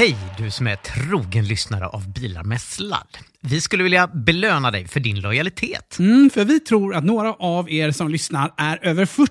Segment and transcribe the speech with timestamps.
[0.00, 3.18] Hej du som är trogen lyssnare av Bilar med sladd.
[3.40, 5.98] Vi skulle vilja belöna dig för din lojalitet.
[5.98, 9.30] Mm, för vi tror att några av er som lyssnar är över 40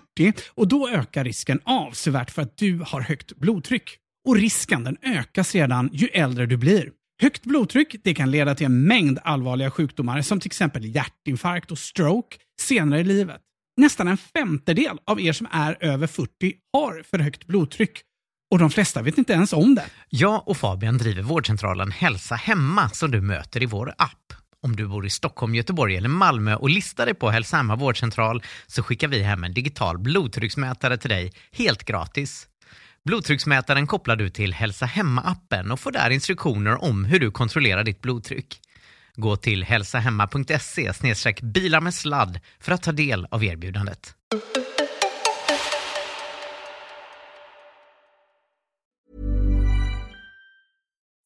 [0.50, 3.97] och då ökar risken avsevärt för att du har högt blodtryck.
[4.28, 6.90] Och risken den ökar sedan ju äldre du blir.
[7.22, 11.79] Högt blodtryck det kan leda till en mängd allvarliga sjukdomar som till exempel hjärtinfarkt och
[11.79, 13.42] stroke senare i livet.
[13.78, 18.02] Nästan en femtedel av er som är över 40 har för högt blodtryck
[18.52, 19.86] och de flesta vet inte ens om det.
[20.09, 24.34] Jag och Fabian driver vårdcentralen Hälsa Hemma som du möter i vår app.
[24.62, 28.44] Om du bor i Stockholm, Göteborg eller Malmö och listar dig på Hälsa Hemma vårdcentral
[28.68, 32.48] så skickar vi hem en digital blodtrycksmätare till dig helt gratis.
[33.06, 38.02] Blodtrycksmätaren kopplar du till Hälsa Hemma-appen och får där instruktioner om hur du kontrollerar ditt
[38.02, 38.59] blodtryck.
[39.16, 40.94] Gå till hälsahemma.se
[41.42, 44.16] bilar med sladd för att ta del av erbjudandet.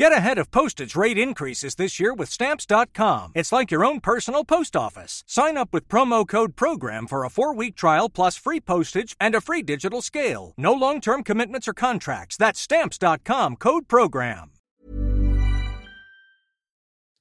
[0.00, 3.32] Get ahead of postage rate increases this year with Stamps.com.
[3.34, 5.22] It's like your own personal post office.
[5.26, 9.34] Sign up with promo code PROGRAM for a four week trial plus free postage and
[9.34, 10.54] a free digital scale.
[10.56, 12.38] No long term commitments or contracts.
[12.38, 14.50] That's Stamps.com code PROGRAM.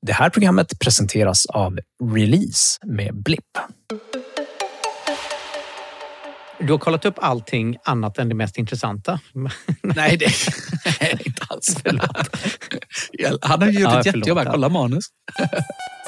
[0.02, 1.80] Det här programmet presenteras av
[2.14, 3.58] Release med Blipp.
[6.60, 9.20] Du har kollat upp allting annat än det mest intressanta.
[9.82, 10.26] Nej, det
[11.00, 11.78] är inte alls.
[11.84, 12.30] Förlåt.
[13.42, 14.46] Han har gjort Ja, ett jättejobb här.
[14.46, 15.06] Kolla manus.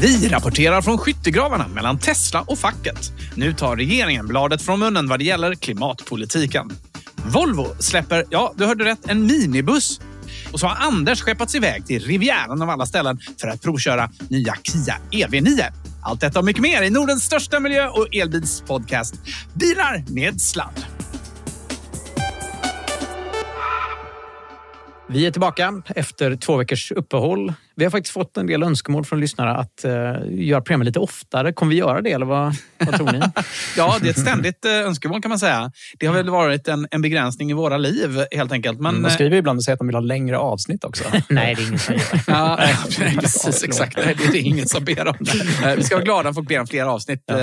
[0.00, 3.12] Vi rapporterar från skyttegravarna mellan Tesla och facket.
[3.34, 6.70] Nu tar regeringen bladet från munnen vad det gäller klimatpolitiken.
[7.32, 10.00] Volvo släpper, ja, du hörde rätt, en minibuss.
[10.52, 14.54] Och så har Anders skeppats iväg till Rivieran av alla ställen för att provköra nya
[14.62, 15.62] Kia EV9.
[16.02, 19.14] Allt detta och mycket mer i Nordens största miljö och elbilspodcast
[19.54, 20.84] Bilar med sladd.
[25.08, 27.52] Vi är tillbaka efter två veckors uppehåll.
[27.78, 29.90] Vi har faktiskt fått en del önskemål från lyssnare att uh,
[30.30, 31.52] göra programmet lite oftare.
[31.52, 33.20] Kommer vi göra det eller vad, vad tror ni?
[33.76, 35.72] Ja, det är ett ständigt eh, önskemål kan man säga.
[35.98, 38.80] Det har väl varit en, en begränsning i våra liv helt enkelt.
[38.80, 41.04] Men, De skriver ibland och säger att de vill ha längre avsnitt också.
[41.28, 42.02] Nej, det är ingen som gör.
[42.26, 42.58] Ja,
[43.20, 43.64] precis.
[43.64, 43.96] Exakt.
[43.96, 45.14] Det är det ingen som ber om.
[45.64, 47.36] Eh, Vi ska vara glada att folk ber om fler avsnitt, eh,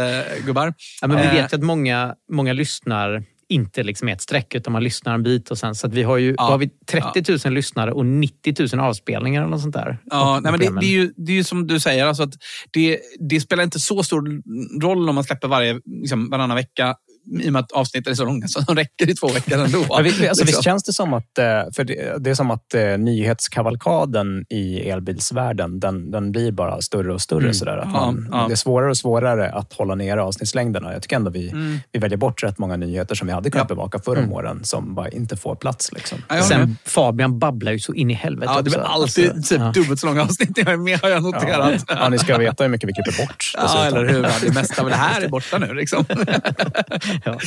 [0.45, 0.73] gubbar.
[1.01, 4.73] Ja, men vi Eh, vet ju att många, många lyssnar inte liksom ett streck utan
[4.73, 6.43] man lyssnar en bit och sen så att vi har ju Ja.
[6.43, 9.97] har vi 30 000 lyssnare och 90 000 avspelningar eller något sånt där.
[10.05, 12.33] Ja, nej, men det, det, är ju, det är ju som du säger, alltså att
[12.71, 14.41] det, det spelar inte så stor
[14.81, 16.95] roll om man släpper varje, liksom, varannan vecka
[17.41, 19.85] i och med att avsnitten är så långa så de räcker i två veckor ändå.
[19.95, 20.45] Men visst, alltså, Liksom.
[20.45, 24.89] visst känns det som att, eh, för det, det är som att eh, nyhetskavalkaden i
[24.89, 27.39] elbilsvärlden, den, den blir bara större och större.
[27.41, 27.53] Mm.
[27.53, 28.45] Sådär, att Ja, man, ja.
[28.47, 30.93] Det är svårare och svårare att hålla nere avsnittslängderna.
[30.93, 31.79] Jag tycker ändå vi, Mm.
[31.91, 33.75] vi väljer bort rätt många nyheter som vi hade kunnat Ja.
[33.75, 34.33] bevaka förra Mm.
[34.33, 35.91] åren som bara inte får plats.
[35.91, 36.17] Liksom.
[36.29, 36.43] Ja.
[36.43, 39.71] Sen Fabian babblar ju så in i helvete Ja, det blir alltid Alltså, typ ja.
[39.71, 40.57] dubbelt så långa avsnitt.
[40.57, 41.21] Jag är med, har jag Ja.
[41.21, 41.83] noterat.
[41.87, 43.51] Ja, ni ska veta hur mycket vi klipper bort.
[43.57, 44.21] Ja, eller hur?
[44.45, 45.73] Det mesta av det här är borta nu.
[45.73, 46.05] Liksom.
[47.23, 47.31] Ja.
[47.33, 47.39] Eh,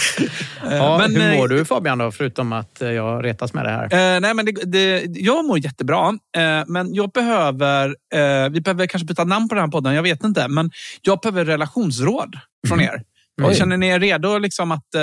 [0.76, 3.70] Ja, men, hur eh, mår du Fabian då, förutom att eh, jag retas med det
[3.70, 4.14] här?
[4.16, 7.86] Eh, nej, men det, det, jag mår jättebra, eh, men jag behöver...
[8.14, 10.48] Eh, vi behöver kanske byta namn på den här podden, jag vet inte.
[10.48, 10.70] Men
[11.02, 12.38] jag behöver relationsråd
[12.68, 12.86] från Mhm.
[12.88, 13.02] er.
[13.42, 14.94] Och Känner ni er redo liksom att...
[14.94, 15.02] Eh,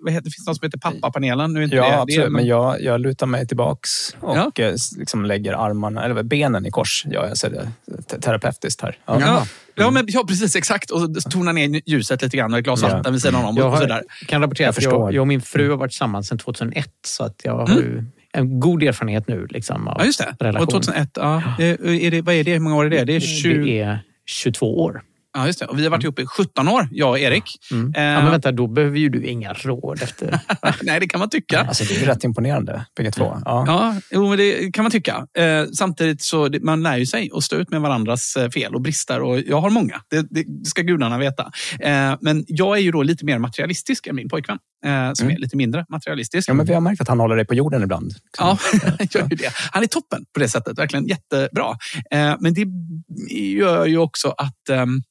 [0.00, 1.52] vad heter, det finns något som heter pappapanelen.
[1.52, 2.26] Nu är inte Ja, det, det, absolut.
[2.26, 4.64] är- Men jag, jag lutar mig tillbaks och Ja.
[4.64, 7.04] eh, liksom lägger armarna, eller benen i kors.
[7.10, 7.68] Ja, jag ser det
[8.08, 8.98] te- terapeutiskt här.
[9.06, 9.20] Ja.
[9.20, 10.56] Ja, ja, men, ja, precis.
[10.56, 10.90] Exakt.
[10.90, 11.00] Och
[11.30, 12.88] tona ner ljuset lite grann och ett glas Ja.
[12.88, 13.56] vatten vid sidan om.
[13.56, 15.12] Jag har- kan rapportera Jag att jag, förstår.
[15.14, 17.78] jag och min fru har varit tillsammans sedan 2001 så att jag har Mm.
[17.78, 19.46] ju en god erfarenhet nu.
[19.50, 20.36] Liksom, av Ja, just det.
[20.44, 20.62] relation.
[20.66, 21.42] Och 2001, ja.
[21.58, 22.52] Det- Är det, vad är det?
[22.52, 23.04] Hur många år är det?
[23.04, 23.64] Det är 20...
[23.64, 25.02] Det är 22 år.
[25.32, 25.66] Ja, just det.
[25.66, 27.44] Och vi har varit ihop i 17 år, jag och Erik.
[27.72, 27.92] Mm.
[27.96, 30.40] Eh, Ja, men vänta, då behöver ju du inga råd efter...
[30.82, 31.60] Nej, det kan man tycka.
[31.60, 33.36] Alltså, det är ju rätt imponerande, bägge två.
[33.44, 33.64] Ja.
[33.66, 35.26] Ja, jo, men det kan man tycka.
[35.38, 38.80] Eh, samtidigt så man lär ju sig att stå ut med varandras eh, fel och
[38.80, 39.20] brister.
[39.22, 41.50] Och jag har många, det, det ska gudarna veta.
[41.80, 44.58] Eh, men jag är ju då lite mer materialistisk än min pojkvän.
[44.84, 46.48] Eh, som är lite mindre materialistisk.
[46.48, 48.12] Ja, men vi har märkt att han håller dig på jorden ibland.
[48.38, 48.58] Ja,
[49.10, 49.52] gör ju det.
[49.72, 50.78] Han är toppen på det sättet.
[50.78, 51.76] Verkligen jättebra.
[52.10, 52.66] Eh, men det
[53.34, 55.02] gör ju också att ehm,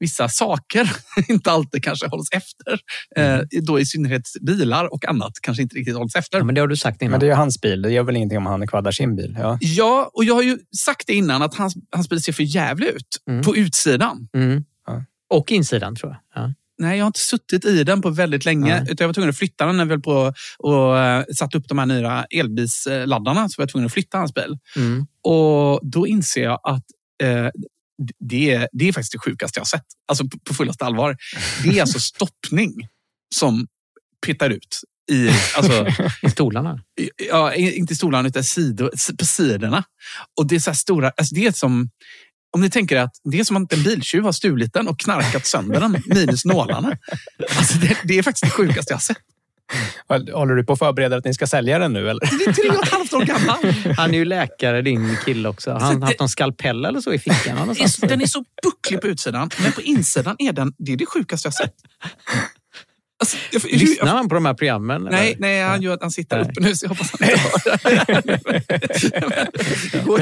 [0.00, 0.90] vissa saker
[1.28, 2.78] inte alltid kanske hålls efter.
[3.16, 6.38] Eh, då i synnerhet bilar och annat kanske inte riktigt hålls efter.
[6.38, 7.10] Ja, men det har du sagt innan.
[7.10, 7.82] Men det är ju hans bil.
[7.82, 9.36] Det gör väl ingenting om han kvaddar sin bil?
[9.40, 9.58] Ja.
[9.60, 12.96] Ja, och jag har ju sagt det innan att hans, hans bil ser för jävligt
[12.96, 13.42] ut Mm.
[13.44, 14.28] på utsidan.
[14.34, 14.64] Mm.
[14.86, 15.04] Ja.
[15.30, 16.42] Och insidan tror jag.
[16.42, 16.52] Ja.
[16.78, 18.82] Nej, jag har inte suttit i den på väldigt länge.
[18.82, 21.68] Utan jag var tvungen att flytta den när vi höll på och uh, satte upp
[21.68, 23.48] de här nya elbilsladdarna.
[23.48, 24.58] Så var jag tvungen att flytta hans bil.
[24.76, 25.06] Mm.
[25.22, 26.84] Och då inser jag att
[27.22, 27.48] eh,
[28.18, 29.86] det, är, det är faktiskt det sjukaste jag har sett.
[30.08, 31.16] Alltså på, på fullaste allvar.
[31.62, 32.88] Det är alltså stoppning
[33.34, 33.66] som
[34.26, 34.80] petar ut
[35.12, 35.86] i, alltså,
[36.22, 36.80] I stolarna.
[37.28, 39.84] ja, inte i stolarna utan sidor, på sidorna.
[40.38, 41.90] Och det är så här stora, alltså det är som
[42.56, 45.46] om ni tänker att det är som att en biltjuv har stulit den och knarkat
[45.46, 46.98] sönder den minus nålarna.
[47.56, 49.18] Alltså det, det är faktiskt det sjukaste jag har sett.
[50.32, 52.10] Håller du på att förbereda att ni ska sälja den nu?
[52.10, 52.20] Eller?
[52.20, 53.74] Det är tre och ett halvt år gammal.
[53.96, 55.70] Han är ju läkare, din kille också.
[55.72, 57.74] Har han haft någon skalpell eller så i fickan?
[58.00, 61.46] Den är så bucklig på utsidan, men på insidan är den det, är det sjukaste
[61.46, 61.74] jag sett.
[63.18, 65.08] Alltså, jag, Lyssnar han på de här programmen?
[65.10, 65.40] Nej, eller?
[65.40, 66.46] nej han, gör, han sitter Nej.
[66.50, 68.40] uppe nu så jag hoppas han inte hör det.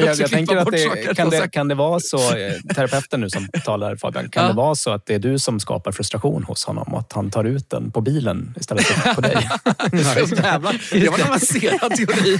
[0.00, 3.20] ju jag, jag att tänker att det, kan, det, kan det vara så, eh, terapeuten
[3.20, 4.49] nu som talar Fabian, kan Ja.
[4.49, 7.31] det vara så att det är du som skapar frustration hos honom och att han
[7.31, 9.32] tar ut den på bilen istället för på dig?
[9.93, 10.81] Jävlar.
[11.00, 12.38] Det var en avancerad teori.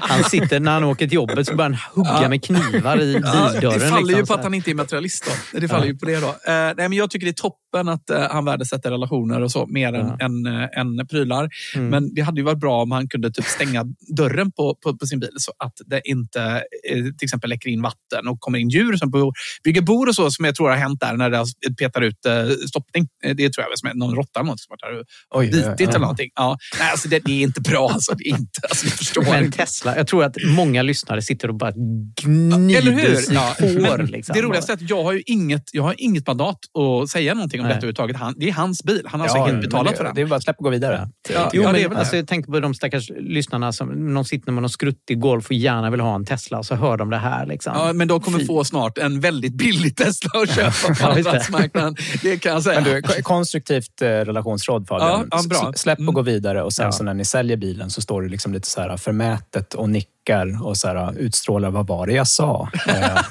[0.00, 2.28] Han sitter när han åker till jobbet så börjar han hugga Ja.
[2.28, 3.78] med knivar i Ja, bildörren.
[3.80, 5.24] det faller ju liksom, på så att han inte är materialist.
[5.52, 5.60] Då.
[5.60, 6.16] Det faller ju på det.
[6.20, 6.26] då.
[6.28, 9.66] Eh, nej, men jag tycker det är toppen att eh, han värdesätter relationer och så
[9.66, 10.16] mer Ja.
[10.20, 11.48] än, eh, än prylar.
[11.76, 11.88] Mm.
[11.88, 13.84] Men det hade ju varit bra om han kunde typ stänga
[14.16, 16.42] dörren på, på, på sin bil så att det inte
[16.90, 19.32] eh, till exempel läcker in vatten och kommer in djur som bor,
[19.64, 21.44] bygger bor och så som jag tror har hänt där när det
[21.78, 22.32] petar ut eh,
[22.68, 23.08] stoppning.
[23.24, 25.04] Eh, Det tror jag som är någon råtta eller något som har och
[25.40, 25.88] Oj, bitit ja.
[25.88, 26.30] eller någonting.
[26.34, 26.58] Ja.
[26.78, 27.90] Nej, alltså det, det är inte bra.
[27.92, 28.14] Alltså.
[28.14, 29.58] Det är inte, alltså, jag förstår Men inte.
[29.58, 33.14] Tesla, jag tror att många lyssnare sitter och bara Eller gnider hur?
[33.16, 33.98] sitt Ja, hår.
[34.06, 34.32] Liksom.
[34.34, 37.60] Det roligaste är att jag har ju inget, jag har inget mandat att säga någonting
[37.60, 37.70] om Nej.
[37.70, 38.16] detta överhuvudtaget.
[38.16, 39.02] Han, det är hans bil.
[39.06, 40.14] Han har alltså Ja, men betalat det, för den.
[40.14, 41.08] Det är bara att släppa och gå vidare.
[41.34, 42.16] Ja, Jo, ja, det är men väl alltså, det.
[42.18, 45.90] jag tänker på de stackars lyssnarna som någon sitter med någon skruttig Golf och gärna
[45.90, 47.46] vill ha en Tesla och så hör de det här.
[47.46, 47.72] Liksom.
[47.76, 48.46] Ja, men de kommer Fy.
[48.46, 51.04] få snart en väldigt billig Tesla att köpa på det.
[51.18, 51.96] andrahandsmarknaden.
[52.22, 52.80] Det kan jag säga.
[52.80, 55.28] Men du, ko- konstruktivt eh, relationsråd Fabian.
[55.30, 55.72] Ja, ja, bra.
[55.76, 56.14] Släpp och Mm.
[56.14, 56.92] gå vidare och sen Ja.
[56.92, 59.90] så när ni säljer bilen så står du liksom lite så här förmätet och
[60.28, 62.68] nickar och så här utstrålar vad var det jag sa?
[62.88, 62.94] Eh,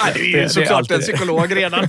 [0.00, 1.80] Nej, det är ju såklart en psykolog redan.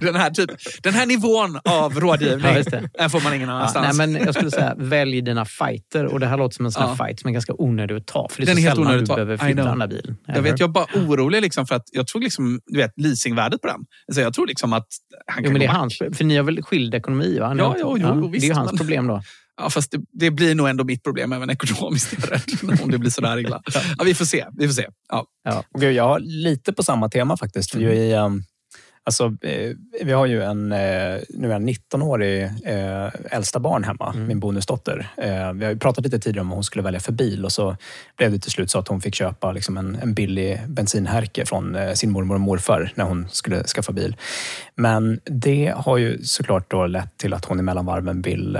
[0.00, 0.50] Den, här typ,
[0.82, 3.98] den här nivån av rådgivning Ja, den får man ingen Ja, annanstans.
[3.98, 6.04] nej, men jag skulle säga, välj dina fighter.
[6.06, 7.06] Och det här låter som en sån här Ja.
[7.06, 8.28] fight som är ganska onödig att ta.
[8.30, 9.14] För det är Den så är helt sällan du ta.
[9.14, 10.16] behöver flytta den där bilen.
[10.26, 13.60] Jag vet, jag är bara orolig liksom för att jag tror liksom, du vet, leasingvärdet
[13.60, 13.80] på den.
[14.08, 14.86] Alltså jag tror liksom att
[15.26, 17.38] han Jo, kan men det är hans, för ni har väl skild ekonomi?
[17.38, 17.54] Va?
[17.58, 19.22] Ja, har inte- jo, jo, jo, det är visst, ju hans men- problem då.
[19.56, 22.14] Ja, fast det, det blir nog ändå mitt problem även ekonomiskt.
[22.82, 23.62] om det blir sådär illa.
[23.98, 24.46] Ja, vi får se.
[24.52, 24.86] Vi får se.
[25.44, 25.64] Ja.
[25.74, 27.70] och gud, jag har lite på samma tema faktiskt.
[27.70, 27.92] För Mm.
[28.12, 28.42] är, um,
[29.04, 29.70] alltså, eh,
[30.04, 30.78] vi har ju en, eh,
[31.28, 34.26] nu är en 19-årig eh, äldsta barn hemma, Mm.
[34.26, 35.08] min bonusdotter.
[35.54, 37.76] Vi har ju pratat lite tidigare om vad hon skulle välja för bil och så
[38.16, 41.76] blev det till slut så att hon fick köpa liksom en, en billig bensinhärke från
[41.94, 44.16] sin mormor och morfar när hon skulle skaffa bil.
[44.74, 48.58] Men det har ju såklart då lett till att hon i mellanvarven vill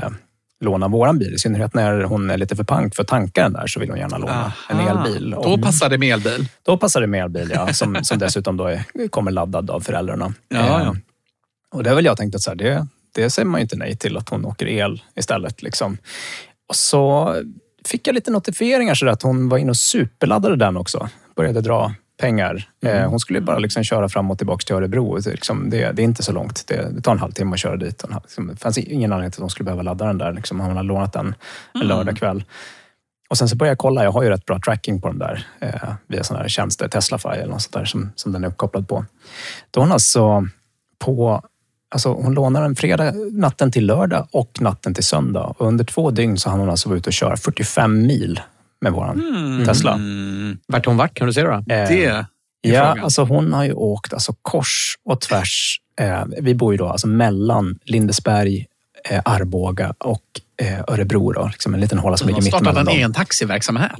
[0.64, 1.34] låna våran bil.
[1.34, 3.88] I synnerhet när hon är lite för pank för att tanka den där så vill
[3.90, 5.06] hon gärna låna en Aha.
[5.06, 5.30] elbil.
[5.30, 6.48] Då Och- passar det med elbil.
[6.62, 10.34] då passar det med elbil, ja, som, som dessutom då är, kommer laddad av föräldrarna.
[10.48, 10.80] Ja, ja.
[10.82, 10.92] Eh,
[11.72, 13.76] Och det har väl jag tänkt att så här, det, det säger man ju inte
[13.76, 15.62] nej till, att hon åker el istället.
[15.62, 15.98] Liksom.
[16.68, 17.34] Och så
[17.86, 21.08] fick jag lite notifieringar så att hon var inne och superladdade den också.
[21.36, 22.68] Började dra pengar.
[22.82, 25.18] Eh, hon skulle bara liksom köra fram och tillbaka till Örebro.
[25.26, 26.64] Liksom, det, det är inte så långt.
[26.66, 28.04] Det, det tar en halvtimme att köra dit.
[28.22, 30.32] Liksom, Det fanns ingen anledning till att hon skulle behöva ladda den där.
[30.32, 31.34] Liksom, hon har lånat den
[31.74, 32.44] en lördagkväll.
[33.28, 35.46] och sen så började jag kolla, jag har ju rätt bra tracking på den där
[35.60, 38.88] eh, via sådana här tjänster, Teslafy eller något sånt där som, som den är uppkopplad
[38.88, 39.04] på.
[39.70, 40.46] Då hon alltså
[40.98, 41.42] på
[41.88, 45.54] Alltså hon lånar en fredag natten till lördag och natten till söndag.
[45.58, 48.40] Och under två dygn så hann hon alltså vara ute och köra 45 mil
[48.84, 49.92] med våran Tesla.
[49.92, 51.52] Mm, Vart hon varit kan du säga då?
[51.52, 52.26] Eh, det är
[52.66, 53.04] Ja, frågan.
[53.04, 55.80] alltså hon har ju åkt alltså kors och tvärs.
[56.00, 58.66] Eh, vi bor ju då alltså mellan Lindesberg,
[59.10, 60.22] eh, Arboga och
[60.88, 61.32] Örebro.
[61.32, 62.96] Då, liksom en liten håla som Hon ligger har mitt startat emellan en dem.
[62.96, 63.92] egen taxiverksamhet.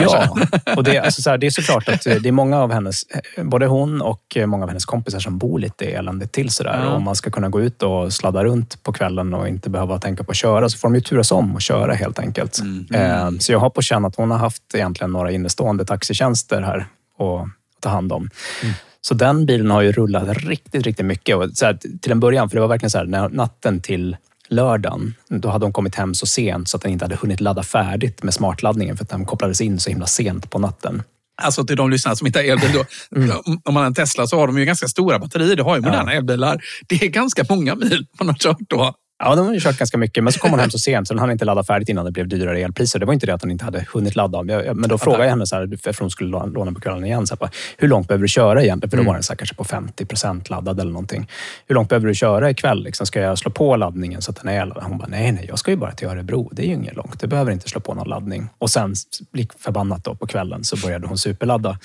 [0.00, 0.36] Ja,
[0.76, 2.72] och det, är alltså så här, det är såklart att eh, det är många av
[2.72, 3.02] hennes,
[3.36, 6.86] eh, både hon och eh, många av hennes kompisar som bor lite eländigt till sådär.
[6.88, 9.98] Och om man ska kunna gå ut och sladda runt på kvällen och inte behöva
[9.98, 12.60] tänka på att köra så får de ju turas om och köra helt enkelt.
[12.60, 12.86] Mm.
[12.90, 16.78] Eh, Så jag har på känn att hon har haft egentligen några innestående taxitjänster här
[17.18, 17.48] att
[17.80, 18.30] ta hand om.
[18.62, 18.74] Mm.
[19.00, 21.36] Så den bilen har ju rullat riktigt, riktigt mycket.
[21.36, 24.16] Och så här, till en början, för det var verkligen så här, när natten till
[24.48, 27.62] lördagen, då hade hon kommit hem så sent så att den inte hade hunnit ladda
[27.62, 31.02] färdigt med smartladdningen för att den kopplades in så himla sent på natten.
[31.42, 32.70] Alltså till de lyssnare som inte har elbil.
[32.72, 32.84] Då,
[33.16, 33.36] Mm.
[33.44, 35.56] om- man har en Tesla så har de ju ganska stora batterier.
[35.56, 36.62] Det har ju moderna elbilar.
[36.88, 38.94] Det är ganska många mil man har kört då.
[39.18, 41.14] Ja, de har ju kört ganska mycket, men så kom hon hem så sent så
[41.14, 42.98] den hann inte ladda färdigt innan det blev dyrare elpriser.
[42.98, 44.42] Det var inte det att hon inte hade hunnit ladda.
[44.74, 47.36] Men då frågade jag henne, så här, för hon skulle låna på kvällen igen, så
[47.40, 48.90] här, hur långt behöver du köra egentligen?
[48.90, 51.28] För då var den så här, kanske på 50 procent laddad eller någonting.
[51.66, 52.84] Hur långt behöver du köra ikväll?
[52.84, 54.84] Liksom, ska jag slå på laddningen så att den är laddad?
[54.84, 56.50] Hon bara, nej, nej, jag ska ju bara till Örebro.
[56.52, 57.20] Det är ju inget långt.
[57.20, 58.48] Du behöver inte slå på någon laddning.
[58.58, 58.94] Och sen,
[59.32, 61.78] lik förbannat då, på kvällen så började hon superladda.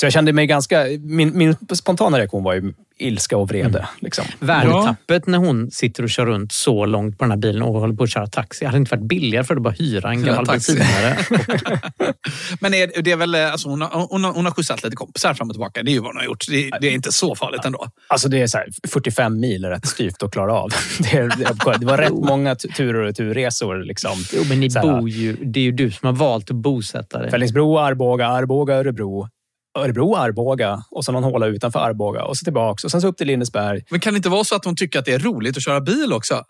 [0.00, 0.84] Så jag kände mig ganska...
[1.00, 3.88] Min, min spontana reaktion var ju ilska och vrede.
[4.00, 4.24] Liksom.
[4.38, 7.94] Värdetappet när hon sitter och kör runt så långt på den här bilen och håller
[7.94, 8.64] på att köra taxi.
[8.64, 11.18] Hade det inte varit billigare för att bara hyra en gammal bensinare?
[12.60, 15.34] Men är, det är väl, alltså hon, har, hon, har, hon har skjutsat lite kompisar
[15.34, 15.82] fram och tillbaka.
[15.82, 16.44] Det är ju vad hon har gjort.
[16.48, 17.86] Det, det är inte så farligt ändå.
[18.06, 20.70] Alltså det är så här, 45 mil är rätt styvt att klara av.
[20.98, 23.84] Det, är, det var rätt många tu- tur och returresor.
[23.84, 24.12] Liksom.
[24.32, 27.30] Jo, men ni bor ju, det är ju du som har valt att bosätta dig.
[27.30, 29.28] Fällingsbro, Arboga, Arboga, Örebro.
[29.76, 33.16] Örebro, Arboga och så någon håla utanför Arboga och så tillbaks och sen så upp
[33.16, 33.82] till Lindesberg.
[33.90, 35.80] Men kan det inte vara så att hon tycker att det är roligt att köra
[35.80, 36.44] bil också?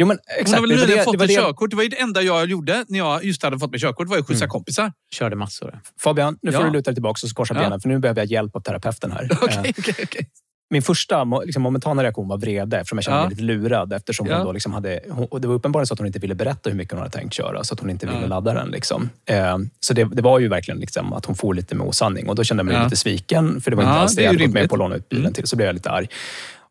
[0.00, 0.54] Jo, men Hon exakt.
[0.54, 1.70] har väl det nyligen det- fått det ett det- körkort.
[1.70, 4.08] Det var ju det enda jag gjorde när jag just hade fått mitt körkort.
[4.08, 4.50] var ju att skjutsa Mm.
[4.50, 4.92] kompisar.
[5.14, 5.80] Körde massor.
[6.00, 6.66] Fabian, nu får Ja.
[6.66, 7.60] du luta dig tillbaka och korsa Ja.
[7.60, 9.28] benen för nu behöver jag hjälp av terapeuten här.
[9.42, 10.28] Okej, Eh, okej, okej.
[10.70, 13.22] Min första liksom, momentana reaktion var vrede eftersom jag kände Ja.
[13.24, 13.92] mig lite lurad.
[13.92, 14.36] Eftersom Ja.
[14.36, 16.76] hon då liksom hade, hon, det var uppenbarligen så att hon inte ville berätta hur
[16.76, 18.26] mycket hon hade tänkt köra så att hon inte ville Ja.
[18.26, 18.68] ladda den.
[18.70, 19.10] Liksom.
[19.26, 22.34] Eh, så det, det var ju verkligen liksom att hon får lite med osanning och
[22.34, 22.84] då kände jag mig Ja.
[22.84, 24.94] lite sviken för det var inte alls det jag hade gått med på att låna
[24.96, 25.32] ut bilen Mm.
[25.34, 25.46] till.
[25.46, 26.08] Så blev jag lite arg.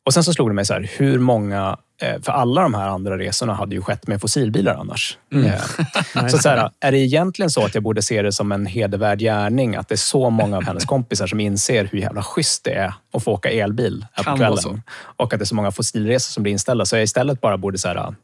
[0.06, 3.18] Och sen så slog det mig så här, hur många, för alla de här andra
[3.18, 5.18] resorna hade ju skett med fossilbilar annars.
[5.34, 5.46] Mm.
[5.46, 8.66] Eh, Så, så här, är det egentligen så att jag borde se det som en
[8.66, 12.64] hedervärd gärning att det är så många av hennes kompisar som inser hur jävla schysst
[12.64, 14.82] det är att få åka elbil här på kvällen?
[15.00, 16.86] Och att det är så många fossilresor som blir inställda.
[16.86, 18.16] Så jag istället bara borde så här,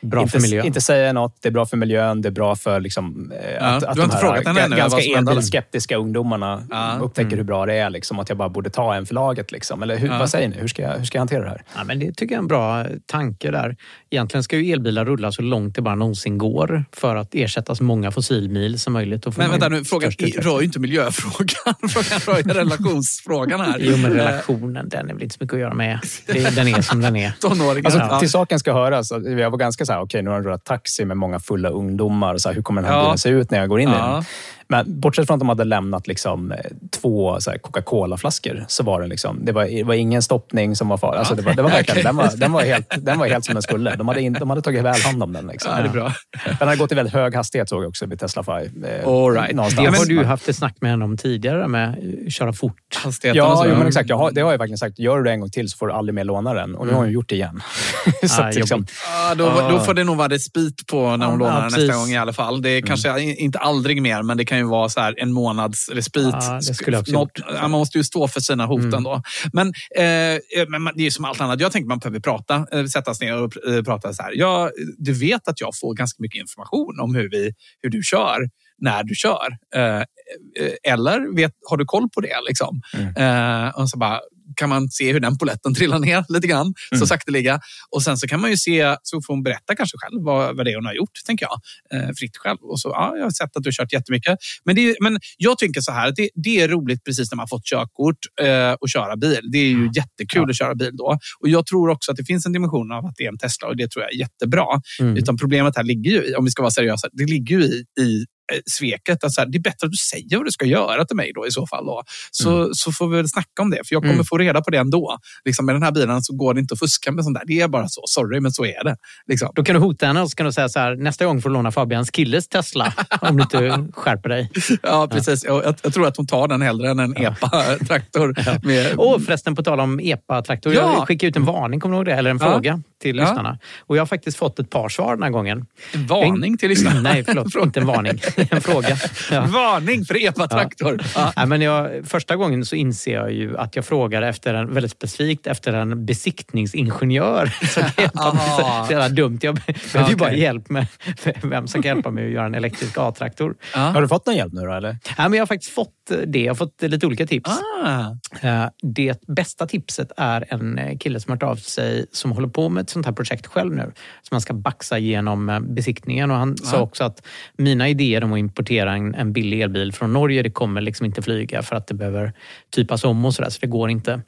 [0.00, 0.66] Bra inte, för miljön.
[0.66, 3.60] inte säga något, det är bra för miljön, det är bra för liksom, eh, Ja,
[3.60, 6.98] att, att de frågat henne här ännu ganska elbilskeptiska ungdomarna Ja.
[7.02, 7.38] upptäcker Mm.
[7.38, 7.90] hur bra det är.
[7.90, 9.52] Liksom, att jag bara borde ta en för laget.
[9.52, 9.82] Liksom.
[9.82, 10.18] Eller hur, Ja.
[10.18, 10.56] vad säger ni?
[10.60, 11.62] Hur ska, jag, hur ska jag hantera det här?
[11.76, 13.76] Ja, men det tycker jag är en bra tanke där.
[14.10, 17.84] Egentligen ska ju elbilar rulla så långt det bara någonsin går för att ersätta så
[17.84, 19.24] många fossilmil som möjligt.
[19.24, 21.74] Får Men vänta ju nu, frågan rör ju inte miljöfrågan.
[21.88, 23.76] Frågan rör ju relationsfrågan här.
[23.80, 25.98] Jo, men relationen, den är väl inte så mycket att göra med.
[26.26, 27.30] Det, den är som den är.
[27.40, 27.90] Tonåringar.
[27.90, 28.18] Alltså.
[28.20, 31.04] Till saken ska höras, jag var ganska så här, okej nu har jag rullat taxi
[31.04, 32.36] med många fulla ungdomar.
[32.36, 33.04] Så här, hur kommer den här Ja.
[33.04, 33.98] bilen se ut när jag går in i Ja.
[34.14, 34.24] den?
[34.68, 36.58] Men bortsett från att de hade lämnat liksom, eh,
[37.00, 41.18] två Coca-Cola-flaskor så var den liksom, det var, det var ingen stoppning som var farlig.
[41.18, 42.04] Alltså, det var, det var verkligen, Okej.
[42.04, 43.96] den, var, den, var helt, den var helt som den skulle.
[43.96, 45.46] De hade, in, de hade tagit väl hand om den.
[45.46, 45.72] Liksom.
[45.76, 46.12] Ja, det är bra.
[46.58, 48.50] Den hade gått i väldigt hög hastighet såg jag också vid Tesla Fi.
[48.50, 49.54] Eh, All right.
[49.56, 49.86] någonstans.
[49.86, 51.96] Det men- har du ju haft ett snack med henne om tidigare med
[52.26, 53.00] att köra fort.
[53.04, 54.08] Hastigheten Ja, jo, men exakt.
[54.08, 54.98] Jag har, det har jag verkligen sagt.
[54.98, 56.74] Gör du det en gång till så får du aldrig mer låna den.
[56.74, 57.62] Och nu har hon gjort det igen.
[58.28, 58.86] så Ah, liksom,
[59.28, 61.94] Ja, då, då får det nog vara respit på när hon Ja, lånar den nästa
[61.98, 62.62] gång i alla fall.
[62.62, 65.88] Det är kanske inte aldrig mer, men det kan ju vara så här en månads
[65.88, 66.22] respit.
[66.32, 68.94] Ja, jag Något, man måste ju stå för sina hot Mm.
[68.94, 69.22] ändå.
[69.52, 71.60] Men, eh, men det är som allt annat.
[71.60, 74.32] Jag tänker man behöver prata, eh, sätta sig ner och eh, prata så här.
[74.34, 78.48] Ja, du vet att jag får ganska mycket information om hur, vi, hur du kör
[78.78, 79.48] när du kör.
[79.74, 82.36] Eh, eh, eller vet, har du koll på det?
[82.48, 82.80] Liksom?
[83.16, 84.20] Eh, och så bara,
[84.56, 87.06] kan man se hur den poletten trillar ner lite grann, så Mm.
[87.06, 87.60] sakteliga.
[87.90, 90.66] Och sen så kan man ju se, så får hon berätta kanske själv vad, vad
[90.66, 91.60] det är hon har gjort, tänker jag.
[92.02, 92.58] Eh, fritt själv.
[92.62, 94.38] Och så, ja, jag har sett att du har kört jättemycket.
[94.64, 97.64] Men, det men jag tänker så här, det, det är roligt precis när man fått
[97.64, 99.40] körkort eh, och köra bil.
[99.52, 101.18] Det är ju jättekul att köra bil då.
[101.40, 103.68] Och jag tror också att det finns en dimension av att det är en Tesla
[103.68, 104.66] och det tror jag är jättebra.
[105.00, 105.16] Mm.
[105.16, 107.84] Utan problemet här ligger ju i, om vi ska vara seriösa, det ligger ju i,
[108.00, 108.26] i
[108.66, 109.24] sveket.
[109.24, 111.32] Att så här, det är bättre att du säger vad du ska göra till mig
[111.34, 111.86] då i så fall.
[111.86, 112.02] Då.
[112.30, 113.76] Så, så får vi väl snacka om det.
[113.86, 114.24] För jag kommer Mm.
[114.24, 115.18] få reda på det ändå.
[115.44, 117.44] Liksom, med den här bilen så går det inte att fuska med sånt där.
[117.46, 118.02] Det är bara så.
[118.06, 118.96] Sorry, men så är det.
[119.26, 119.52] Liksom.
[119.54, 121.48] Då kan du hota henne och så kan du säga så här, nästa gång får
[121.48, 124.50] du låna Fabians killes Tesla om du inte skärper dig.
[124.82, 125.44] Ja, precis.
[125.44, 128.34] Jag, jag, jag tror att hon tar den hellre än en EPA-traktor.
[128.66, 128.94] Med...
[128.96, 130.74] Och förresten på tal om EPA-traktor.
[130.74, 130.94] Ja.
[130.98, 132.12] Jag skickade ut en varning, kommer du ihåg det?
[132.14, 132.52] Eller en Ja.
[132.52, 133.22] fråga till Ja.
[133.24, 133.58] lyssnarna.
[133.80, 135.66] Och jag har faktiskt fått ett par svar den här gången.
[135.94, 137.00] En varning till lyssnarna.
[137.00, 137.54] Nej, förlåt.
[137.64, 138.20] inte en varning.
[138.50, 138.96] En fråga.
[139.30, 139.40] Ja.
[139.40, 141.00] Varning för EPA-traktor.
[141.14, 141.32] Ja.
[141.36, 144.92] Nej, men jag, första gången så inser jag ju att jag frågar efter en, väldigt
[144.92, 147.46] specifikt efter en besiktningsingenjör.
[147.74, 149.38] Så det är bara så, så jävla dumt.
[149.42, 149.60] Jag
[149.92, 150.86] behöver ju bara hjälp med
[151.42, 153.54] vem som kan hjälpa mig att göra en elektrisk A-traktor.
[153.72, 154.72] Har du fått någon hjälp nu då?
[154.72, 154.90] Eller?
[155.18, 155.94] Nej, men jag har faktiskt fått
[156.26, 156.40] det.
[156.40, 157.50] Jag har fått lite olika tips.
[157.84, 158.00] Ah.
[158.40, 162.68] Eh, Det bästa tipset är en kille som har hört av sig som håller på
[162.68, 163.92] med ett sånt här projekt själv nu.
[164.22, 166.30] Som han ska baxa genom eh, besiktningen.
[166.30, 167.26] Och han sa också att
[167.56, 171.22] mina idéer om att importera en, en billig elbil från Norge, det kommer liksom inte
[171.22, 172.32] flyga för att det behöver
[172.74, 174.20] typas om och sådär, så det går inte.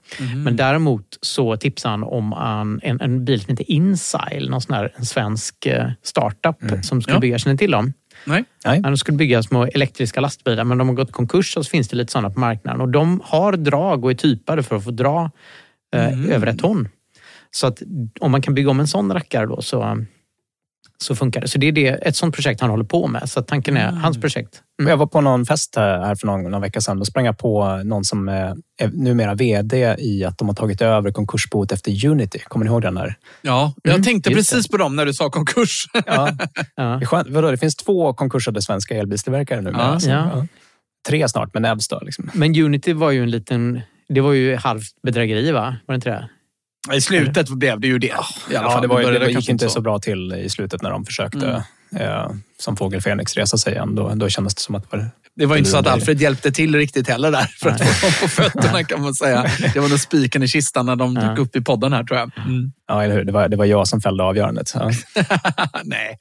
[0.44, 4.74] Men däremot så tipsar han om en, en, en bil som heter Insile, någon sån
[4.76, 7.20] här en svensk eh, startup som skulle Ja.
[7.20, 7.92] bygga, känner till dem?
[8.24, 8.44] Nej.
[8.64, 8.80] Nej.
[8.80, 11.88] De skulle bygga små elektriska lastbilar men de har gått i konkurs och så finns
[11.88, 12.80] det lite sådana på marknaden.
[12.80, 15.30] Och de har drag och är typade för att få dra
[15.94, 16.88] eh, över ett ton.
[17.50, 17.82] Så att
[18.20, 20.04] om man kan bygga om en sån rackare då så,
[20.98, 21.48] så funkar det.
[21.48, 23.30] Så det är det, ett sånt projekt han håller på med.
[23.30, 24.62] Så tanken är hans projekt.
[24.88, 26.98] Jag var på någon fest här för någon, någon vecka sedan.
[26.98, 30.80] Då sprang jag på någon som är är numera VD i att de har tagit
[30.80, 32.38] över konkursboet efter Unity.
[32.38, 32.94] Kommer ni ihåg den?
[32.94, 33.14] Där?
[33.42, 35.84] Ja, jag Mm, tänkte just precis på dem när du sa konkurs.
[35.92, 36.00] Ja.
[36.76, 36.82] Ja.
[36.84, 37.28] Det, är skönt.
[37.28, 39.70] Vadå, det finns två konkursade svenska elbilstillverkare nu.
[39.70, 39.78] Ja.
[39.78, 40.46] Alltså, Ja.
[41.08, 41.88] Tre snart med Nebs.
[41.88, 42.30] Då, liksom.
[42.34, 43.80] Men Unity var ju en liten...
[44.08, 45.76] Det var ju halvt bedrägeri va?
[45.86, 46.28] Var det inte det?
[46.92, 48.06] I slutet blev det ju det.
[48.06, 48.82] I alla Ja, fall.
[48.82, 51.64] det, var, det, det gick inte så bra till i slutet när de försökte
[51.96, 53.94] eh, som fågel Fenix resa sig igen.
[53.94, 56.52] Då, då kändes det som att det var Det var inte så att Alfred hjälpte
[56.52, 59.46] till riktigt heller där för att få dem på fötterna kan man säga.
[59.74, 62.30] Det var nog spiken i kistan när de dök upp i podden här tror jag.
[62.46, 62.72] Mm.
[62.88, 63.24] Ja, eller hur?
[63.24, 64.72] Det var, det var jag som fällde avgörandet.
[64.74, 64.90] Ja.
[65.84, 66.18] Nej.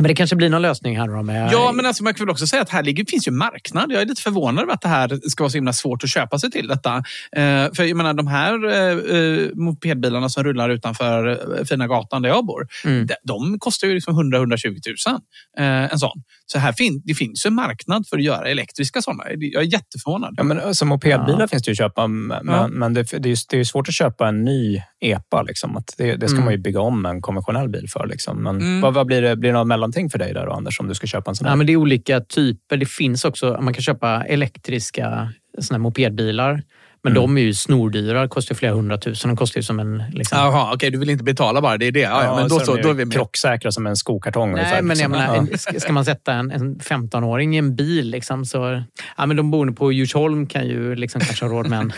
[0.00, 1.52] Men det kanske blir någon lösning här då med...
[1.52, 3.92] Ja, men alltså, man kan väl också säga att här ligger, finns ju marknad.
[3.92, 6.38] Jag är lite förvånad över att det här ska vara så himla svårt att köpa
[6.38, 6.96] sig till detta.
[7.36, 12.22] Eh, för jag menar, de här eh, eh, mopedbilarna som rullar utanför eh, fina gatan
[12.22, 13.06] där jag bor, Mm.
[13.06, 14.66] de, de kostar ju liksom 100-120
[15.08, 15.20] 000.
[15.58, 16.22] Eh, en sån.
[16.46, 19.24] Så här fin, det finns ju en marknad för att göra elektriska sådana.
[19.38, 20.34] Jag är jätteförvånad.
[20.36, 21.48] Ja, men som mopedbilar Ja.
[21.48, 22.68] finns det ju att köpa, men, Ja.
[22.68, 25.42] men det, det, är ju, det är svårt att köpa en ny EPA.
[25.42, 25.76] Liksom.
[25.76, 26.44] Att det, det ska Mm.
[26.44, 28.06] man ju bygga om en konventionell bil för.
[28.06, 28.42] Liksom.
[28.42, 28.80] Men Mm.
[28.80, 30.94] vad, vad blir, det, blir det något mellanting för dig där då, Anders, om du
[30.94, 31.52] ska köpa en sån här?
[31.52, 32.76] Ja, men det är olika typer.
[32.76, 36.62] Det finns också, man kan köpa elektriska såna här mopedbilar.
[37.02, 37.22] Men Mm.
[37.22, 39.28] de är ju snordyra, kostar flera hundratusen.
[39.30, 40.02] De kostar ju som en...
[40.12, 41.76] Liksom, Jaha, okej, du vill inte betala bara.
[41.78, 42.00] Det är det.
[42.00, 43.14] Ja, ja, men då, så, då är vi med.
[43.14, 44.52] krocksäkra som en skokartong.
[44.52, 45.12] Nej, ungefär, men liksom.
[45.12, 45.46] menar, Ja.
[45.74, 48.82] en, ska, man sätta en, en 15-åring i en bil liksom, så...
[49.16, 51.92] Ja, men de boende på Djursholm kan ju liksom kanske ha råd med en...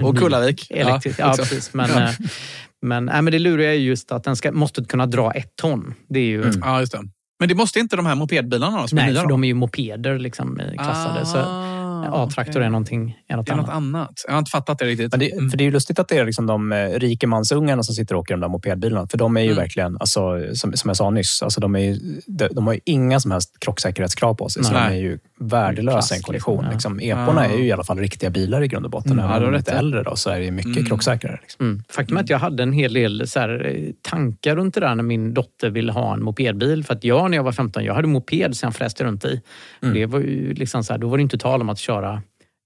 [0.04, 0.66] Och Kullavik.
[0.70, 1.42] Elektrisk, ja, också.
[1.42, 1.74] precis.
[1.74, 2.02] Men, Ja.
[2.02, 2.10] eh,
[2.82, 5.94] men, nej, men det luriga är just att den ska, måste kunna dra ett ton.
[6.08, 6.42] Det är ju...
[6.42, 6.60] Mm.
[6.64, 6.98] Ja, just det.
[7.38, 9.20] Men det måste inte de här mopedbilarna då, som är Nej, nya?
[9.20, 9.32] för då?
[9.34, 11.26] de är ju mopeder liksom, i klassade.
[11.26, 12.66] så Ah, A-traktor okej.
[12.66, 13.76] är någonting är något Det är något annat.
[14.00, 14.24] annat.
[14.26, 15.10] Jag har inte fattat det riktigt.
[15.12, 15.50] Men det, Mm.
[15.50, 18.20] för det är ju lustigt att det är liksom de eh, rikemansungarna som sitter och
[18.20, 19.06] åker de där mopedbilarna.
[19.08, 19.56] För de är ju Mm.
[19.62, 20.20] verkligen, alltså,
[20.54, 23.30] som, som jag sa nyss, alltså, de, är ju, de, de har ju inga som
[23.30, 24.64] helst krocksäkerhetskrav på sig.
[24.64, 24.90] Så Nej.
[24.90, 26.64] de är ju i en kollision.
[26.72, 27.52] liksom, Liksom, Eporna Ja.
[27.54, 29.12] är ju i alla fall riktiga bilar i grund och botten.
[29.12, 30.84] Mm, ja, Även om de är lite äldre då, så är det mycket Mm.
[30.86, 31.38] krocksäkrare.
[31.42, 31.66] Liksom.
[31.66, 31.82] Mm.
[31.88, 34.94] Faktum är att jag hade en hel del så här, eh, tankar runt det där
[34.94, 36.84] när min dotter ville ha en mopedbil.
[36.84, 39.40] För att jag när jag var 15, jag hade moped sen flest runt i.
[39.82, 39.94] Mm.
[39.94, 42.22] Det var ju liksom så här, då var det inte tal om att köra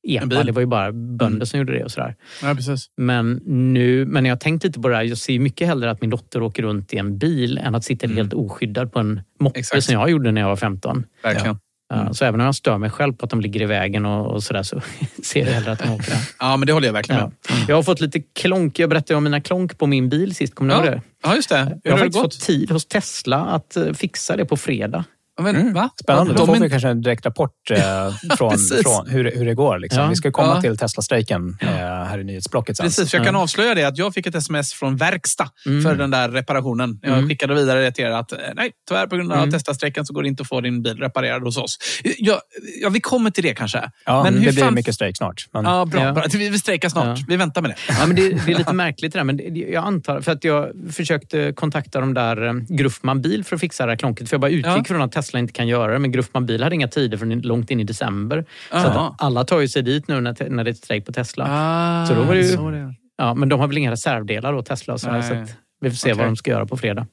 [0.08, 0.24] epa.
[0.24, 0.46] Mm.
[0.46, 2.14] Det var ju bara bönder som gjorde det och sådär.
[2.42, 2.86] Ja, precis.
[2.96, 5.02] Men nu, men jag har tänkt lite på det här.
[5.02, 8.06] Jag ser mycket hellre att min dotter åker runt i en bil än att sitta
[8.06, 9.84] helt oskyddad på en moppe Exakt.
[9.84, 11.04] som jag gjorde när jag var 15.
[11.22, 11.58] Verkligen.
[11.90, 14.26] Ja, Så även om jag stör mig själv på att de ligger i vägen och,
[14.34, 14.80] och sådär så
[15.24, 16.14] ser jag hellre att de åker.
[16.38, 17.30] Ja, men det håller jag verkligen Ja.
[17.54, 17.64] med.
[17.68, 18.78] Jag har fått lite klonk.
[18.78, 20.54] Jag berättade om mina klonk på min bil sist.
[20.54, 21.02] Kommer ni ihåg det?
[21.22, 21.56] Ja, just det.
[21.58, 22.34] Hur Jag har har faktiskt gått?
[22.34, 25.04] fått tid hos Tesla att eh, fixa det på fredag.
[25.40, 25.90] Men, va?
[26.02, 26.34] Spännande.
[26.34, 27.78] Då får vi kanske en direkt rapport eh,
[28.36, 28.52] från,
[28.84, 29.78] från hur, hur det går.
[29.78, 30.02] Liksom.
[30.02, 30.08] Ja.
[30.08, 30.60] Vi ska komma Ja.
[30.60, 32.86] till Tesla-strejken eh, här i nyhetsblocket sen.
[32.86, 33.40] Precis, jag kan Ja.
[33.42, 35.82] avslöja det att jag fick ett sms från verkstad Mm.
[35.82, 36.98] för den där reparationen.
[37.02, 37.28] Jag Mm.
[37.28, 39.50] skickade vidare det till er att eh, nej, tyvärr på grund av Mm.
[39.50, 41.78] testastrejken så går det inte att få din bil reparerad hos oss.
[42.18, 42.40] Ja,
[42.82, 43.90] ja vi kommer till det kanske.
[44.06, 45.46] Ja, Men hur det blir fan- mycket strejk snart.
[45.52, 46.12] Men, Ja, bra.
[46.12, 46.24] Bra.
[46.32, 47.18] Vi, vi strejkar snart.
[47.18, 47.24] Ja.
[47.28, 47.76] Vi väntar med det.
[47.88, 49.24] Ja, men det, det är lite märkligt det där.
[49.24, 53.56] Men det, jag antar, för att jag försökte kontakta de där eh, Gruffman Bil för
[53.56, 54.28] att fixa det här klonket.
[54.28, 54.84] För jag bara utgick Ja.
[54.84, 55.98] från att Tesla inte kan göra det.
[55.98, 58.44] Men Gruffman Bil hade inga tider förrän långt in i december.
[58.70, 59.08] Så Aha.
[59.08, 61.46] att alla tar ju sig dit nu när, när det är strejk på Tesla.
[61.48, 62.94] Ah, Så då var det ju- så det.
[63.16, 64.94] Ja, men de har väl inga reservdelar då, Tesla.
[64.94, 66.18] Och så, här, så vi får se Okej.
[66.18, 67.06] vad de ska göra på fredag.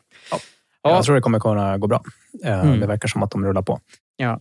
[0.81, 2.03] Jag tror det kommer kunna gå bra.
[2.45, 2.79] Eh, Mm.
[2.79, 3.79] Det verkar som att de rullar på.
[4.17, 4.39] Ja.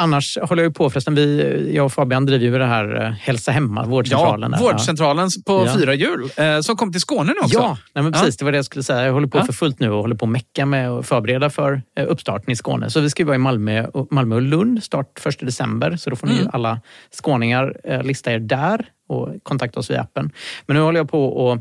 [0.00, 1.14] Annars håller jag ju på förresten.
[1.14, 4.50] Vi, jag och Fabian driver ju det här eh, Hälsa Hemma, vårdcentralen.
[4.52, 4.64] Ja, där.
[4.72, 5.74] vårdcentralen på Ja.
[5.78, 7.58] fyra hjul eh, som kom till Skåne nu också.
[7.58, 8.26] Ja, nej men precis.
[8.34, 8.36] Ja.
[8.38, 9.04] Det var det jag skulle säga.
[9.06, 9.44] Jag håller på Ja.
[9.44, 12.56] för fullt nu och håller på att mecka med att förbereda för eh, uppstarten i
[12.56, 12.90] Skåne.
[12.90, 15.96] Så vi ska ju vara i Malmö och, Malmö och Lund start 1 december.
[15.96, 16.50] Så då får ni Mm.
[16.52, 16.80] alla
[17.22, 20.30] skåningar lista er där och kontakta oss via appen.
[20.66, 21.58] Men nu håller jag på och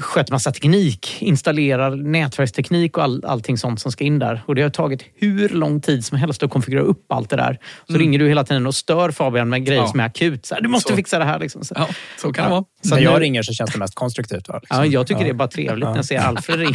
[0.00, 4.42] sköter massa teknik, installerar nätverksteknik och all, allting sånt som ska in där.
[4.46, 7.58] Och det har tagit hur lång tid som helst att konfigurera upp allt det där.
[7.88, 9.86] Så ringer du hela tiden och stör Fabian med grejer Mm.
[9.86, 9.90] Ja.
[9.90, 10.46] som är akut.
[10.46, 10.96] Så här, du måste Så.
[10.96, 11.38] fixa det här.
[11.38, 11.64] Liksom.
[11.64, 11.88] Så, Ja,
[12.20, 12.64] så kan det vara.
[12.82, 14.48] så När jag nu- ringer så känns det mest konstruktivt.
[14.48, 14.58] Va?
[14.62, 14.78] Liksom.
[14.78, 15.24] Ja, jag tycker Ja.
[15.24, 16.70] det är bara trevligt när jag ser Alfred ringa.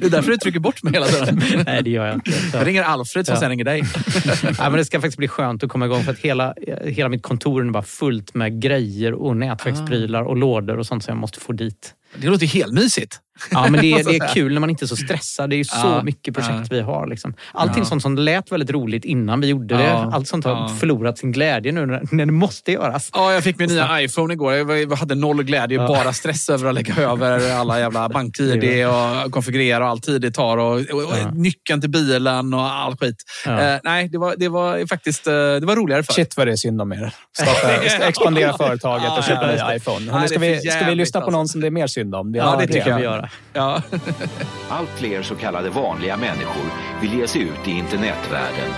[0.00, 1.42] Det är därför du trycker bort mig hela tiden.
[1.66, 2.32] Nej, det gör jag inte.
[2.32, 2.56] Så.
[2.56, 3.40] Jag ringer Alfred som Ja.
[3.40, 3.82] sen ringer dig.
[4.58, 6.54] Ja, men det ska faktiskt bli skönt att komma igång för att hela,
[6.84, 11.12] hela mitt kontor är bara fullt med grejer och nätverksprylar och lådor och sånt som
[11.12, 11.94] jag måste få dit.
[12.20, 13.20] Det låter helt mysigt.
[13.50, 15.50] Ja, men det, är- det är kul när man inte är så stressad.
[15.50, 16.66] Det är ju så Ja, mycket projekt ja.
[16.70, 17.06] vi har.
[17.06, 17.34] Liksom.
[17.52, 17.84] Allting Ja.
[17.84, 19.92] sånt som lät väldigt roligt innan vi gjorde det.
[19.92, 20.68] Allt sånt har ja.
[20.80, 23.10] förlorat sin glädje nu när, när det måste göras.
[23.12, 24.54] Ja, jag fick min nya iPhone igår.
[24.54, 25.88] Jag hade noll glädje, Ja.
[25.88, 30.30] bara stress över att lägga över alla jävla bank-id och konfigurera och all tid det
[30.30, 31.30] tar och, och, och Ja.
[31.34, 33.16] nyckeln till bilen och all skit.
[33.46, 33.60] Ja.
[33.60, 36.12] Eh, nej, det var, det var faktiskt eh, det var roligare förr.
[36.14, 37.12] Shit vad det är synd om er.
[37.38, 37.72] Starta,
[38.08, 39.98] expandera företaget och köpa Ja, en ny iPhone.
[40.00, 41.52] Nej, Hörrni, ska, vi, ska vi lyssna på jävligt, någon alltså.
[41.52, 42.32] som det är mer synd om?
[42.32, 42.98] Vi Ja, det tycker jag.
[43.22, 43.82] vi Ja.
[44.70, 46.66] Allt fler så kallade vanliga människor
[47.00, 48.70] vill ge sig ut i internetvärlden.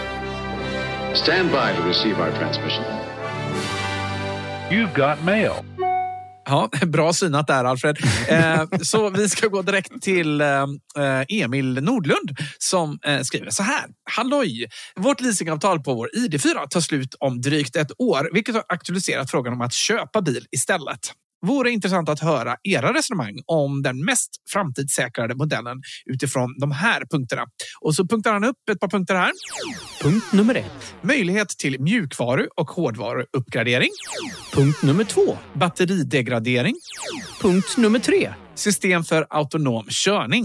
[1.14, 2.84] Stand by to receive our transmission.
[4.70, 5.52] You've got mail.
[6.48, 7.96] Ja, bra synat där Alfred.
[8.28, 10.66] Eh, så vi ska gå direkt till eh,
[11.28, 13.84] Emil Nordlund som eh, skriver så här.
[14.10, 14.66] Halloj!
[14.96, 19.52] Vårt leasingavtal på vår ID4 tar slut om drygt ett år, vilket har aktualiserat frågan
[19.52, 21.12] om att köpa bil istället.
[21.46, 27.46] Vore intressant att höra era resonemang om den mest framtidssäkrade modellen utifrån de här punkterna.
[27.80, 29.32] Och så punktar han upp ett par punkter här.
[30.02, 30.94] Punkt nummer ett.
[31.02, 33.90] Möjlighet till mjukvaru och hårdvaruuppgradering.
[34.52, 35.38] Punkt nummer två.
[35.54, 36.74] Batteridegradering.
[37.40, 38.32] Punkt nummer tre.
[38.54, 40.44] System för autonom körning.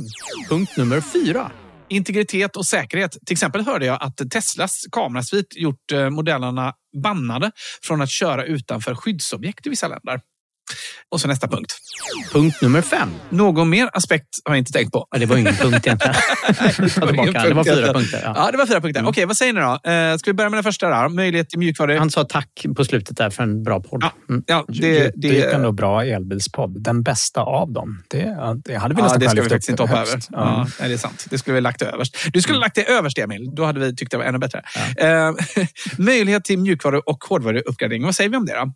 [0.49, 1.51] Punkt nummer fyra.
[1.89, 3.11] Integritet och säkerhet.
[3.25, 7.51] Till exempel hörde jag att Teslas kamerasvit gjort eh, modellerna bannade
[7.83, 10.21] från att köra utanför skyddsobjekt i vissa länder.
[11.09, 11.73] Och så nästa punkt.
[12.31, 13.09] Punkt nummer fem.
[13.29, 15.07] Någon mer aspekt har jag inte tänkt på.
[15.11, 16.15] Ja, det var ingen punkt egentligen.
[16.99, 17.43] Ta tillbaka.
[17.43, 18.21] Det var fyra punkter.
[18.23, 18.33] Ja.
[18.35, 19.07] Ja, det var fyra punkter.
[19.07, 19.91] Okej, vad säger ni då?
[19.91, 21.03] Eh, ska vi börja med den första?
[21.03, 21.09] Då?
[21.09, 21.97] Möjlighet till mjukvaru.
[21.97, 24.03] Han sa tack på slutet där för en bra podd.
[24.03, 24.11] Ja.
[24.29, 24.43] Mm.
[24.47, 26.83] Ja, Det, det, det gick det, ändå bra elbilspodd.
[26.83, 28.03] Den bästa av dem.
[28.09, 30.19] Det, ja, det hade vi ja, det ska vi faktiskt inte hoppa över.
[30.29, 30.67] Ja.
[30.79, 31.25] Ja, det är sant.
[31.29, 32.17] Det skulle vi lagt det överst.
[32.33, 33.49] Du skulle lagt det överst, Emil.
[33.55, 34.61] Då hade vi tyckt det var ännu bättre.
[34.97, 35.31] Eh,
[35.97, 38.03] möjlighet till mjukvaru och hårdvaruuppgradering.
[38.03, 38.53] Vad säger vi om det?
[38.53, 38.73] Då?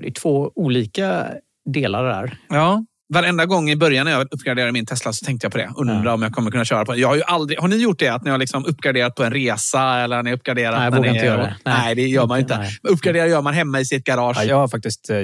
[0.00, 1.26] Det är två olika
[1.64, 2.38] delar där.
[2.48, 2.84] Ja.
[3.08, 5.70] Varenda gång i början när jag uppgraderade min Tesla så tänkte jag på det.
[5.76, 6.12] Undrar Ja.
[6.12, 7.00] om jag kommer kunna köra på den.
[7.00, 8.08] Jag har, ju aldrig, har ni gjort det?
[8.08, 9.82] Att ni har liksom uppgraderat på en resa?
[9.98, 11.56] Eller ni uppgraderat Nej, jag vågar inte göra det.
[11.64, 11.94] Nej, Nej.
[11.94, 12.58] det gör man inte.
[12.58, 12.78] Nej.
[12.82, 14.36] Uppgradera gör man hemma i sitt garage.
[14.40, 15.16] Ja, jag har faktiskt eh,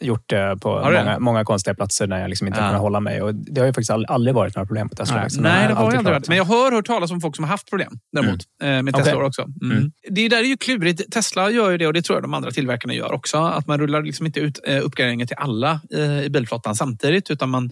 [0.00, 2.66] gjort det på många, många konstiga platser när jag liksom inte Ja.
[2.66, 3.22] kunnat hålla mig.
[3.22, 5.14] Och det har ju faktiskt aldrig, varit några problem på Tesla.
[5.16, 5.24] Nej.
[5.24, 5.42] liksom.
[5.42, 6.28] Nej, det har jag aldrig varit.
[6.28, 8.40] Men jag har hört talas om folk som har haft problem däremot.
[8.62, 8.94] eh, Med.
[8.94, 9.42] Tesla också.
[9.62, 9.76] Mm.
[9.76, 9.92] Mm.
[10.10, 11.12] Det där är ju klurigt.
[11.12, 13.38] Tesla gör ju det och det tror jag de andra tillverkarna gör också.
[13.38, 17.50] Att man rullar liksom inte ut eh, uppgraderingen till alla eh, i bilflottan samtidigt utan
[17.50, 17.70] man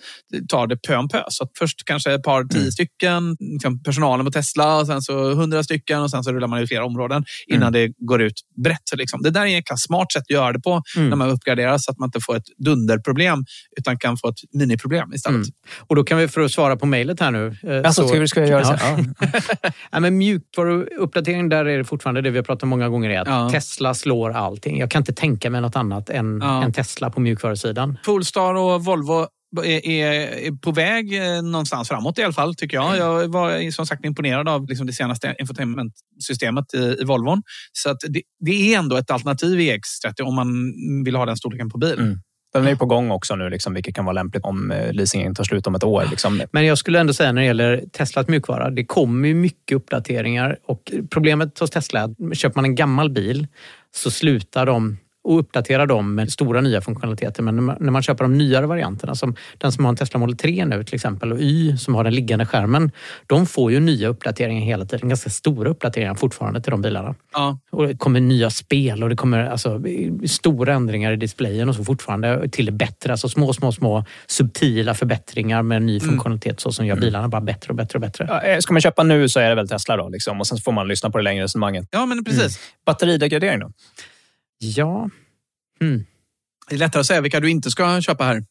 [0.48, 1.22] tar det pö om pö.
[1.28, 5.62] Så först kanske ett par, tio stycken, liksom personalen på Tesla och sen så hundra
[5.62, 8.80] stycken och sen så rullar man ut flera områden innan det går ut brett.
[8.96, 9.22] Liksom.
[9.22, 11.08] Det där är ett smart sätt att göra det på Mm.
[11.08, 13.44] när man uppgraderar så att man inte får ett dunderproblem
[13.76, 15.34] utan kan få ett miniproblem istället.
[15.36, 15.48] Mm.
[15.86, 17.56] Och då kan vi, för att svara på mejlet här nu.
[17.84, 18.78] Alltså, så- ska, vi- ska jag göra?
[18.80, 18.98] Ja.
[19.92, 20.00] Ja.
[20.00, 23.10] Men mjukvaruuppdatering, där är det fortfarande det vi har pratat om många gånger.
[23.10, 23.50] Är att Ja.
[23.52, 24.78] Tesla slår allting.
[24.78, 26.64] Jag kan inte tänka mig något annat än, Ja.
[26.64, 27.98] än Tesla på mjukvarusidan.
[28.06, 29.26] Polestar och Volvo
[29.62, 32.96] är, på väg eh, någonstans framåt i alla fall, tycker jag.
[32.96, 37.42] Jag var som sagt imponerad av liksom det senaste infotainmentsystemet i, i Volvon.
[37.72, 40.48] Så att det, det är ändå ett alternativ i X30 om man
[41.04, 41.98] vill ha den storleken på bil.
[41.98, 42.18] Mm.
[42.54, 45.34] Den är ju på gång också nu, liksom, vilket kan vara lämpligt om eh, leasingen
[45.34, 46.06] tar slut om ett år.
[46.10, 46.42] Liksom.
[46.52, 50.58] Men jag skulle ändå säga när det gäller Teslas mjukvara, det kommer ju mycket uppdateringar
[50.66, 53.46] och problemet hos Tesla är att köper man en gammal bil
[53.94, 57.42] så slutar de och uppdatera dem med stora nya funktionaliteter.
[57.42, 60.20] Men när man, när man köper de nyare varianterna, som den som har en Tesla
[60.20, 62.90] Model 3 nu till exempel och Y som har den liggande skärmen,
[63.26, 65.08] de får ju nya uppdateringar hela tiden.
[65.08, 67.14] Ganska stora uppdateringar fortfarande till de bilarna.
[67.32, 67.58] Ja.
[67.70, 69.82] Och det kommer nya spel och det kommer alltså,
[70.26, 73.12] stora ändringar i displayen och så fortfarande till det bättre.
[73.12, 77.68] Alltså små, små, små subtila förbättringar med ny funktionalitet så som gör bilarna bara bättre
[77.70, 78.26] och bättre och bättre.
[78.28, 80.08] Ja, eh, ska man köpa nu så är det väl Tesla då.
[80.08, 80.40] Liksom.
[80.40, 81.88] Och sen får man lyssna på det längre resonemanget.
[81.90, 82.58] ja, men precis.
[82.86, 83.70] Batteridegradering då?
[84.64, 85.10] Ja.
[85.80, 86.04] Mm.
[86.68, 88.44] Det är lättare att säga vilka du inte ska köpa här.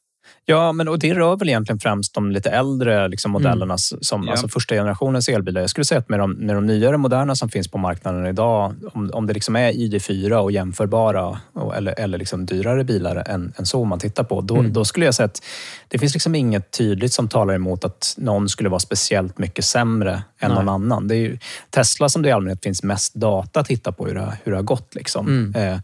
[0.46, 4.32] Ja, men och det rör väl egentligen främst de lite äldre liksom, modellerna, som, Ja.
[4.32, 5.62] alltså första generationens elbilar.
[5.62, 8.76] Jag skulle säga att med de, med de nyare moderna som finns på marknaden idag,
[8.94, 13.54] om, om det liksom är ID4 och jämförbara och, eller, eller liksom dyrare bilar än,
[13.58, 15.44] än så man tittar på, då, då skulle jag säga att
[15.88, 20.24] det finns liksom inget tydligt som talar emot att någon skulle vara speciellt mycket sämre
[20.40, 21.08] än någon annan.
[21.08, 24.38] Det är Tesla som det i allmänhet finns mest data att titta på hur det,
[24.44, 24.96] hur det har gått.
[24.96, 25.54] Liksom.
[25.58, 25.78] Eh,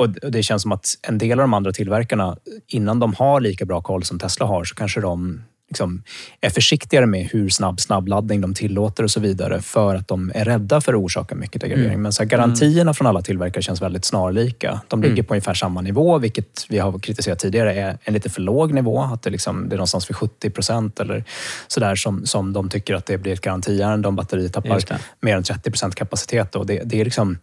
[0.00, 2.36] och det känns som att en del av de andra tillverkarna,
[2.66, 6.02] innan de har lika bra koll som Tesla har, så kanske de liksom
[6.40, 10.44] är försiktigare med hur snabb snabbladdning de tillåter och så vidare för att de är
[10.44, 12.02] rädda för att orsaka mycket degradering.
[12.02, 14.80] Men så här, garantierna från alla tillverkare känns väldigt snarlika.
[14.88, 18.40] De ligger på ungefär samma nivå, vilket vi har kritiserat tidigare är en lite för
[18.40, 19.00] låg nivå.
[19.00, 21.24] Att det, liksom, det är någonstans vid 70 procent eller
[21.68, 24.80] sådär som, som de tycker att det blir ett garantiärende om batteriet tappar
[25.20, 26.54] mer än 30 procent kapacitet.
[26.54, 27.38] Och det, det är liksom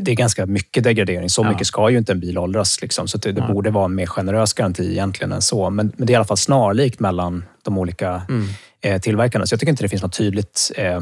[0.00, 1.30] det är ganska mycket degradering.
[1.30, 2.82] Så mycket ska ju inte en bil åldras.
[2.82, 3.08] Liksom.
[3.08, 5.70] Så det, det borde vara en mer generös garanti egentligen än så.
[5.70, 8.22] Men, men det är i alla fall snarlikt mellan de olika
[8.82, 9.46] eh, tillverkarna.
[9.46, 11.00] Så jag tycker inte det finns något tydligt, eh,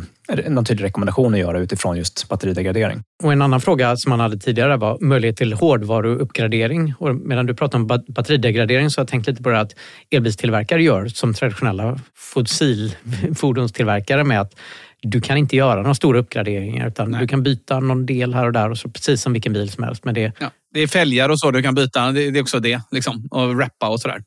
[0.49, 3.03] någon tydlig rekommendation att göra utifrån just batteridegradering.
[3.23, 6.95] Och en annan fråga som man hade tidigare var möjlighet till hårdvaruuppgradering.
[6.99, 9.75] Och medan du pratar om bat- batteridegradering så har jag tänkt lite på det att
[10.11, 14.55] elbilstillverkare gör som traditionella fossilfordonstillverkare med att
[15.03, 18.53] du kan inte göra några stora uppgraderingar utan du kan byta någon del här och
[18.53, 20.05] där och så precis som vilken bil som helst.
[20.05, 20.51] Men det, Ja.
[20.75, 22.13] Det är fälgar och så du kan byta.
[22.13, 22.81] Det, det är också det.
[22.91, 23.29] Liksom.
[23.31, 24.23] Och rappa och sådär.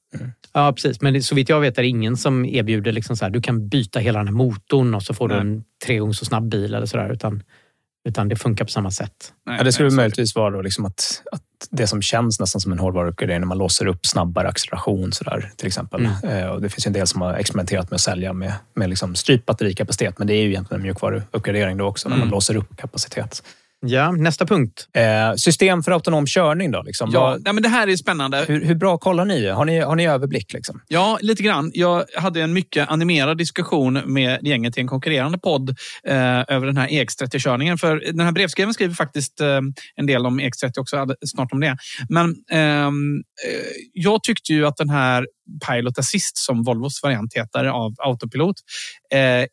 [0.53, 1.01] ja, precis.
[1.01, 3.41] Men det, så vitt jag vet är det ingen som erbjuder liksom så här, du
[3.41, 5.41] kan byta hela den här motorn och så får du Nej.
[5.41, 7.13] en tre gånger så snabb bil eller sådär.
[7.13, 7.43] Utan,
[8.05, 9.33] utan det funkar på samma sätt.
[9.45, 12.61] Nej, Ja, det skulle nej, möjligtvis vara då liksom att, att det som känns nästan
[12.61, 16.09] som en hårdvaruuppgradering när man låser upp snabbare acceleration så där, till exempel.
[16.23, 18.89] Eh, och det finns ju en del som har experimenterat med att sälja med, med
[18.89, 22.55] liksom strypt batterikapacitet, men det är ju egentligen en mjukvaruuppgradering då också, när man låser
[22.55, 23.43] upp kapacitet.
[23.85, 24.87] Ja, nästa punkt.
[24.93, 26.81] Eh, system för autonom körning då?
[26.81, 27.09] Liksom.
[27.13, 28.45] Ja, nej, men det här är spännande.
[28.47, 29.49] hur, hur bra kollar ni?
[29.49, 30.53] Har ni, har ni överblick?
[30.53, 30.81] Liksom?
[30.87, 31.71] Ja, lite grann.
[31.73, 35.69] Jag hade en mycket animerad diskussion med gänget i en konkurrerande podd
[36.07, 37.77] eh, över den här EX30-körningen.
[37.77, 39.59] För den här brevskrivaren skriver faktiskt eh,
[39.95, 41.77] en del om EX30 också, snart om det.
[42.09, 43.15] Men ehm,
[43.47, 43.61] eh,
[43.93, 45.25] jag tyckte ju att den här
[45.69, 48.55] Pilot Assist, som Volvos variant heter, av autopilot.
[49.13, 49.45] Eh,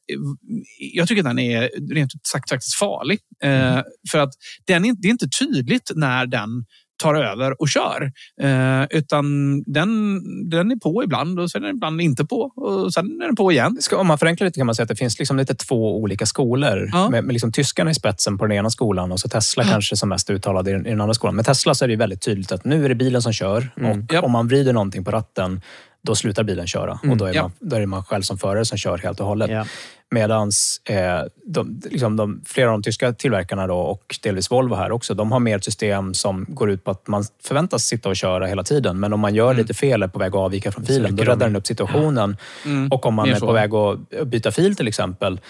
[0.95, 3.19] jag tycker att den är rent ut sagt faktiskt farlig.
[3.43, 3.81] Eh,
[4.11, 4.33] För att
[4.67, 6.65] den är, det är inte tydligt när den
[7.03, 8.13] tar över och kör.
[8.43, 9.25] Eh, utan
[9.63, 13.27] den, den är på ibland och sen är den ibland inte på och sen är
[13.27, 13.77] den på igen.
[13.81, 16.27] Ska, om man förenklar lite kan man säga att det finns liksom lite två olika
[16.27, 16.91] skolor.
[16.93, 17.11] Ja.
[17.11, 20.09] Med, med liksom tyskarna i spetsen på den ena skolan och så Tesla kanske som
[20.09, 21.37] mest uttalad i den, i den andra skolan.
[21.37, 24.13] Med Tesla så är det väldigt tydligt att nu är det bilen som kör och
[24.15, 24.25] Japp.
[24.25, 25.61] om man vrider någonting på ratten
[26.03, 27.43] då slutar bilen köra och då är, Ja.
[27.43, 29.51] man, då är det man själv som förare som kör helt och hållet.
[29.51, 29.65] Ja.
[30.11, 30.51] Medan
[30.85, 35.15] eh, de, liksom de, flera av de tyska tillverkarna då, och delvis Volvo här också,
[35.15, 38.47] de har mer ett system som går ut på att man förväntas sitta och köra
[38.47, 39.01] hela tiden.
[39.01, 41.47] Men om man gör lite fel, är på väg att avvika från filen, då räddar
[41.47, 42.37] den upp situationen.
[42.91, 43.47] Och om man mer är så.
[43.47, 45.41] på väg att byta fil till exempel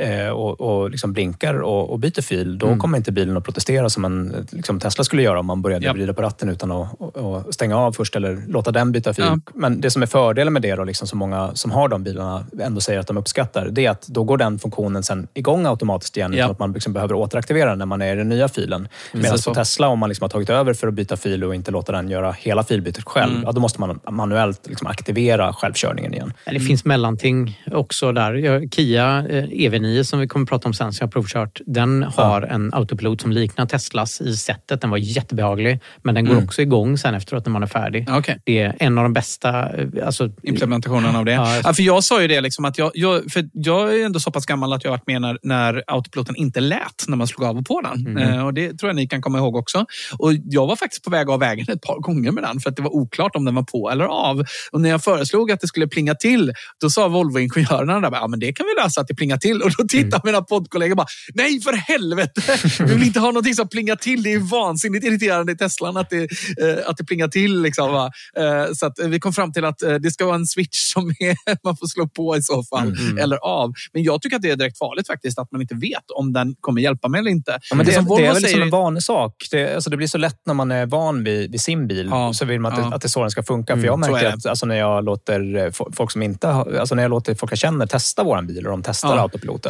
[0.00, 2.78] Eh, och, och liksom blinkar och, och, byter fil, då mm.
[2.78, 5.92] kommer inte bilen att protestera som en liksom Tesla skulle göra om man började ja.
[5.92, 9.24] vrida på ratten utan att och, och stänga av först eller låta den byta fil.
[9.24, 9.52] Ja.
[9.54, 12.46] Men det som är fördelen med det, då, liksom, som många som har de bilarna
[12.60, 16.16] ändå säger att de uppskattar, det är att då går den funktionen sen igång automatiskt
[16.16, 16.38] igen ja.
[16.38, 18.88] utan att man liksom behöver återaktivera den när man är i den nya filen.
[19.12, 21.70] Medan på Tesla, om man liksom har tagit över för att byta fil och inte
[21.70, 23.44] låta den göra hela filbytet själv, mm.
[23.46, 26.32] ja, då måste man manuellt liksom aktivera självkörningen igen.
[26.44, 28.68] Det finns mellanting också där.
[28.70, 31.60] Kia eh, EV9 9 som vi kommer att prata om sen, som jag har provkört,
[31.66, 32.46] den har ja.
[32.46, 34.80] en autopilot som liknar Teslas i sättet.
[34.80, 36.44] Den var jättebehaglig, men den går mm.
[36.44, 38.10] också igång sen efteråt när man är färdig.
[38.10, 38.36] Okay.
[38.44, 39.76] Det är en av de bästa...
[39.76, 41.32] Eh, alltså, Implementationerna av det.
[41.32, 44.20] Ja, ja, för jag sa ju det, liksom att jag, jag, för jag är ändå
[44.20, 47.26] så pass gammal att jag har varit med när, när autopiloten inte lät när man
[47.26, 48.06] slog av och på den.
[48.06, 48.32] Mm.
[48.32, 49.86] Eh, och Det tror jag ni kan komma ihåg också.
[50.18, 52.76] Och Jag var faktiskt på väg av vägen ett par gånger med den för att
[52.76, 54.44] det var oklart om den var på eller av.
[54.72, 58.40] Och När jag föreslog att det skulle plinga till, då sa Volvoingenjörerna där, ja, men
[58.40, 59.62] det kan vi lösa att det plingar till.
[59.62, 62.42] Och då tittade mina poddkollegor bara, nej för helvete!
[62.78, 64.22] Vi vill inte ha någonting som plingar till.
[64.22, 67.62] Det är vansinnigt irriterande i Teslan att det, eh, att det plingar till.
[67.62, 68.10] Liksom?
[68.36, 71.36] Eh, så eh, vi kom fram till att det ska vara en switch som är,
[71.64, 73.72] man får slå på i så fall, eller av.
[73.92, 76.54] Men jag tycker att det är direkt farligt faktiskt att man inte vet om den
[76.60, 77.58] kommer hjälpa mig eller inte.
[77.70, 79.34] Ja, men det, som det Volvo är väl säger- en vanesak.
[79.50, 82.08] Det, alltså det blir så lätt när man är van vid, vid sin bil.
[82.10, 82.32] Ja.
[82.34, 82.84] Så vill man att, Ja.
[82.88, 83.76] det, att det är så den ska funka.
[83.76, 84.32] För jag märker är det.
[84.32, 87.58] att alltså när jag låter fo- folk som inte alltså när jag låter folk jag
[87.58, 89.22] känner testa våran bil och de testar Ja.
[89.22, 89.67] autopiloten.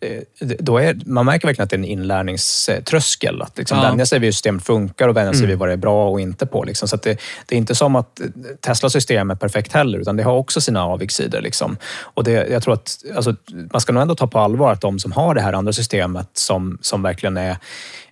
[0.00, 3.42] Eh, det- Då är, man märker verkligen att det är en inlärningströskel.
[3.42, 3.84] Att liksom Ja.
[3.90, 6.20] vänja sig vid hur systemet funkar och vänja sig vid vad det är bra och
[6.20, 6.64] inte på.
[6.64, 6.88] Liksom.
[6.88, 8.20] Så det, det är inte som att
[8.60, 11.40] Teslas system är perfekt heller, utan det har också sina avigsidor.
[11.40, 11.76] Liksom.
[12.02, 13.34] Och det, jag tror att alltså,
[13.72, 16.28] man ska nog ändå ta på allvar att de som har det här andra systemet
[16.32, 17.56] som, som verkligen är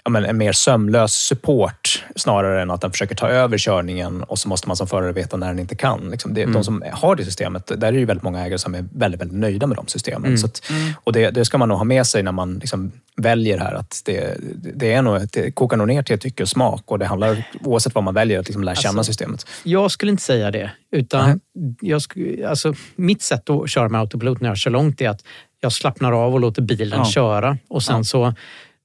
[0.05, 4.39] ja, men en mer sömlös support snarare än att den försöker ta över körningen och
[4.39, 6.11] så måste man som förare veta när den inte kan.
[6.11, 6.53] Liksom det, Mm.
[6.55, 9.21] De som har det systemet, där är det ju väldigt många ägare som är väldigt,
[9.21, 10.31] väldigt nöjda med de systemen.
[10.31, 10.45] Mm.
[10.45, 10.63] Att,
[11.05, 13.75] och det, det ska man nog ha med sig när man liksom väljer här.
[13.75, 14.37] Att det,
[14.75, 17.95] det, är nog, det kokar nog ner till tycke och smak och det handlar oavsett
[17.95, 19.47] vad man väljer att liksom lära känna Alltså, systemet.
[19.63, 20.71] Jag skulle inte säga det.
[20.93, 21.41] Utan
[21.81, 25.21] jag skulle, alltså, mitt sätt att köra med autopilot när jag kör långt är att
[25.61, 27.05] jag slappnar av och låter bilen Ja.
[27.05, 27.59] köra.
[27.69, 28.35] Och sen så,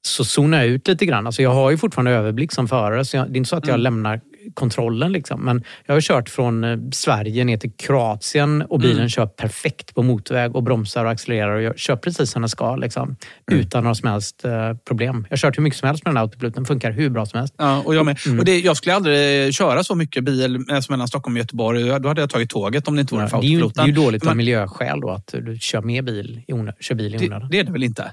[0.07, 1.25] så zonar jag ut lite grann.
[1.25, 3.05] Alltså, jag har ju fortfarande överblick som förare.
[3.05, 4.21] Så jag, det är inte så att jag lämnar
[4.53, 5.11] kontrollen.
[5.11, 5.41] Liksom.
[5.41, 10.03] Men jag har kört från eh, Sverige ner till Kroatien och bilen kör perfekt på
[10.03, 12.75] motorväg och bromsar och accelererar och jag kör precis som den ska.
[12.75, 13.15] Liksom,
[13.51, 15.25] Utan några som helst eh, problem.
[15.29, 16.55] Jag har kört hur mycket som helst med den här autopiloten.
[16.55, 17.53] Den funkar hur bra som helst.
[17.57, 18.17] Ja, och jag med.
[18.25, 18.39] Mm.
[18.39, 21.83] Och det, jag skulle aldrig köra så mycket bil eh, som mellan Stockholm och Göteborg.
[21.99, 23.83] Då hade jag tagit tåget om det inte vore för det, är ju, det autopiloten.
[23.83, 27.15] är ju dåligt av miljöskäl då att du kör, med bil i onö- kör bil
[27.15, 27.49] i det, onödan.
[27.51, 28.11] det är det väl inte?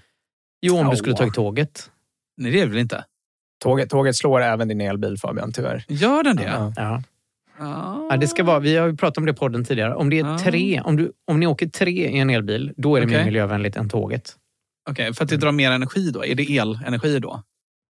[0.66, 1.90] Jo, om du skulle tagit tåget.
[2.36, 3.04] Nej, det är det väl inte?
[3.62, 5.84] Tåget, tåget slår även din elbil Fabian, tyvärr.
[5.88, 6.42] Gör den det?
[6.44, 6.72] Ja.
[6.76, 7.02] Ja.
[7.58, 8.06] Ja.
[8.10, 9.94] Ja, det ska vara, vi har ju pratat om det i podden tidigare.
[9.94, 10.38] Om, det är Ja.
[10.38, 13.24] tre, om, du, om ni åker tre i en elbil, då är det mer Okej.
[13.24, 14.36] miljövänligt än tåget.
[14.90, 16.24] Okej, för att det drar mer energi då?
[16.24, 17.42] Är det elenergi då?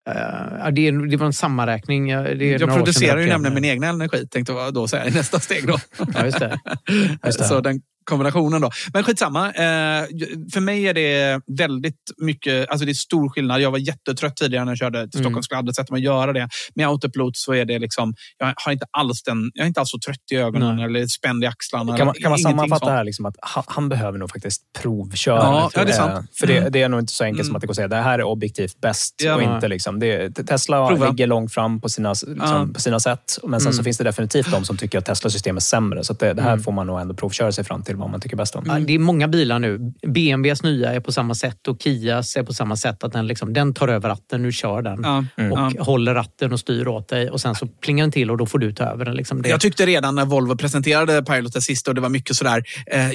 [0.10, 2.08] Uh, det, är, det var en sammanräkning.
[2.08, 5.40] Det är Jag producerar ju nämligen min egen energi, tänkte jag då säga i nästa
[5.40, 5.68] steg.
[5.68, 5.78] Då.
[6.14, 6.60] Ja, just det.
[7.26, 7.46] Just det.
[7.46, 8.70] Så den kombinationen då.
[8.94, 9.48] Men skitsamma.
[9.48, 10.06] Eh,
[10.54, 13.62] För mig är det väldigt mycket, alltså det är stor skillnad.
[13.62, 15.24] Jag var jättetrött tidigare när jag körde till Mm.
[15.26, 15.44] Stockholm.
[15.44, 16.50] Skulle aldrig sätta mig och göra det.
[16.76, 19.90] Med autopilot så är det liksom, jag har inte alls den, jag är inte alls
[19.92, 20.86] så trött i ögonen Nej.
[20.86, 21.98] eller spänd i axlarna.
[21.98, 25.38] Kan man, kan man sammanfatta det här liksom att han, han behöver nog faktiskt provköra?
[25.38, 26.30] Ja, ja, det är sant.
[26.40, 26.72] För det, Mm.
[26.72, 27.56] det är nog inte så enkelt som Mm.
[27.56, 29.16] att det går att säga det här är objektivt bäst.
[29.24, 29.36] Ja.
[29.36, 31.10] och inte liksom, det, Tesla Prova.
[31.10, 32.68] ligger långt fram på sina, liksom, Ja.
[32.74, 33.38] på sina sätt.
[33.44, 33.84] Men sen så Mm.
[33.84, 36.04] finns det definitivt de som tycker att Tesla-system är sämre.
[36.04, 36.64] Så att det, det här Mm.
[36.64, 38.64] får man nog ändå provköra sig fram till vad man tycker bäst om.
[38.68, 39.80] Ja, det är många bilar nu.
[40.08, 43.04] BMWs nya är på samma sätt och Kias är på samma sätt.
[43.04, 45.00] Att den, liksom, den tar över ratten, nu kör den.
[45.04, 45.18] Ja.
[45.52, 45.84] Och Ja.
[45.84, 48.60] håller ratten och styr åt dig och sen så plingar den till och då får
[48.60, 49.16] du ta över den.
[49.16, 49.42] Liksom.
[49.42, 53.10] Det, Jag tyckte redan när Volvo presenterade Piloten sist och det var mycket sådär, eh,
[53.10, 53.14] eh,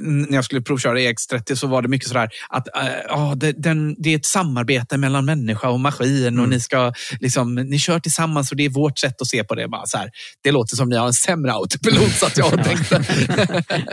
[0.00, 2.68] när jag skulle provköra EX30 så var det mycket sådär att
[3.12, 7.54] eh, det, den, det är ett samarbete mellan människa och maskin och ni ska liksom,
[7.54, 9.68] ni kör tillsammans och det är vårt sätt att se på det.
[9.68, 10.10] Bara så här,
[10.42, 13.04] det låter som ni har en sämre autopilot så att jag tänkte.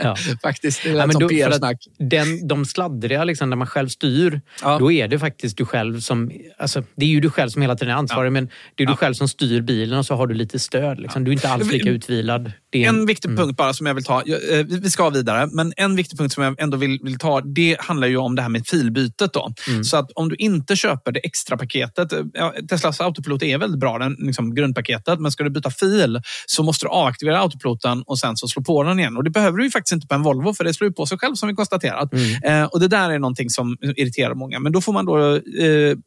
[0.02, 0.16] Ja.
[0.42, 1.86] Faktiskt, det Ja, men då- PR-snack.
[1.98, 4.78] den, de sladdriga, liksom, där man själv styr, Ja.
[4.78, 6.30] då är det faktiskt du själv som...
[6.58, 8.96] Alltså, det är ju du själv som hela tiden är ansvarig, men det är du
[8.96, 11.00] själv som styr bilen och så har du lite stöd.
[11.00, 11.24] Liksom.
[11.24, 12.52] Du är inte alls lika utvilad.
[12.72, 14.22] Är En viktig punkt bara som jag vill ta.
[14.22, 17.76] Eh, Vi ska vidare, men en viktig punkt som jag ändå vill, vill ta, det
[17.80, 19.32] handlar ju om det här med filbytet.
[19.32, 19.52] Då.
[19.84, 23.80] Så att om du inte köper det extra paketet, eh, ja, Teslas autopilot är väldigt
[23.80, 28.18] bra, den, liksom grundpaketet, men ska du byta fil så måste du avaktivera autopiloten och
[28.18, 29.16] sen så slå på den igen.
[29.16, 31.06] Och det behöver du ju faktiskt inte på en Volvo, för det slår ju på
[31.06, 32.10] sig själv som vi konstaterat.
[32.44, 34.60] Eh, och det där är någonting som irriterar många.
[34.60, 35.40] Men då får man då eh,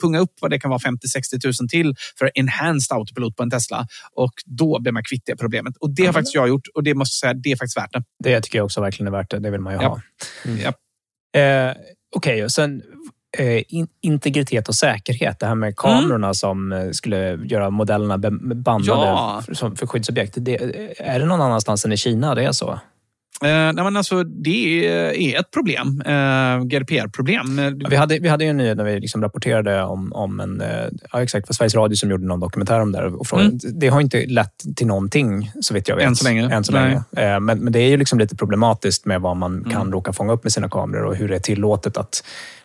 [0.02, 3.88] punga upp vad det kan vara 50-60 000 till för enhanced autopilot på en Tesla.
[4.16, 5.78] Och då blir man kvitt det problemet.
[5.80, 7.94] Och det har faktiskt jag gjort och det måste jag säga, det är faktiskt värt
[7.94, 8.04] det.
[8.24, 9.40] Det tycker jag också verkligen är värt det.
[9.40, 9.88] Det vill man ju Ja.
[9.90, 10.00] ha.
[10.64, 10.74] Ja.
[11.40, 11.76] Eh,
[12.16, 12.82] Okej, och sen
[13.38, 15.40] eh, in, integritet och säkerhet.
[15.40, 19.44] Det här med kamerorna som eh, skulle göra modellerna bandade Ja.
[19.46, 20.34] för, för skyddsobjekt.
[20.38, 20.56] Det,
[20.98, 22.80] är det någon annanstans än i Kina det är så?
[23.44, 26.02] Eh, nej, men alltså, det är ett problem.
[26.06, 27.60] Eh, GDPR-problem.
[27.60, 30.40] Eh, Ja, Vi hade, vi hade ju en nyhet när vi liksom rapporterade om, om
[30.40, 30.62] en...
[30.62, 30.68] eh,
[31.14, 33.16] Ja, exakt, för Sveriges Radio som gjorde någon dokumentär om det här.
[33.20, 36.04] Och frågade, Det har inte lett till någonting, så vitt jag vet.
[36.04, 36.10] Mm.
[36.12, 36.50] Än så länge.
[36.56, 36.96] Än så länge.
[37.18, 39.70] Eh, Men, men det är ju liksom lite problematiskt med vad man Mm.
[39.72, 42.24] kan råka fånga upp med sina kameror och hur det är tillåtet att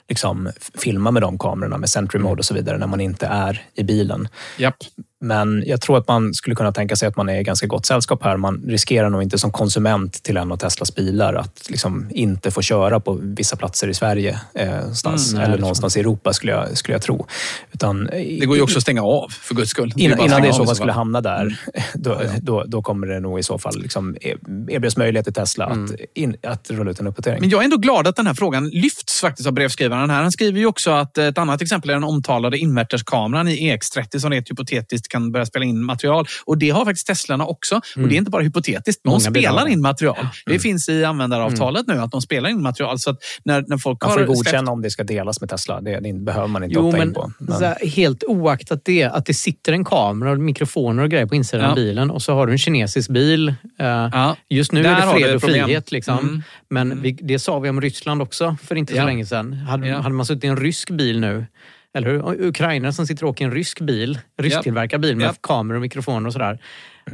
[0.09, 3.63] liksom, filma med de kamerorna med Sentry Mode och så vidare när man inte är
[3.75, 4.29] i bilen.
[4.57, 4.77] Japp.
[5.21, 7.87] Men jag tror att man skulle kunna tänka sig att man är i ganska gott
[7.87, 8.37] sällskap här.
[8.37, 12.63] Man riskerar nog inte som konsument till en av Teslas bilar att liksom inte få
[12.63, 16.33] köra på vissa platser i Sverige eh, någonstans, Mm, nej, eller det någonstans i Europa
[16.33, 17.27] skulle jag, skulle jag tro.
[17.73, 19.93] Utan, Det går ju också att stänga av, för guds skull.
[19.97, 21.57] är Innan, innan det i så fall skulle hamna där, Mm.
[21.95, 24.35] då, då, då kommer det nog i så fall liksom e-
[24.69, 27.37] erbjudas möjlighet till Tesla att, in, att rulla ut en uppdatering.
[27.37, 27.41] Mm.
[27.41, 30.23] Men jag är ändå glad att den här frågan lyfts faktiskt av brevskrivaren här.
[30.23, 34.31] Han skriver ju också att ett annat exempel är den omtalade inverterskameran i EX30 som
[34.31, 36.27] rent hypotetiskt kan börja spela in material.
[36.45, 37.75] Och det har faktiskt Teslarna också.
[37.97, 39.01] Och det är inte bara hypotetiskt.
[39.05, 39.71] De Många spelar det.
[39.73, 40.17] in material.
[40.47, 42.99] Det finns i användaravtalet nu att de spelar in material.
[42.99, 45.51] Så att när, när folk man får har godkänna släppt- om det ska delas med
[45.51, 45.81] Tesla.
[45.81, 47.33] Det, det behöver man inte Jo, opta in men, på.
[47.59, 51.35] Så här, helt oaktat det, att det sitter en kamera och mikrofoner och grejer på
[51.35, 51.71] insidan Ja.
[51.71, 53.49] av bilen och så har du en kinesisk bil.
[53.49, 53.55] Eh,
[54.13, 54.37] Ja.
[54.49, 55.93] Just nu Där är det fred och frihet.
[55.93, 56.19] Liksom.
[56.19, 56.43] Mm.
[56.71, 59.03] Men vi, det sa vi om Ryssland också för inte Ja.
[59.03, 59.53] så länge sedan.
[59.53, 61.47] Hade, Hade man suttit i en rysk bil nu,
[61.95, 62.47] eller hur?
[62.47, 65.35] Ukrainare som sitter och åker i en rysk bil, rysktillverkad bil med Ja.
[65.41, 66.59] kameror och mikrofoner och sådär.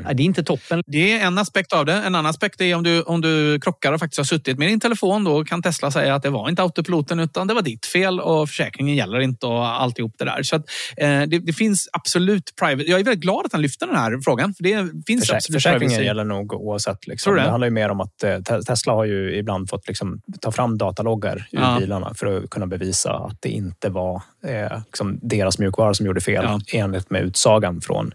[0.05, 0.83] Ja, det är inte toppen.
[0.87, 1.93] Det är en aspekt av det.
[1.93, 4.81] En annan aspekt är om du, om du krockar och faktiskt har suttit med din
[4.81, 5.25] telefon.
[5.25, 8.49] Då kan Tesla säga att det var inte autopiloten utan det var ditt fel och
[8.49, 10.43] försäkringen gäller inte och alltihop det där.
[10.43, 10.63] Så att,
[10.97, 12.91] eh, det, det, finns absolut private.
[12.91, 14.55] Jag är väldigt glad att han lyfter den här frågan.
[14.55, 16.05] För det finns Försä absolut försäkringen privacy.
[16.07, 17.07] gäller nog oavsett.
[17.07, 17.31] Liksom.
[17.31, 17.51] Tror Det det?
[17.51, 20.79] handlar ju mer om att eh, Te- Tesla har ju ibland fått liksom, ta fram
[20.79, 21.77] dataloggar ur Ja.
[21.81, 26.21] bilarna för att kunna bevisa att det inte var eh, liksom deras mjukvara som gjorde
[26.21, 26.61] fel Ja.
[26.73, 28.11] enligt med utsagan från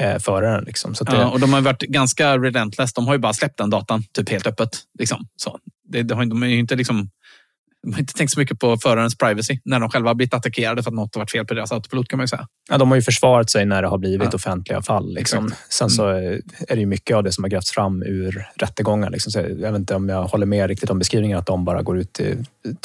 [0.00, 0.64] eh, föraren.
[0.64, 0.94] Liksom.
[0.94, 2.92] Så att det, Ja, och de har varit ganska relentless.
[2.92, 4.68] De har ju bara släppt den datan typ helt öppet.
[4.98, 5.26] Liksom.
[5.36, 7.10] Så det, det har, de har ju inte liksom
[7.82, 10.82] de har inte tänkt så mycket på förarens privacy när de själva har blivit attackerade
[10.82, 12.46] för att något har varit fel på deras autopilot kan man ju säga.
[12.70, 14.36] Ja, de har ju försvarat sig när det har blivit Ja.
[14.36, 15.14] offentliga fall.
[15.14, 15.46] Liksom.
[15.46, 15.72] Exakt.
[15.72, 16.16] Sen så eh,
[16.68, 19.10] är det ju mycket av det som har grävts fram ur rättegångar.
[19.10, 19.32] Liksom.
[19.32, 21.98] Så jag vet inte om jag håller med riktigt om beskrivningen att de bara går
[21.98, 22.26] ut, eh,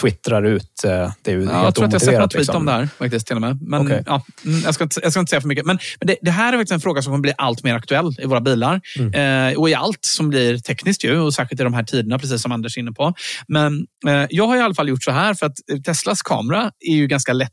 [0.01, 0.83] twittrar ut.
[0.85, 2.21] eh, Det är ju Ja, helt jag tror att jag sett omotiverat.
[2.21, 2.55] något tweet liksom.
[2.55, 3.61] om det här faktiskt till och med.
[3.61, 4.03] Men Okej.
[4.05, 5.65] ja, mm, jag, ska inte, jag ska inte säga för mycket.
[5.65, 8.15] Men, men det, det här är faktiskt en fråga som kommer bli allt mer aktuell
[8.19, 8.81] i våra bilar.
[8.99, 9.51] Mm.
[9.53, 11.19] Eh, och i allt som blir tekniskt ju.
[11.19, 13.13] Och särskilt i de här tiderna, precis som Anders är inne på.
[13.47, 15.53] Men eh, jag har i alla fall gjort så här för att
[15.85, 17.51] Teslas kamera är ju ganska lätt.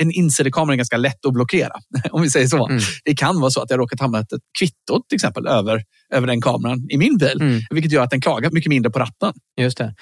[0.00, 1.72] En insidekamera är ganska lätt att blockera.
[2.10, 2.68] Om vi säger så.
[2.68, 2.82] Mm.
[3.04, 6.40] Det kan vara så att jag råkat hamna ett kvitto till exempel över, över den
[6.40, 7.38] kameran i min bil.
[7.40, 7.60] Mm.
[7.70, 9.32] Vilket gör att den klagar mycket mindre på ratten.
[9.60, 9.94] Just det.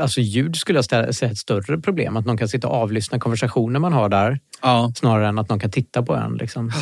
[0.00, 2.16] Alltså ljud skulle jag säga är ett större problem.
[2.16, 4.40] Att någon kan sitta och avlyssna konversationer man har där.
[4.62, 6.34] Ja, Snarare än att någon kan titta på en.
[6.34, 6.72] Liksom,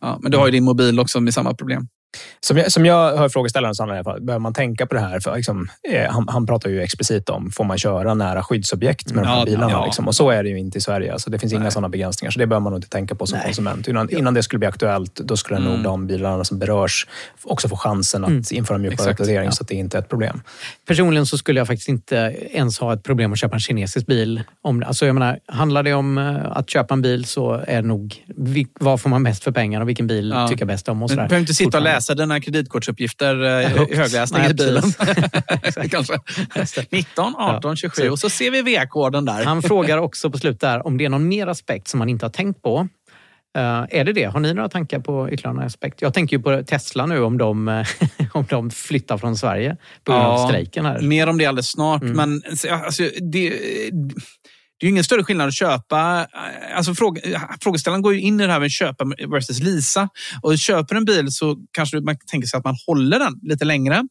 [0.00, 1.88] ja, men du har ju din mobil också med samma problem.
[2.40, 5.20] Som jag, som jag hör frågeställaren fall, behöver man tänka på det här?
[5.20, 9.24] För liksom, eh, han, han pratar ju explicit om, får man köra nära skyddsobjekt med
[9.24, 9.70] de här Ja, bilarna?
[9.72, 9.84] ja.
[9.84, 10.08] Liksom?
[10.08, 11.12] Och så är det ju inte i Sverige.
[11.12, 11.72] Alltså, det finns inga Nej.
[11.72, 13.46] sådana begränsningar, så det behöver man nog inte tänka på som Nej.
[13.46, 13.88] konsument.
[13.88, 15.72] Innan, innan det skulle bli aktuellt, då skulle Mm.
[15.72, 17.06] nog de bilarna som berörs
[17.44, 18.42] också få chansen att Mm.
[18.50, 19.50] införa Exakt, mjukvaruuppdatering, ja.
[19.50, 20.42] så att det inte är ett problem.
[20.88, 22.16] Personligen så skulle jag faktiskt inte
[22.50, 24.42] ens ha ett problem att köpa en kinesisk bil.
[24.62, 27.88] Om, alltså jag menar, handlar det om eh, att köpa en bil så är det
[27.88, 28.24] nog
[28.80, 30.96] vad får man mest för pengar och vilken bil tycker jag bäst om.
[30.96, 31.22] Och Men sådär.
[31.22, 31.90] Du behöver inte sitta och Fortfarande.
[32.00, 34.82] Läsa dina kreditkortsuppgifter eh, i högläsning Nej, i bilen.
[35.90, 36.18] Kanske.
[36.56, 36.92] Just det.
[36.92, 39.44] 19, 18, 27 Så- och så ser vi V-koden där.
[39.44, 42.24] Han frågar också på slutet där om det är någon mer aspekt som man inte
[42.24, 42.88] har tänkt på.
[43.58, 44.24] Eh, är det det?
[44.24, 46.02] Har ni några tankar på ytterligare någon aspekt?
[46.02, 47.86] Jag tänker ju på Tesla nu om de, eh,
[48.32, 51.00] om de flyttar från Sverige på grund av Ja, strejken här.
[51.00, 52.02] Mer om det alldeles snart.
[52.02, 52.16] Mm.
[52.16, 52.42] Men
[52.84, 53.52] alltså, det,
[54.80, 56.26] det är ju ingen större skillnad att köpa.
[56.74, 57.20] Alltså, fråga,
[57.62, 60.08] frågeställaren går ju in i det här med köpa versus leasa.
[60.42, 64.02] Och köper en bil så kanske man tänker sig att man håller den lite längre.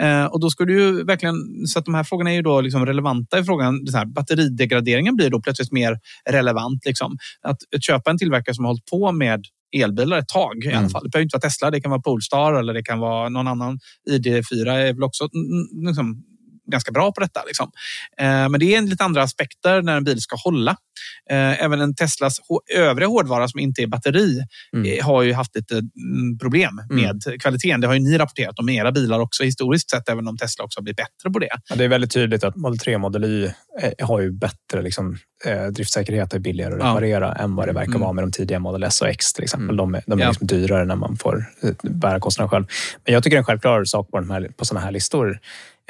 [0.00, 2.60] Eh, och då ska du ju verkligen, så att de här frågorna är ju då
[2.60, 3.86] liksom relevanta i frågan.
[3.86, 5.98] Så här, batteridegraderingen blir då plötsligt mer
[6.30, 6.86] relevant.
[6.86, 7.16] Liksom.
[7.42, 9.44] Att, att köpa en tillverkare som har hållit på med
[9.76, 10.90] elbilar ett tag i alla Mm.
[10.90, 11.02] fall.
[11.04, 13.78] Det behöver inte vara Tesla, det kan vara Polestar eller det kan vara någon annan.
[14.10, 16.22] ID4 är väl också mm, liksom,
[16.70, 17.42] ganska bra på detta.
[17.46, 17.70] Liksom.
[18.18, 20.76] Eh, men det är en lite andra aspekter när en bil ska hålla.
[21.30, 22.40] Eh, även en Teslas
[22.76, 24.42] övriga hårdvara som inte är batteri
[24.72, 24.98] Mm.
[24.98, 27.80] eh, har ju haft lite mm, problem med kvaliteten.
[27.80, 30.78] Det har ju ni rapporterat om era bilar också historiskt sett, även om Tesla också
[30.80, 31.48] har blivit bättre på det.
[31.68, 33.50] Ja, det är väldigt tydligt att Model 3 och Model Y
[34.02, 35.18] har ju bättre liksom,
[35.72, 36.86] driftsäkerhet och är billigare att Ja.
[36.90, 38.00] reparera än vad det verkar Mm.
[38.00, 39.64] vara med de tidiga Model S och X till exempel.
[39.64, 39.76] Mm.
[39.76, 40.28] De är, de är Ja.
[40.28, 41.44] liksom dyrare när man får
[41.82, 42.64] bära kostnaderna själv.
[43.04, 45.38] Men jag tycker en självklar sak på, här, på sådana här listor.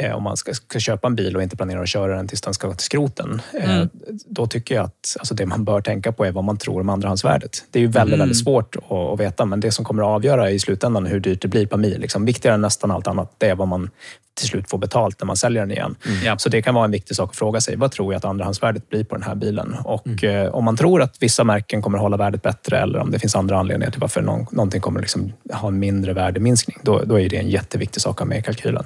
[0.03, 2.41] Eh, om man ska, ska köpa en bil och inte planerar att köra den tills
[2.41, 3.43] den ska till skroten.
[3.61, 3.89] Eh, Mm.
[4.27, 6.89] Då tycker jag att alltså, det man bör tänka på är vad man tror om
[6.89, 7.65] andrahandsvärdet.
[7.71, 8.19] Det är ju väldigt, Mm.
[8.19, 11.43] väldigt svårt att, att veta, men det som kommer att avgöra i slutändan hur dyrt
[11.43, 13.91] det blir per mil, liksom, viktigare än nästan allt annat, det är vad man
[14.39, 15.95] till slut får betalt när man säljer den igen.
[16.25, 16.39] Ja.
[16.39, 17.77] Så det kan vara en viktig sak att fråga sig.
[17.77, 19.77] Vad tror jag att andrahandsvärdet blir på den här bilen?
[19.85, 23.11] Och eh, om man tror att vissa märken kommer att hålla värdet bättre eller om
[23.11, 27.03] det finns andra anledningar till varför någon, någonting kommer liksom ha en mindre värdeminskning, då,
[27.05, 28.85] då är det en jätteviktig sak att ha med i kalkylen.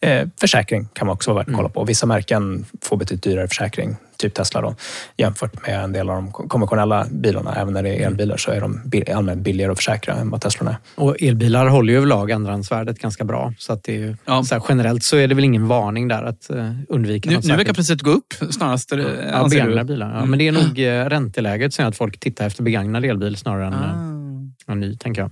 [0.00, 1.84] Eh, försäkring kan man också vara värt att kolla på.
[1.84, 4.74] Vissa märken får betydligt dyrare försäkring, typ Tesla då,
[5.16, 7.54] jämfört med en del av de konventionella bilarna.
[7.54, 8.80] Även när det är elbilar så är de
[9.14, 11.02] allmänt billigare att försäkra än vad Teslorna är.
[11.04, 13.52] Och elbilar håller ju överlag andrahandsvärdet ganska bra.
[13.58, 14.42] Så, att det är ju, Ja.
[14.44, 17.44] så här, generellt så är det väl ingen varning där att uh, undvika Nu, något
[17.44, 18.92] nu verkar priset gå upp snarast.
[18.92, 18.98] eh,
[19.32, 20.10] Ja, begagnade bilar.
[20.10, 20.30] Ja, Mm.
[20.30, 23.74] Men det är nog ränteläget som gör att folk tittar efter begagnad elbil snarare än
[23.74, 24.72] Ah.
[24.72, 25.30] en ny, tänker jag.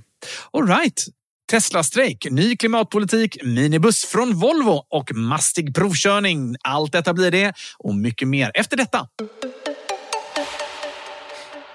[0.53, 1.05] All right.
[1.51, 6.57] Tesla-strejk, ny klimatpolitik, minibuss från Volvo och mastig provkörning.
[6.65, 9.09] Allt detta blir det och mycket mer efter detta.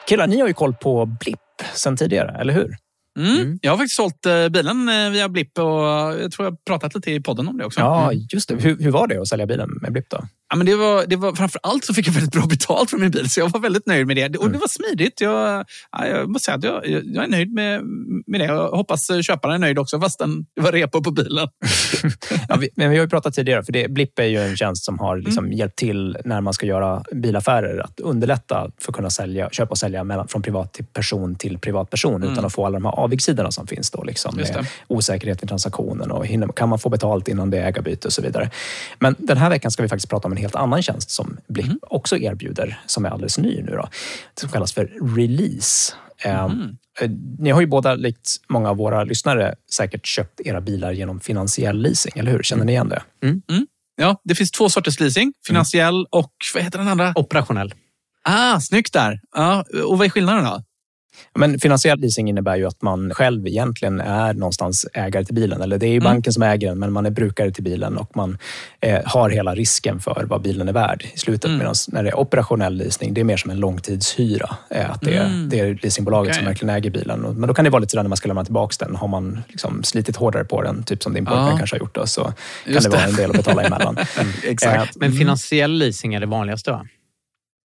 [0.07, 1.39] Killar, ni har ju koll på Blipp
[1.73, 2.75] sen tidigare, eller hur?
[3.19, 3.59] Mm.
[3.61, 7.11] Jag har faktiskt sålt eh, bilen eh, via Blipp och jag tror jag pratat lite
[7.11, 7.79] i podden om det också.
[7.79, 8.25] Ja, Mm.
[8.33, 8.55] just det.
[8.55, 10.27] Hur, hur var det att sälja bilen med Blipp då?
[10.51, 12.97] Ja, men det var, det var, framför allt så fick jag väldigt bra betalt för
[12.97, 14.37] min bil, så jag var väldigt nöjd med det.
[14.37, 14.51] Och Mm.
[14.53, 15.21] det var smidigt.
[15.21, 17.83] Jag, ja, jag måste säga att jag, jag är nöjd med,
[18.27, 18.45] med det.
[18.45, 21.47] Jag hoppas köparen är nöjd också, fastän det var repo på bilen.
[22.49, 24.85] Ja, vi, men vi har ju pratat tidigare, för det, Blipp är ju en tjänst
[24.85, 27.79] som har liksom hjälpt till när man ska göra bilaffärer.
[27.79, 31.57] Att underlätta för att kunna sälja, köpa och sälja mellan, från privat till person till
[31.59, 33.91] privatperson utan att få alla de här avigsidorna som finns.
[33.91, 37.67] Då, liksom, med osäkerhet i transaktionen och hinner, kan man få betalt innan det är
[37.67, 38.49] ägarbyte och så vidare.
[38.99, 41.67] Men den här veckan ska vi faktiskt prata om en helt annan tjänst som Blipp
[41.81, 43.71] också erbjuder, som är alldeles ny nu.
[43.71, 43.89] Då,
[44.39, 45.93] som kallas för Release.
[46.23, 51.19] Eh, Ni har ju båda, likt många av våra lyssnare, säkert köpt era bilar genom
[51.19, 52.43] finansiell leasing, eller hur?
[52.43, 53.01] Känner ni igen det?
[53.95, 55.33] Ja, det finns två sorters leasing.
[55.47, 57.13] Finansiell och vad heter den andra?
[57.15, 57.73] Operationell.
[58.23, 59.19] Ah, snyggt där.
[59.35, 60.63] Ja, och vad är skillnaden då?
[61.35, 65.61] Men finansiell leasing innebär ju att man själv egentligen är någonstans ägare till bilen.
[65.61, 66.03] Eller det är ju Mm.
[66.03, 68.37] banken som äger den, men man är brukare till bilen och man
[68.81, 71.45] eh, har hela risken för vad bilen är värd i slutet.
[71.45, 71.57] Mm.
[71.57, 74.49] Medan när det är operationell leasing, det är mer som en långtidshyra.
[74.69, 75.49] Eh, att det, är, Mm.
[75.49, 76.47] det är leasingbolaget som Okej.
[76.51, 77.19] verkligen äger bilen.
[77.21, 78.95] Men då kan det vara lite sådär när man ska lämna tillbaka den.
[78.95, 81.57] Har man liksom slitit hårdare på den, typ som din pojkvän Ja.
[81.57, 82.33] kanske har gjort, då, så kan
[82.73, 83.09] Just det vara det.
[83.09, 83.97] en del att betala emellan.
[84.43, 84.95] Exakt.
[84.95, 86.85] Eh, Men finansiell leasing är det vanligaste va?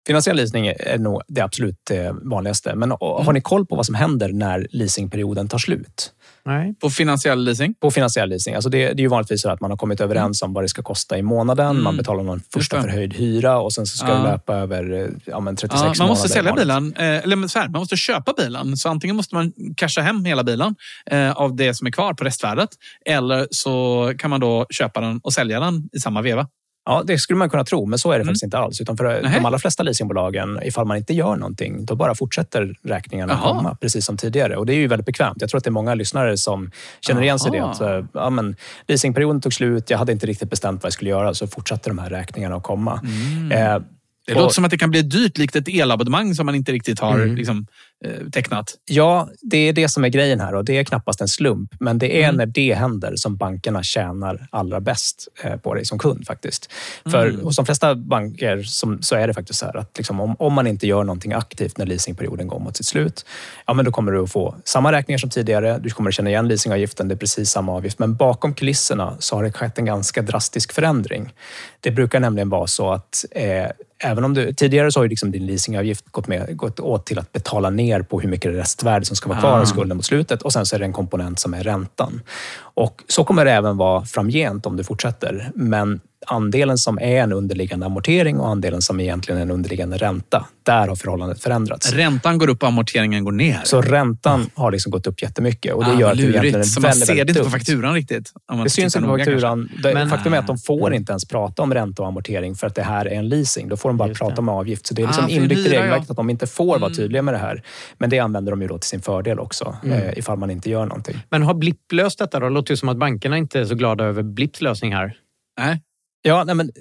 [0.06, 2.74] Finansiell leasing är nog det absolut eh, vanligaste.
[2.74, 3.26] Men och, Mm.
[3.26, 6.12] har ni koll på vad som händer när leasingperioden tar slut?
[6.44, 6.74] Nej.
[6.80, 7.74] På finansiell leasing?
[7.74, 8.54] På finansiell leasing.
[8.54, 10.68] Alltså det, det är ju vanligtvis så att man har kommit överens om vad det
[10.68, 11.66] ska kosta i månaden.
[11.70, 11.84] Mm.
[11.84, 14.14] Man betalar någon första förhöjd hyra och sen så ska Ja.
[14.14, 16.08] det löpa över eh, ja, men 36 Ja, man månader.
[16.08, 18.76] måste sälja bilen, eh, eller så här, man måste köpa bilen.
[18.76, 20.74] Så antingen måste man casha hem hela bilen
[21.10, 22.68] eh, av det som är kvar på restvärdet.
[23.06, 26.48] Eller så kan man då köpa den och sälja den i samma veva.
[26.88, 28.26] Ja, det skulle man kunna tro, men så är det Mm.
[28.26, 28.80] faktiskt inte alls.
[28.80, 29.34] Utan för Nähä.
[29.38, 33.54] de allra flesta leasingbolagen, ifall man inte gör någonting, då bara fortsätter räkningarna Jaha.
[33.56, 34.56] komma, precis som tidigare.
[34.56, 35.36] Och det är ju väldigt bekvämt.
[35.40, 36.70] Jag tror att det är många lyssnare som
[37.00, 37.62] känner igen sig i det.
[37.62, 37.70] Aha.
[37.72, 38.56] Att, eh, ja, men,
[38.88, 41.98] leasingperioden tog slut, jag hade inte riktigt bestämt vad jag skulle göra, så fortsatte de
[41.98, 43.00] här räkningarna att komma.
[43.04, 43.52] Mm.
[43.52, 43.82] Eh,
[44.26, 46.72] Det och- låter som att det kan bli dyrt, likt ett elabonnemang som man inte
[46.72, 47.36] riktigt har Mm.
[47.36, 47.66] liksom,
[48.04, 48.74] eh, tecknat.
[48.84, 51.70] Ja, det är det som är grejen här och det är knappast en slump.
[51.80, 52.36] Men det är Mm.
[52.36, 56.72] när det händer som bankerna tjänar allra bäst eh, på dig som kund faktiskt.
[57.10, 57.40] För Mm.
[57.40, 60.52] hos de flesta banker som, så är det faktiskt så här att liksom, om, om
[60.52, 63.24] man inte gör någonting aktivt när leasingperioden går mot sitt slut,
[63.66, 65.78] ja men då kommer du att få samma räkningar som tidigare.
[65.78, 67.98] Du kommer att känna igen leasingavgiften, det är precis samma avgift.
[67.98, 71.32] Men bakom kulisserna så har det skett en ganska drastisk förändring.
[71.80, 73.66] Det brukar nämligen vara så att eh,
[73.98, 77.18] Även om du, tidigare så har ju liksom din leasingavgift gått, med, gått åt till
[77.18, 79.60] att betala ner på hur mycket restvärde som ska vara kvar Ah.
[79.60, 82.20] av skulden mot slutet och sen så är det en komponent som är räntan.
[82.58, 85.50] Och Så kommer det även vara framgent om du fortsätter.
[85.54, 90.46] Men andelen som är en underliggande amortering och andelen som egentligen är en underliggande ränta,
[90.62, 91.92] där har förhållandet förändrats.
[91.92, 93.60] Räntan går upp och amorteringen går ner.
[93.64, 96.56] Så räntan har liksom gått upp jättemycket och det Ah, gör att det lurigt.
[96.56, 98.32] är Så man väldigt, ser det inte på fakturan riktigt.
[98.52, 99.68] om man Det syns inte på fakturan.
[99.82, 102.66] Det- Men- Faktum är att de får inte ens prata om ränta och amortering för
[102.66, 103.68] att det här är en leasing.
[103.68, 104.38] Då får de bara prata det.
[104.40, 104.86] om avgift.
[104.86, 106.92] Så det är liksom Ah, inbyggt i regelverket att de inte får vara Mm.
[106.96, 107.62] tydliga med det här.
[107.98, 110.86] Men det använder de ju då till sin fördel också, eh, ifall man inte gör
[110.86, 111.16] någonting.
[111.30, 112.46] Men har Blipp löst detta då?
[112.48, 115.16] Det låter ju som att bankerna inte är så glada över Blipps lösning här.
[115.58, 115.82] Nej.
[116.26, 116.72] Ja, nej, men eh,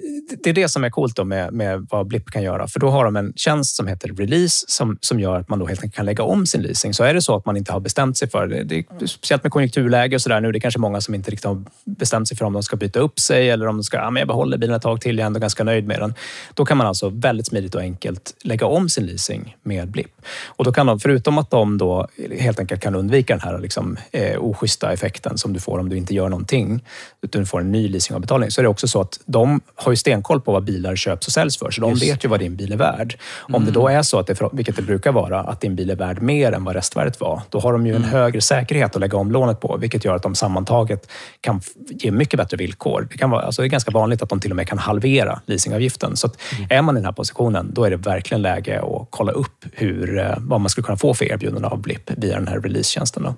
[0.42, 2.68] det är det som är coolt då med, med vad Blipp kan göra.
[2.68, 5.66] För då har de en tjänst som heter Release som, som gör att man då
[5.66, 6.94] helt enkelt kan lägga om sin leasing.
[6.94, 9.42] Så är det så att man inte har bestämt sig för det, det är, speciellt
[9.42, 12.36] med konjunkturläge och sådär nu, det är kanske många som inte riktigt har bestämt sig
[12.36, 14.58] för om de ska byta upp sig eller om de ska, ja, men jag behåller
[14.58, 16.14] bilen ett tag till, jag är ändå ganska nöjd med den.
[16.54, 20.12] Då kan man alltså väldigt smidigt och enkelt lägga om sin leasing med Blipp.
[20.46, 23.96] Och då kan de, förutom att de då helt enkelt kan undvika den här liksom,
[24.10, 26.84] eh, oschyssta effekten som du får om du inte gör någonting,
[27.22, 29.96] utan du får en ny leasingavbetalning, så är det också så att de har ju
[29.96, 32.72] stenkoll på vad bilar köps och säljs för, så de vet ju vad din bil
[32.72, 33.18] är värd.
[33.38, 35.96] Om det då är så, att det, vilket det brukar vara, att din bil är
[35.96, 39.18] värd mer än vad restvärdet var, då har de ju en högre säkerhet att lägga
[39.18, 41.10] om lånet på, vilket gör att de sammantaget
[41.40, 41.60] kan
[41.90, 43.08] ge mycket bättre villkor.
[43.10, 45.40] Det, kan vara, alltså det är ganska vanligt att de till och med kan halvera
[45.46, 46.16] leasingavgiften.
[46.16, 46.38] Så att
[46.70, 50.18] är man i den här positionen, då är det verkligen läge att kolla upp hur,
[50.18, 53.22] eh, vad man skulle kunna få för erbjudande av Blipp via den här releasetjänsten.
[53.22, 53.34] Då.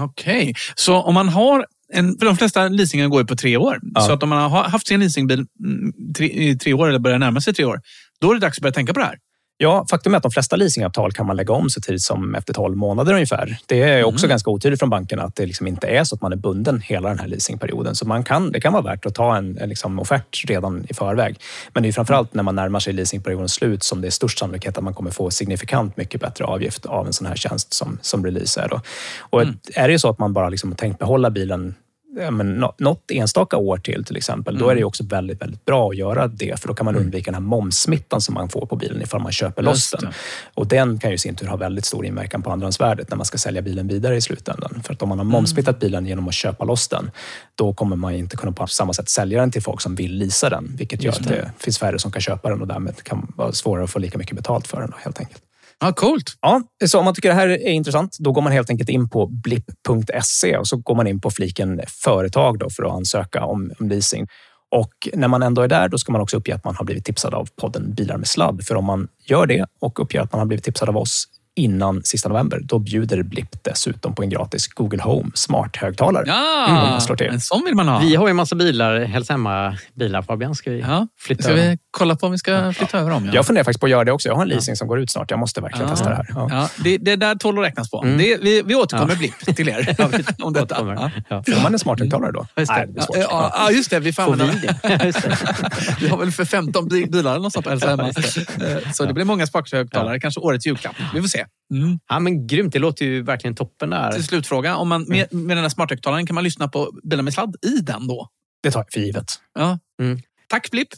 [0.00, 3.78] Okej, så om man har en, för de flesta leasingar går ju på tre år.
[3.94, 4.00] Ja.
[4.00, 7.18] Så att om man har haft sin leasingbil mm, tre, i tre år eller börjar
[7.18, 7.80] närma sig tre år,
[8.20, 9.18] då är det dags att börja tänka på det här.
[9.62, 12.52] Ja, faktum är att de flesta leasingavtal kan man lägga om så tidigt som efter
[12.54, 13.58] 12 månader ungefär.
[13.66, 16.32] Det är också ganska otydligt från bankerna att det liksom inte är så att man
[16.32, 17.94] är bunden hela den här leasingperioden.
[17.94, 20.94] Så man kan, det kan vara värt att ta en, en liksom offert redan i
[20.94, 21.36] förväg.
[21.74, 24.78] Men det är framförallt när man närmar sig leasingperiodens slut som det är störst sannolikhet
[24.78, 28.24] att man kommer få signifikant mycket bättre avgift av en sån här tjänst som, som
[28.24, 28.68] release är.
[28.68, 28.80] Då.
[29.20, 29.42] Och
[29.74, 31.74] Är det så att man bara liksom tänkt behålla bilen
[32.16, 35.42] ja, men, nå- något enstaka år till till exempel, då är det ju också väldigt,
[35.42, 36.60] väldigt bra att göra det.
[36.60, 39.32] För då kan man undvika den här momssmittan som man får på bilen ifall man
[39.32, 40.00] köper loss den.
[40.00, 40.16] det.
[40.54, 43.26] Och den kan ju i sin tur ha väldigt stor inverkan på andrahandsvärdet när man
[43.26, 44.82] ska sälja bilen vidare i slutändan.
[44.84, 47.10] För att om man har momssmittat bilen genom att köpa loss den,
[47.54, 50.50] då kommer man inte kunna på samma sätt sälja den till folk som vill leasa
[50.50, 50.76] den.
[50.76, 53.84] Vilket gör att det finns färre som kan köpa den och därmed kan vara svårare
[53.84, 55.41] att få lika mycket betalt för den då, helt enkelt.
[55.84, 56.36] Ja, coolt.
[56.40, 59.08] Ja, så om man tycker det här är intressant, då går man helt enkelt in
[59.08, 63.72] på blipp.se och så går man in på fliken företag då för att ansöka om,
[63.80, 64.26] om leasing.
[64.70, 67.04] Och när man ändå är där, då ska man också uppge att man har blivit
[67.04, 68.64] tipsad av podden Bilar med sladd.
[68.64, 71.24] För om man gör det och uppger att man har blivit tipsad av oss
[71.56, 76.24] innan sista november, då bjuder Blipp dessutom på en gratis Google Home smart-högtalare.
[76.26, 77.26] Ja, till.
[77.26, 77.98] en sån vill man ha.
[77.98, 80.54] Vi har ju en massa bilar, Hälsa Hemma-bilar Fabian.
[80.54, 81.06] Ska vi Ja.
[81.20, 81.70] flytta Ska över?
[81.70, 83.26] vi kolla på om vi ska flytta över dem?
[83.26, 83.30] Ja.
[83.34, 84.28] Jag funderar faktiskt på att göra det också.
[84.28, 85.30] Jag har en leasing som går ut snart.
[85.30, 85.94] Jag måste verkligen Ja.
[85.94, 86.26] testa det här.
[86.34, 86.48] Ja.
[86.50, 88.02] Ja, det, det där tål att räknas på.
[88.02, 88.18] Mm.
[88.18, 89.18] Det, vi, vi återkommer Ja.
[89.18, 89.94] blipp till er
[90.42, 90.62] om detta.
[90.64, 90.94] Återkommer.
[90.94, 91.10] Ja.
[91.28, 91.54] Ja.
[91.54, 92.46] Får man en smart-högtalare då?
[92.56, 92.86] Just det.
[92.86, 93.04] Nej.
[93.30, 94.00] Ja, ja, just det.
[94.00, 94.52] Vi får Får använda
[96.00, 98.08] vi har väl för 15 bi- bilar eller något sånt på Hälsa Hemma.
[98.08, 100.20] Eh, Så det blir många sparkhögtalare.
[100.20, 100.94] Kanske årets julklapp.
[101.14, 101.41] Vi får se.
[101.74, 101.98] Mm.
[102.08, 104.12] Ja, men grymt, det låter ju verkligen toppen där.
[104.12, 104.76] Till slutfråga.
[104.76, 107.80] Om man, med, med den här smarthögtalaren kan man lyssna på Bilar med sladd i
[107.80, 108.28] den då?
[108.62, 109.32] Det tar jag för givet.
[109.54, 109.78] Ja.
[110.02, 110.20] Mm.
[110.48, 110.88] Tack Blipp.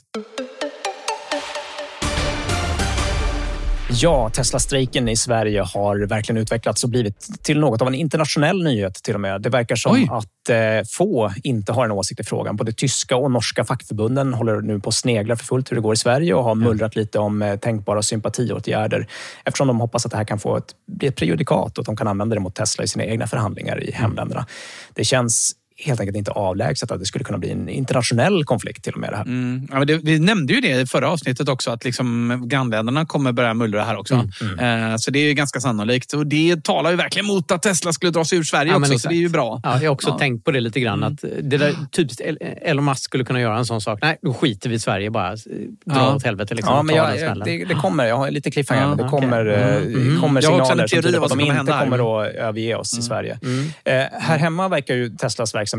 [3.91, 8.95] Ja, Tesla-strejken i Sverige har verkligen utvecklats och blivit till något av en internationell nyhet
[8.95, 9.43] till och med.
[9.43, 10.09] Det verkar som Oj.
[10.11, 12.57] att eh, få inte har en åsikt i frågan.
[12.57, 15.95] Både tyska och norska fackförbunden håller nu på att snegla för fullt hur det går
[15.95, 19.07] i Sverige och har mullrat lite om eh, tänkbara sympatiåtgärder
[19.45, 21.97] eftersom de hoppas att det här kan få ett, bli ett prejudikat och att de
[21.97, 24.47] kan använda det mot Tesla i sina egna förhandlingar i hemländerna.
[24.95, 25.53] Det känns
[25.85, 29.13] helt enkelt inte avlägset att det skulle kunna bli en internationell konflikt till och med
[29.13, 29.25] det här.
[29.25, 29.69] Mm.
[29.73, 33.55] Ja, det, vi nämnde ju det i förra avsnittet också, att liksom grannländerna kommer börja
[33.55, 34.15] mullra här också.
[34.15, 36.13] Mm, Eh, så det är ju ganska sannolikt.
[36.13, 38.99] Och det talar ju verkligen mot att Tesla skulle dra sig ur Sverige Ja, också,
[38.99, 39.61] så det är ju bra.
[39.65, 41.05] Ja, jag har också tänkt på det lite grann.
[41.05, 43.99] Att det där typiskt El- Elon Musk skulle kunna göra en sån sak.
[44.03, 45.37] Nej, då skiter vi i Sverige bara.
[45.37, 45.41] Dra
[45.85, 46.15] Ja.
[46.15, 46.55] åt helvete.
[46.55, 48.05] Liksom, Ja, men jag, det, det kommer.
[48.07, 50.21] Jag har lite cliffhanger, men det kommer, eh, Mm.
[50.21, 52.99] kommer har också signaler som tyder på att de kommer inte kommer att överge oss
[52.99, 53.39] i Sverige.
[53.85, 55.74] Eh, här hemma verkar ju Teslas verksamhet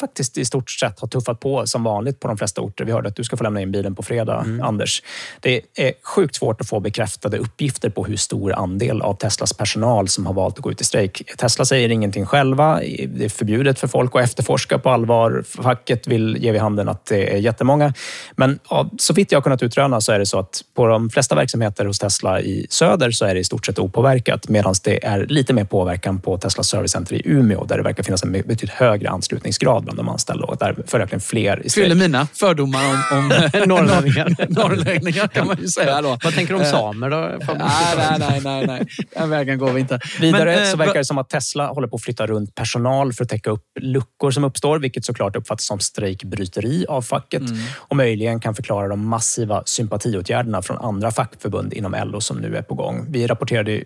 [0.00, 2.84] faktiskt i stort sett ha tuffat på som vanligt på de flesta orter.
[2.84, 5.02] Vi hörde att du ska få lämna in bilen på fredag, Anders.
[5.40, 10.08] Det är sjukt svårt att få bekräftade uppgifter på hur stor andel av Teslas personal
[10.08, 11.22] som har valt att gå ut i strejk.
[11.38, 12.80] Tesla säger ingenting själva.
[13.08, 15.44] Det är förbjudet för folk att efterforska på allvar.
[15.46, 17.94] Facket vill ge vid handen att det är jättemånga.
[18.36, 21.10] Men ja, så vitt jag har kunnat utröna så är det så att på de
[21.10, 25.06] flesta verksamheter hos Tesla i söder så är det i stort sett opåverkat medan det
[25.06, 28.70] är lite mer påverkan på Teslas servicecenter i Umeå där det verkar finnas en betydligt
[28.70, 31.62] högre anslutningsgrad bland de anställda och där följaktligen fler.
[31.74, 32.80] Fyller mina fördomar
[33.12, 33.28] om, om
[33.66, 34.46] Norrlänningar.
[34.48, 36.18] norrlänningar kan man ju säga då.
[36.24, 37.16] Vad tänker du om Eh, samer då?
[37.58, 38.86] Nej, nej, nej, nej.
[39.14, 39.98] Den vägen går vi inte.
[40.20, 43.12] Vidare Men, eh, så verkar det som att Tesla håller på att flytta runt personal
[43.12, 47.58] för att täcka upp luckor som uppstår, vilket såklart uppfattas som strejkbryteri av facket Mm.
[47.76, 52.62] och möjligen kan förklara de massiva sympatiåtgärderna från andra fackförbund inom LO som nu är
[52.62, 53.06] på gång.
[53.08, 53.82] Vi rapporterade...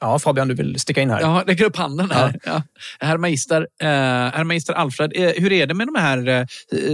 [0.00, 1.20] Ja, Fabian, du vill sticka in här?
[1.20, 2.38] Jag räcker upp handen här.
[2.44, 2.62] Ja.
[3.00, 6.44] Herr Magister, eh, herr Magister Alfred, eh, hur är det med de här, eh,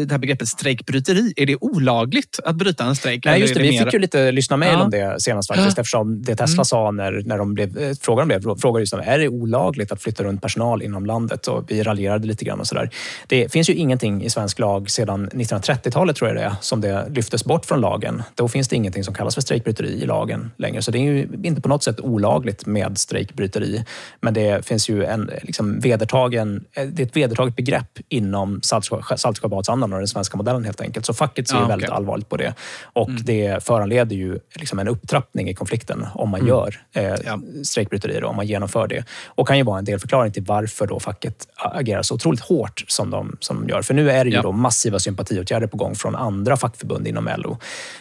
[0.06, 1.32] det här begreppet strejkbryteri?
[1.36, 3.24] Är det olagligt att bryta en strejk?
[3.24, 3.60] Nej, just det.
[3.60, 4.82] är Vi mer- fick ju lite lyssna mejl Ja.
[4.84, 6.64] om det senast faktiskt eftersom det Tesla Mm.
[6.64, 10.02] sa när, när de blev, eh, frågan blev, frågade just om är det olagligt att
[10.02, 12.90] flytta runt personal inom landet och vi raljerade lite grann och sådär.
[13.26, 17.06] Det finns ju ingenting i svensk lag sedan 1930-talet tror jag det är som det
[17.10, 18.22] lyftes bort från lagen.
[18.34, 20.82] Då finns det ingenting som kallas för strejkbryteri i lagen längre.
[20.82, 23.84] Så det är ju inte på något sätt olagligt med strejkbryteri.
[24.20, 29.92] Men det finns ju en liksom, vedertagen, det är ett vedertaget begrepp inom Saltsjö- Saltsjöbadsandan
[29.92, 31.06] och den svenska modellen helt enkelt.
[31.06, 31.68] Så facket ser okej.
[31.68, 32.54] väldigt allvarligt på det.
[32.92, 37.38] Och det föranleder ju liksom en upptrappning i konflikten om man gör eh, Ja.
[37.64, 39.04] strejkbryterier och om man genomför det.
[39.26, 43.10] Och kan ju vara en delförklaring till varför då facket agerar så otroligt hårt som
[43.10, 43.82] de, som de gör.
[43.82, 44.42] För nu är det ju Ja.
[44.42, 47.58] då massiva sympatiåtgärder på gång från andra fackförbund inom LO.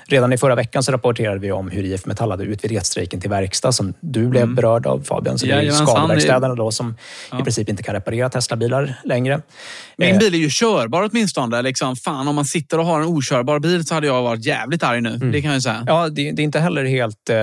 [0.07, 3.29] Redan i förra veckan så rapporterade vi om hur IF Metall hade utvidgat strejken till
[3.29, 5.37] verkstad som du blev berörd av Fabian.
[5.39, 6.95] Så det är ju skadeverkstäderna då som
[7.31, 7.39] Ja.
[7.39, 9.40] i princip inte kan reparera Teslabilar längre.
[9.97, 11.61] Min Eh, bil är ju körbar åtminstone.
[11.61, 14.83] Liksom, fan, om man sitter och har en okörbar bil så hade jag varit jävligt
[14.83, 15.17] arg nu.
[15.17, 15.83] Det kan jag säga.
[15.87, 17.37] Ja, det, det är inte heller helt eh,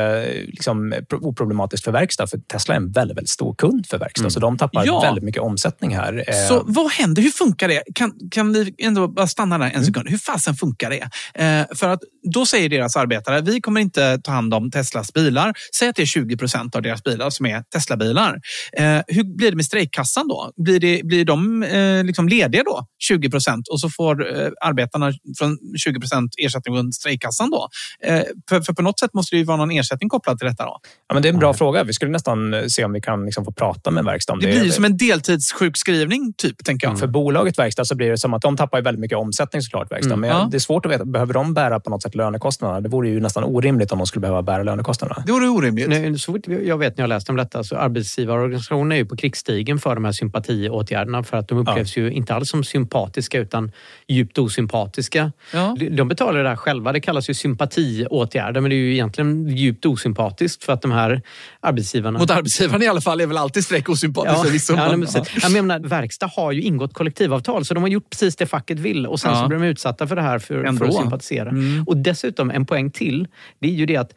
[0.46, 4.30] liksom, pro- oproblematiskt för verkstad, för Tesla är en väldigt, väldigt stor kund för verkstad,
[4.30, 5.00] så de tappar Ja.
[5.00, 6.24] väldigt mycket omsättning här.
[6.28, 7.22] Eh, Så vad händer?
[7.22, 7.82] Hur funkar det?
[7.94, 9.84] Kan, kan vi ändå bara stanna där en Mm.
[9.84, 10.08] sekund?
[10.08, 11.08] Hur fasen funkar det?
[11.44, 12.00] Eh, för att
[12.32, 15.52] då säger deras arbetare, vi kommer inte ta hand om Teslas bilar.
[15.78, 18.40] Säg att det är 20 procent av deras bilar som är Tesla-bilar.
[18.72, 20.52] Eh, hur blir det med strejkkassan då?
[20.56, 21.68] Blir, det, blir de eh,
[22.02, 26.92] liksom lediga då, 20 procent och så får eh, arbetarna från 20 procent ersättning från
[26.92, 27.68] strejkkassan då.
[28.04, 30.64] Eh, för, för på något sätt måste det ju vara någon ersättning kopplad till detta
[30.64, 30.78] då.
[31.08, 31.84] Ja, men det är en bra fråga.
[31.84, 34.46] Vi skulle nästan eh, se om vi kan liksom få prata med verkstad om Det
[34.46, 34.52] det.
[34.52, 36.98] blir ju som en deltidssjukskrivning typ, tänker jag.
[36.98, 39.92] För bolaget verkstad så blir det som att de tappar väldigt mycket omsättning såklart.
[39.92, 40.14] Verkstad.
[40.14, 40.48] Mm, Men ja.
[40.50, 41.04] det är svårt att veta.
[41.04, 42.80] Behöver de bära på något sätt lönekostnaderna?
[42.80, 45.22] Det vore ju nästan orimligt om de skulle behöva bära lönekostnaderna.
[45.26, 45.88] Det vore orimligt.
[45.88, 49.16] Nej, så fort jag vet när jag läst om detta så arbetsgivarorganisationen är ju på
[49.16, 53.72] krigsstigen för de här sympatiåtgärderna för att de upplevs ju inte alls som sympatiska utan
[54.08, 55.32] djupt osympatiska.
[55.52, 55.76] Ja.
[55.90, 56.92] De- betalar det här själva.
[56.92, 61.22] Det kallas ju sympatiåtgärder men det är ju egentligen djupt osympatiskt för att de här
[61.60, 62.18] arbetsgivarna...
[62.18, 64.74] Mot arbetsgivaren i alla fall är väl alltid strejk osympatiskt förvisso.
[64.76, 65.24] ja, men- men, ja.
[65.42, 69.06] Jag menar, verkstad har ju ingått kollektivavtal så de har gjort precis det facket vill
[69.06, 69.42] och sen Ja.
[69.42, 70.78] så blir de utsatta för det här för, Ändå.
[70.78, 71.48] för att sympatisera.
[71.48, 71.84] Mm.
[71.86, 73.26] Och dessutom en poäng till,
[73.60, 74.14] det är ju det att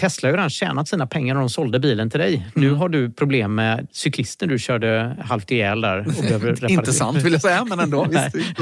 [0.00, 2.46] Tesla har ju redan tjänat sina pengar när de sålde bilen till dig.
[2.54, 2.78] Nu Mm.
[2.78, 5.98] har du problem med cyklisten du körde halvt ihjäl där.
[5.98, 6.68] Och behöver reparera.
[6.72, 8.06] Inte sant vill jag säga, men ändå.
[8.10, 8.30] Nej.
[8.34, 8.56] Visst.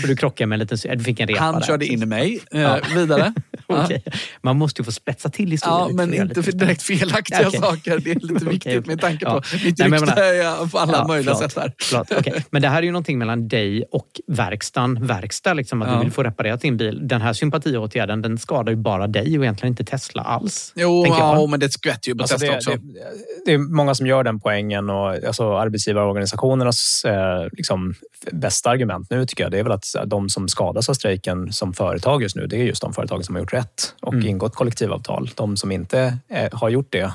[0.00, 0.98] För du krockade med en liten...
[0.98, 1.60] Du fick en repa Han där.
[1.60, 2.40] körde in i mig.
[2.52, 2.78] Eh, Ja.
[2.94, 3.34] Vidare.
[3.66, 4.02] Okej.
[4.42, 5.86] Man måste ju få spetsa till historien.
[5.88, 7.60] Ja, men inte för direkt felaktiga Okej.
[7.60, 7.98] saker.
[7.98, 9.58] Det är lite viktigt med tanke på Ja.
[9.64, 11.52] mitt Nej, men rykte är på alla Ja, möjliga förlåt.
[11.52, 11.74] sätt.
[11.82, 12.44] Förlåt, okej.
[12.50, 15.06] Men det här är ju någonting mellan dig och verkstaden.
[15.06, 15.94] Verkstad, liksom, att Ja.
[15.94, 17.08] du vill få reparerat din bil.
[17.08, 20.72] Den här sympatiåtgärden den skadar ju bara dig och egentligen inte Tesla alls.
[20.74, 22.70] Jo, ja, men det skvätter ju på Alltså Tesla det, också.
[22.70, 23.00] det,
[23.44, 27.94] det är många som gör den poängen och alltså arbetsgivarorganisationernas eh, liksom,
[28.32, 31.72] bästa argument nu tycker jag det är väl att de som skadas av strejken som
[31.74, 34.26] företag just nu, det är just de företag som har gjort rätt och Mm.
[34.26, 35.30] ingått kollektivavtal.
[35.34, 37.12] De som inte eh, har gjort det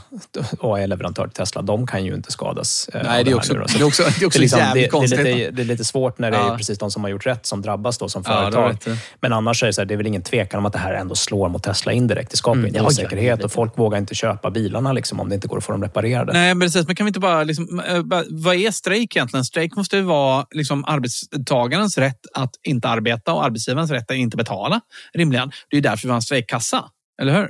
[0.60, 2.90] och är leverantör till Tesla, de kan ju inte skadas.
[2.94, 4.92] eh, Nej, det är också, det är också, det är också det, är liksom, jävligt
[4.92, 5.20] konstigt.
[5.20, 6.54] är lite, det är lite svårt när det Ja.
[6.54, 8.94] är precis de som har gjort rätt som drabbas då som Ja, företag.
[8.96, 8.98] i.
[9.22, 10.94] Men annars är det, så här, det är väl ingen tvekan om att det här
[10.94, 12.32] ändå slår mot Tesla indirekt.
[12.32, 15.36] Det skapar Mm, ja, ja, osäkerhet och folk vågar inte köpa bilarna liksom, om det
[15.36, 16.34] inte går att få dem reparerade.
[16.34, 16.88] Nej, precis.
[16.88, 17.44] Men kan vi inte bara...
[17.44, 19.46] Liksom, eh, vad är strejk egentligen?
[19.46, 24.38] Strejk måste ju vara liksom, arbetstagarens rätt att inte arbeta och arbetsgivarens rätt att inte
[24.38, 24.82] betala,
[25.14, 25.52] rimligen.
[25.70, 26.86] Det är därför vi har en strejkkassa,
[27.22, 27.50] eller hur?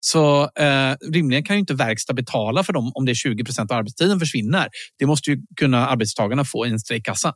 [0.00, 3.70] Så eh, rimligen kan ju inte verkstad betala för dem om det är 20 procent
[3.70, 4.68] av arbetstiden försvinner.
[4.98, 7.34] Det måste ju kunna arbetstagarna få i en strejkkassa.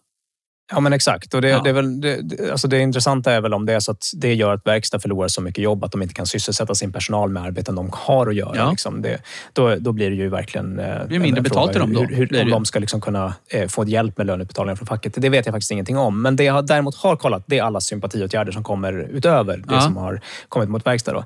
[0.71, 1.35] Ja, men exakt.
[1.35, 1.61] Och det, Ja.
[1.65, 4.11] det, är väl, det, det- alltså det intressanta är väl om det är så att
[4.17, 7.31] det gör att verkstad förlorar så mycket jobb att de inte kan sysselsätta sin personal
[7.31, 8.57] med arbeten de har att göra.
[8.57, 8.71] Ja.
[8.71, 9.19] Liksom det,
[9.53, 10.79] då, då blir det ju verkligen...
[10.79, 13.35] eh, blir mindre betalt till dem då, Hur, hur, det om de ska liksom kunna
[13.49, 15.15] eh, få hjälp med löneutbetalningar från facket.
[15.17, 16.23] Det vet jag faktiskt ingenting om.
[16.23, 19.73] Men det jag däremot har kollat, det är alla sympatiåtgärder som kommer utöver det Ja.
[19.73, 19.83] Mm.
[19.85, 21.13] som har kommit mot verkstad.
[21.13, 21.25] Då.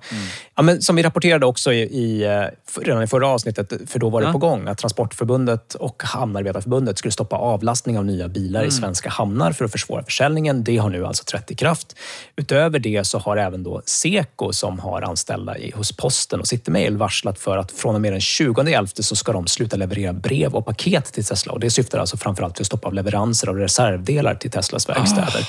[0.54, 4.08] Ja, men som vi rapporterade också i, i, eh, redan i förra avsnittet, för då
[4.10, 8.68] var det på gång, att Transportförbundet och Hamnarbetarförbundet skulle stoppa avlastning av nya bilar Mm.
[8.68, 10.64] i svenska hamnar för att försvåra försäljningen.
[10.64, 11.96] Det har nu alltså trätt i kraft.
[12.36, 16.96] Utöver det så har även då Seko som har anställda i, hos Posten och Citymail
[16.96, 20.66] varslat för att från och med den 20.11 så ska de sluta leverera brev och
[20.66, 21.52] paket till Tesla.
[21.52, 25.48] Och det syftar alltså framförallt till att stoppa leveranser av reservdelar till Teslas verkstäder.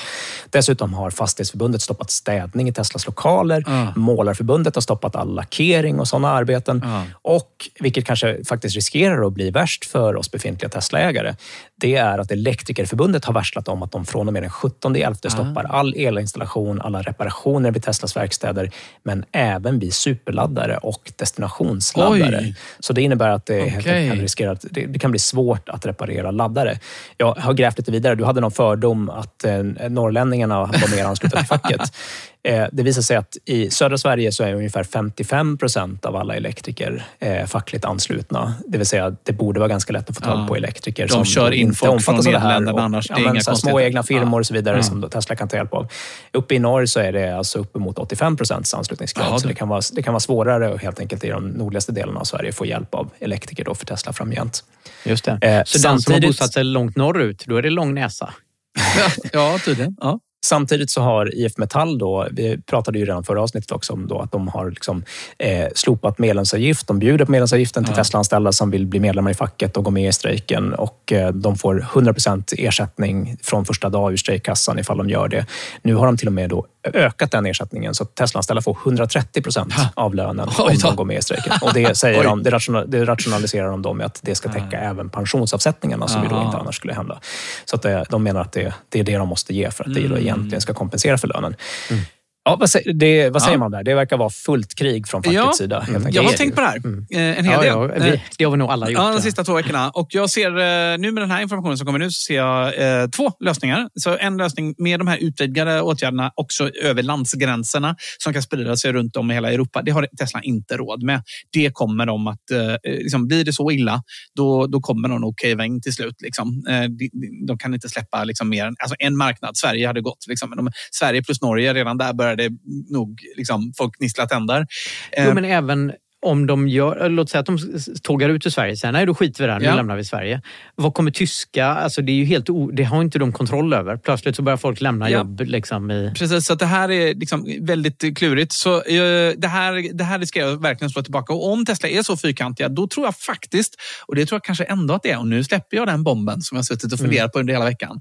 [0.50, 3.64] Dessutom har Fastighetsförbundet stoppat städning i Teslas lokaler.
[3.68, 3.88] Ah.
[3.96, 6.84] Målarförbundet har stoppat all lackering och sådana arbeten.
[6.86, 7.02] Ah.
[7.22, 11.36] Och, vilket kanske faktiskt riskerar att bli värst för oss befintliga Tesla-ägare,
[11.78, 15.16] det är att Elektrikerförbundet har varslat om att de från och med den 17 11
[15.16, 18.72] stoppar all elinstallation, alla reparationer vid Teslas verkstäder,
[19.04, 22.40] men även vid superladdare och destinationsladdare.
[22.42, 22.56] Oj.
[22.80, 25.86] Så det innebär att det, enkelt kan riskera att det, det kan bli svårt att
[25.86, 26.80] reparera laddare.
[27.18, 28.16] Jag har grävt lite vidare.
[28.16, 31.82] Du hade någon fördom att eh, norrlänningarna var mer anslutna till facket.
[32.46, 36.36] Eh, det visar sig att i södra Sverige så är ungefär 55 procent av alla
[36.36, 38.54] elektriker eh, fackligt anslutna.
[38.68, 40.48] Det vill säga att det borde vara ganska lätt att få tag Ja.
[40.48, 42.16] på elektriker De som kör in folk från.
[42.16, 43.08] Nederländerna annars.
[43.08, 45.58] Det ja, men inga så Små egna firmor och så vidare som Tesla kan ta
[45.58, 45.88] hjälp av.
[46.34, 49.42] Uppe i norr så är det alltså uppemot 85 procents anslutningsgrad.
[49.42, 52.20] Så det- kan, vara, det kan vara svårare att helt enkelt i de nordligaste delarna
[52.20, 54.64] av Sverige få hjälp av elektriker då för Tesla framgent.
[55.06, 55.32] Just det.
[55.42, 58.34] Eh, så den som har bosatt sig långt norrut, då är det lång näsa.
[59.34, 59.96] Ja, tydligen.
[60.00, 60.20] Ja.
[60.46, 64.20] Samtidigt så har IF Metall, då, vi pratade ju redan förra avsnittet också om då,
[64.20, 65.04] att de har liksom,
[65.38, 66.88] eh, slopat medlemsavgift.
[66.88, 68.04] De bjuder på medlemsavgiften till Ja.
[68.04, 70.74] Tesla-anställda som vill bli medlemmar i facket och gå med i strejken.
[70.74, 75.46] Och, eh, de får 100% ersättning från första dag ur strejkkassan ifall de gör det.
[75.82, 79.74] Nu har de till och med då ökat den ersättningen så att Tesla-anställda får 130%
[79.94, 81.54] av lönen om de går med i strejken.
[81.62, 84.80] Och det, säger de, det, rational, det rationaliserar de då med att det ska täcka
[84.80, 87.20] även pensionsavsättningarna som ju då inte annars skulle hända.
[87.66, 89.94] Så att det, de menar att det, det är det de måste ge för att
[89.94, 91.56] det då egentligen ska kompensera för lönen.
[91.90, 92.04] Mm.
[92.48, 93.60] Ja, vad, säger, det, vad säger Ja.
[93.60, 93.84] man där?
[93.84, 95.80] Det verkar vara fullt krig från fackets Ja, sida.
[95.80, 96.26] Helt Jag enkelt.
[96.28, 96.78] har tänkt på det här
[97.12, 97.68] eh, en hel del.
[97.68, 99.00] ja, vi, Eh, det har vi nog alla gjort.
[99.00, 99.90] Ja, de sista två veckorna.
[99.90, 103.02] Och jag ser eh, nu med den här informationen som kommer nu så ser jag
[103.02, 103.90] eh, två lösningar.
[103.96, 108.94] Så en lösning med de här utvidgade åtgärderna också över landsgränserna som kan sprida sig
[108.94, 109.82] runt om i hela Europa.
[109.82, 111.24] Det har Tesla inte råd med.
[111.54, 114.04] Det kommer de att, eh, liksom, blir det så illa,
[114.36, 116.16] då, då kommer de nog cava in till slut.
[116.22, 116.64] Liksom.
[116.70, 117.10] Eh, de,
[117.48, 119.58] de kan inte släppa liksom, mer än alltså, en marknad.
[119.58, 120.26] Sverige hade gått.
[120.28, 120.54] Liksom.
[120.56, 122.56] De, Sverige plus Norge, redan där började
[122.90, 124.66] nog liksom, folk gnissla tänder.
[125.12, 125.94] Eh, Jo, men även
[126.26, 127.58] om de gör, låt säga att de
[128.04, 129.76] tågar ut ur Sverige sen, nej då skiter vi där, nu Ja.
[129.76, 130.42] lämnar vi Sverige.
[130.76, 133.98] Vad kommer tyska, alltså det är ju helt o, det har inte de kontroll över.
[133.98, 135.18] Plötsligt så börjar folk lämna Ja.
[135.18, 136.12] jobb liksom i...
[136.16, 138.52] Precis, så det här är liksom väldigt klurigt.
[138.52, 141.34] Så eh, det, här, det här ska jag verkligen slå tillbaka.
[141.34, 143.76] Och om Tesla är så fyrkantiga, då tror jag faktiskt,
[144.06, 146.42] och det tror jag kanske ändå att det är, och nu släpper jag den bomben
[146.42, 148.00] som jag suttit och funderat på under hela veckan.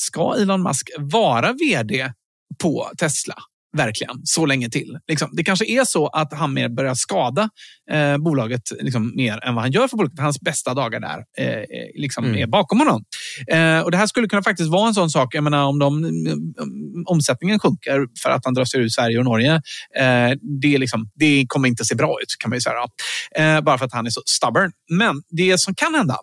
[0.00, 2.12] Ska Elon Musk vara vd
[2.62, 3.34] på Tesla?
[3.76, 4.98] Verkligen, så länge till.
[5.08, 7.48] Liksom, det kanske är så att han mer börjar skada
[7.90, 10.18] eh, bolaget liksom, mer än vad han gör för bolaget.
[10.18, 11.64] Hans bästa dagar där eh, eh,
[11.94, 12.36] liksom, Mm.
[12.42, 13.04] är bakom honom.
[13.52, 15.34] Eh, och Det här skulle kunna faktiskt vara en sån sak.
[15.34, 16.04] Jag menar, om de,
[16.60, 19.54] om omsättningen sjunker för att han drar sig ur Sverige och Norge.
[19.98, 20.30] Eh,
[20.62, 22.74] det, liksom, det kommer inte se bra ut kan man ju säga.
[23.36, 24.72] Eh, bara för att han är så stubborn.
[24.90, 26.16] Men det som kan hända,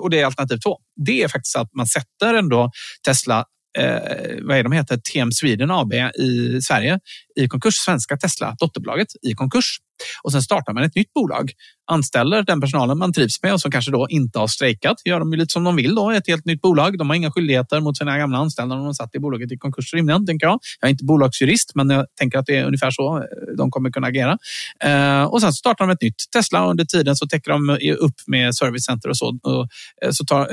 [0.00, 2.70] och det är alternativ två, det är faktiskt att man sätter ändå
[3.06, 3.44] Tesla
[3.78, 4.96] Eh, vad är de heter?
[4.96, 6.98] TM Sweden AB i Sverige
[7.36, 7.74] i konkurs.
[7.74, 9.78] Svenska Tesla, dotterbolaget, i konkurs.
[10.22, 11.52] Och sen startar man ett nytt bolag,
[11.90, 14.96] anställer den personalen man trivs med och som kanske då inte har strejkat.
[15.04, 16.98] Gör de ju lite som de vill då, ett helt nytt bolag.
[16.98, 19.94] De har inga skyldigheter mot sina gamla anställda om de satt i bolaget i konkurs
[19.94, 20.58] rimligen, tänker jag.
[20.80, 23.24] Jag är inte bolagsjurist, men jag tänker att det är ungefär så eh,
[23.56, 24.38] de kommer kunna agera.
[24.84, 28.14] Eh, och sen startar de ett nytt Tesla och under tiden så täcker de upp
[28.26, 29.38] med servicecenter och så.
[29.42, 29.68] Och
[30.02, 30.44] eh, så tar,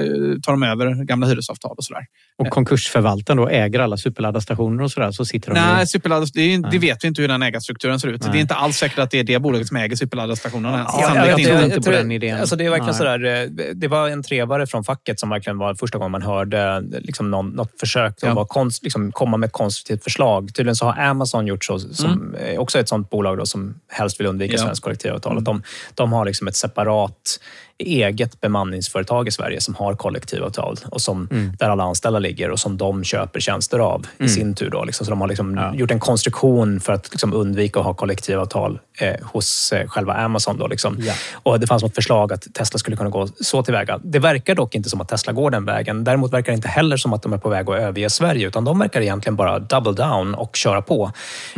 [0.42, 2.06] tar de över gamla hyresavtal och sådär.
[2.40, 5.88] Och konkursförvaltaren då äger alla superladdarstationer och sådär, så sitter de Nej, ju...
[5.88, 8.22] superladdar, det, är, det vet vi inte hur den ägarstrukturen ser ut.
[8.22, 8.32] Nej.
[8.32, 10.86] Det är inte alls säkert att det är det bolaget som äger superladdarstationerna.
[10.88, 11.52] Ja, jag inte.
[11.52, 12.40] tror inte på den idén.
[12.40, 15.76] Alltså det är verkligen sådär, eh, det var en trevare från facket som verkligen var
[15.76, 18.34] första gången man hörde liksom någon, något försök att Ja.
[18.34, 20.54] vara konst, liksom komma med ett konstruktivt förslag.
[20.56, 23.76] Tydligen så har Amazon gjort så, som eh, också är ett sånt bolag då, som
[23.92, 24.56] helst vill undvika Mm.
[24.58, 24.62] Ja.
[24.62, 24.68] Mm.
[24.68, 25.38] svenskt kollektivavtal.
[25.38, 25.64] Att de,
[25.94, 27.40] de har liksom ett separat
[27.80, 31.52] eget bemanningsföretag i Sverige som har kollektivavtal och som, Mm.
[31.60, 34.70] där alla anställda ligger och som de köper tjänster av i sin tur.
[34.70, 35.06] Då, liksom.
[35.06, 35.74] Så de har liksom Ja.
[35.76, 40.58] gjort en konstruktion för att liksom undvika att ha kollektivavtal eh, hos eh, själva Amazon.
[40.58, 40.98] Då, liksom.
[41.00, 41.14] Ja.
[41.34, 44.00] Och Det fanns något förslag att Tesla skulle kunna gå så tillväga.
[44.04, 46.04] Det verkar dock inte som att Tesla går den vägen.
[46.04, 48.66] Däremot verkar det inte heller som att de är på väg att överge Sverige, utan
[48.66, 51.12] de verkar egentligen bara double down och köra på.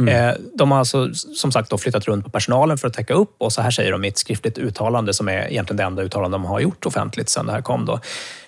[0.07, 3.35] Eh, de har alltså som sagt då flyttat runt på personalen för att täcka upp
[3.37, 6.35] och så här säger de i ett skriftligt uttalande som är egentligen det enda uttalande
[6.35, 7.85] de har gjort offentligt sedan det här kom.
[7.85, 7.99] Då.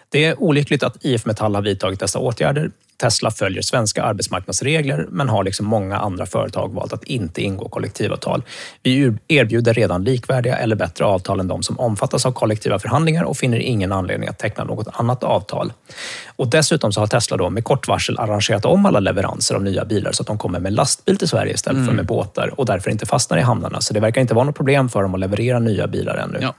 [0.10, 2.72] Det är olyckligt att IF Metall har vidtagit dessa åtgärder.
[3.02, 8.44] Tesla följer svenska arbetsmarknadsregler men har liksom många andra företag valt att inte ingå kollektivavtal.
[8.84, 13.38] Vi erbjuder redan likvärdiga eller bättre avtal än de som omfattas av kollektiva förhandlingar och
[13.38, 15.74] finner ingen anledning att teckna något annat avtal.
[16.36, 19.86] Och dessutom så har Tesla då med kort varsel arrangerat om alla leveranser av nya
[19.86, 22.92] bilar så att de kommer med lastbil till Sverige istället för med båtar och därför
[22.92, 23.82] inte fastnar i hamnarna.
[23.82, 26.38] Så det verkar inte vara något problem för dem att leverera nya bilar ännu.
[26.42, 26.54] Ja.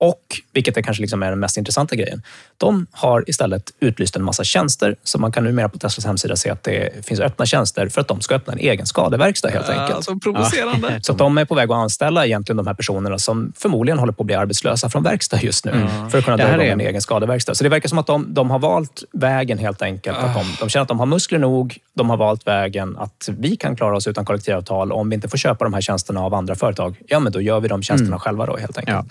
[0.00, 0.22] Och,
[0.52, 2.22] vilket är kanske liksom är den mest intressanta grejen,
[2.56, 4.96] de har istället utlyst en massa tjänster.
[5.04, 8.08] Så man kan numera på Teslas hemsida se att det finns öppna tjänster för att
[8.08, 9.90] de ska öppna en egen skadeverkstad helt enkelt.
[9.96, 11.00] Alltså provocerande.
[11.02, 14.22] Så de är på väg att anställa egentligen de här personerna som förmodligen håller på
[14.22, 17.02] att bli arbetslösa från verkstad just nu för att kunna dra igång är- en egen
[17.02, 17.54] skadeverkstad.
[17.54, 20.18] Så det verkar som att de, de har valt vägen helt enkelt.
[20.18, 21.78] Att de, de känner att de har muskler nog.
[21.94, 24.92] De har valt vägen att vi kan klara oss utan kollektivavtal.
[24.92, 27.40] Och om vi inte får köpa de här tjänsterna av andra företag, ja men då
[27.40, 28.96] gör vi de tjänsterna själva då helt enkelt.
[28.96, 29.04] Ja.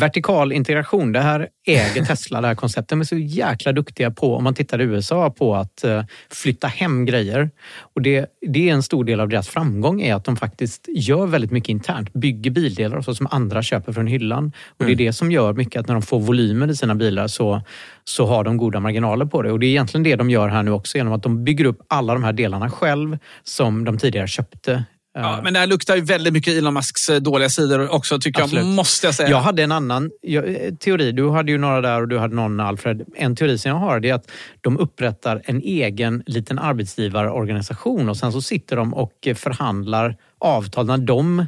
[0.00, 2.88] Vertikal integration, det här äger Tesla, det här konceptet.
[2.88, 6.66] De är så jäkla duktiga på, om man tittar i USA, på att eh, flytta
[6.66, 7.50] hem grejer.
[7.78, 11.26] Och det, det är en stor del av deras framgång, är att de faktiskt gör
[11.26, 12.12] väldigt mycket internt.
[12.12, 14.52] Bygger bildelar och så som andra köper från hyllan.
[14.78, 17.26] Och Det är det som gör mycket att när de får volymer i sina bilar
[17.26, 17.62] så,
[18.04, 19.52] så har de goda marginaler på det.
[19.52, 21.78] Och Det är egentligen det de gör här nu också genom att de bygger upp
[21.88, 24.84] alla de här delarna själv som de tidigare köpte.
[25.14, 28.42] Ja, men det här luktar ju väldigt mycket Elon Musks eh, dåliga sidor också, tycker
[28.42, 28.64] Absolut.
[28.64, 28.74] jag.
[28.74, 29.28] Måste jag säga.
[29.28, 31.12] Jag hade en annan eh, teori.
[31.12, 33.04] Du hade ju några där och du hade någon, Alfred.
[33.14, 38.32] En teori som jag har är att de upprättar en egen liten arbetsgivarorganisation och sen
[38.32, 40.86] så sitter de och eh, förhandlar avtal.
[40.86, 41.46] När de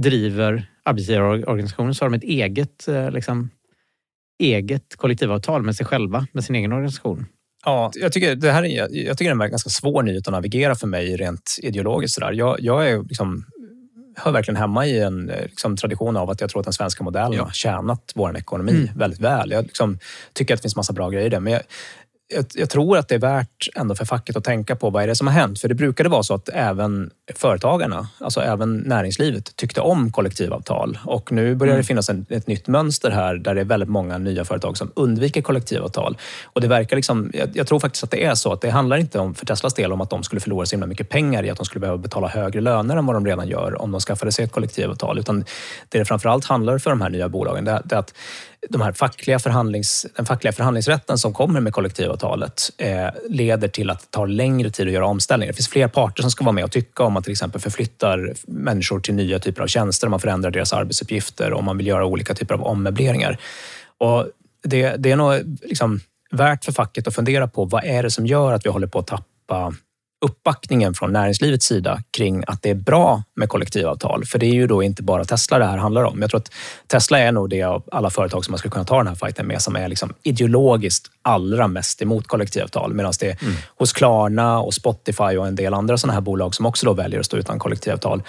[0.00, 3.50] driver arbetsgivarorganisationen så har de ett eget, eh, liksom,
[4.38, 7.26] eget kollektivavtal med sig själva, med sin egen organisation.
[7.64, 10.32] Ja, jag tycker det här är, jag tycker det är en ganska svår nyhet att
[10.32, 12.14] navigera för mig rent ideologiskt.
[12.14, 12.32] Sådär.
[12.32, 13.44] Jag, jag är liksom,
[14.16, 17.04] hör verkligen hemma i en eh, liksom, tradition av att jag tror att den svenska
[17.04, 17.44] modellen Ja.
[17.44, 18.88] har tjänat vår ekonomi Mm.
[18.98, 19.50] väldigt väl.
[19.50, 19.98] Jag liksom,
[20.32, 21.40] tycker att det finns massa bra grejer det.
[21.40, 21.62] Men jag,
[22.34, 25.06] jag, jag, tror att det är värt ändå för facket att tänka på vad är
[25.06, 25.60] det som har hänt.
[25.60, 30.98] För det brukade vara så att även företagarna, alltså även näringslivet, tyckte om kollektivavtal.
[31.04, 31.84] Och nu börjar det mm.
[31.84, 35.42] finnas en, ett nytt mönster här där det är väldigt många nya företag som undviker
[35.42, 36.18] kollektivavtal.
[36.44, 38.96] Och det verkar liksom, jag, jag tror faktiskt att det är så att det handlar
[38.96, 41.50] inte om, för Teslas del om att de skulle förlora så himla mycket pengar i
[41.50, 44.32] att de skulle behöva betala högre löner än vad de redan gör om de skaffade
[44.32, 45.18] sig ett kollektivavtal.
[45.18, 45.44] Utan
[45.88, 48.14] det det framförallt handlar för de här nya bolagen, det är att
[48.68, 54.00] de här fackliga förhandlings, den fackliga förhandlingsrätten som kommer med kollektivavtalet eh, leder till att
[54.00, 55.52] det tar längre tid att göra omställningar.
[55.52, 58.34] Det finns fler parter som ska vara med och tycka om man till exempel förflyttar
[58.46, 62.06] människor till nya typer av tjänster, om man förändrar deras arbetsuppgifter, om man vill göra
[62.06, 63.38] olika typer av ommöbleringar.
[63.98, 64.26] Och
[64.64, 66.00] det, det är nog liksom
[66.30, 68.98] värt för facket att fundera på vad är det som gör att vi håller på
[68.98, 69.74] att tappa
[70.24, 74.24] uppbackningen från näringslivets sida kring att det är bra med kollektivavtal.
[74.24, 76.20] För det är ju då inte bara Tesla det här handlar om.
[76.20, 76.52] Jag tror att
[76.86, 79.46] Tesla är nog det av alla företag som man skulle kunna ta den här fighten
[79.46, 82.94] med som är liksom ideologiskt allra mest emot kollektivavtal.
[82.94, 83.54] Medan det mm.
[83.78, 87.20] hos Klarna och Spotify och en del andra sådana här bolag som också då väljer
[87.20, 88.22] att stå utan kollektivavtal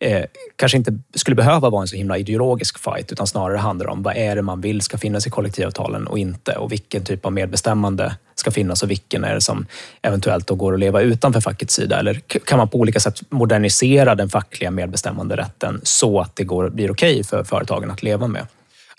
[0.00, 0.24] eh,
[0.56, 4.16] kanske inte skulle behöva vara en så himla ideologisk fight utan snarare handlar om vad
[4.16, 8.16] är det man vill ska finnas i kollektivavtalen och inte och vilken typ av medbestämmande
[8.34, 9.66] ska finnas och vilken är det som
[10.02, 11.98] eventuellt då går att leva utanför fackets sida?
[11.98, 16.90] Eller kan man på olika sätt modernisera den fackliga medbestämmanderätten så att det går, blir
[16.90, 18.46] okej okay för företagen att leva med?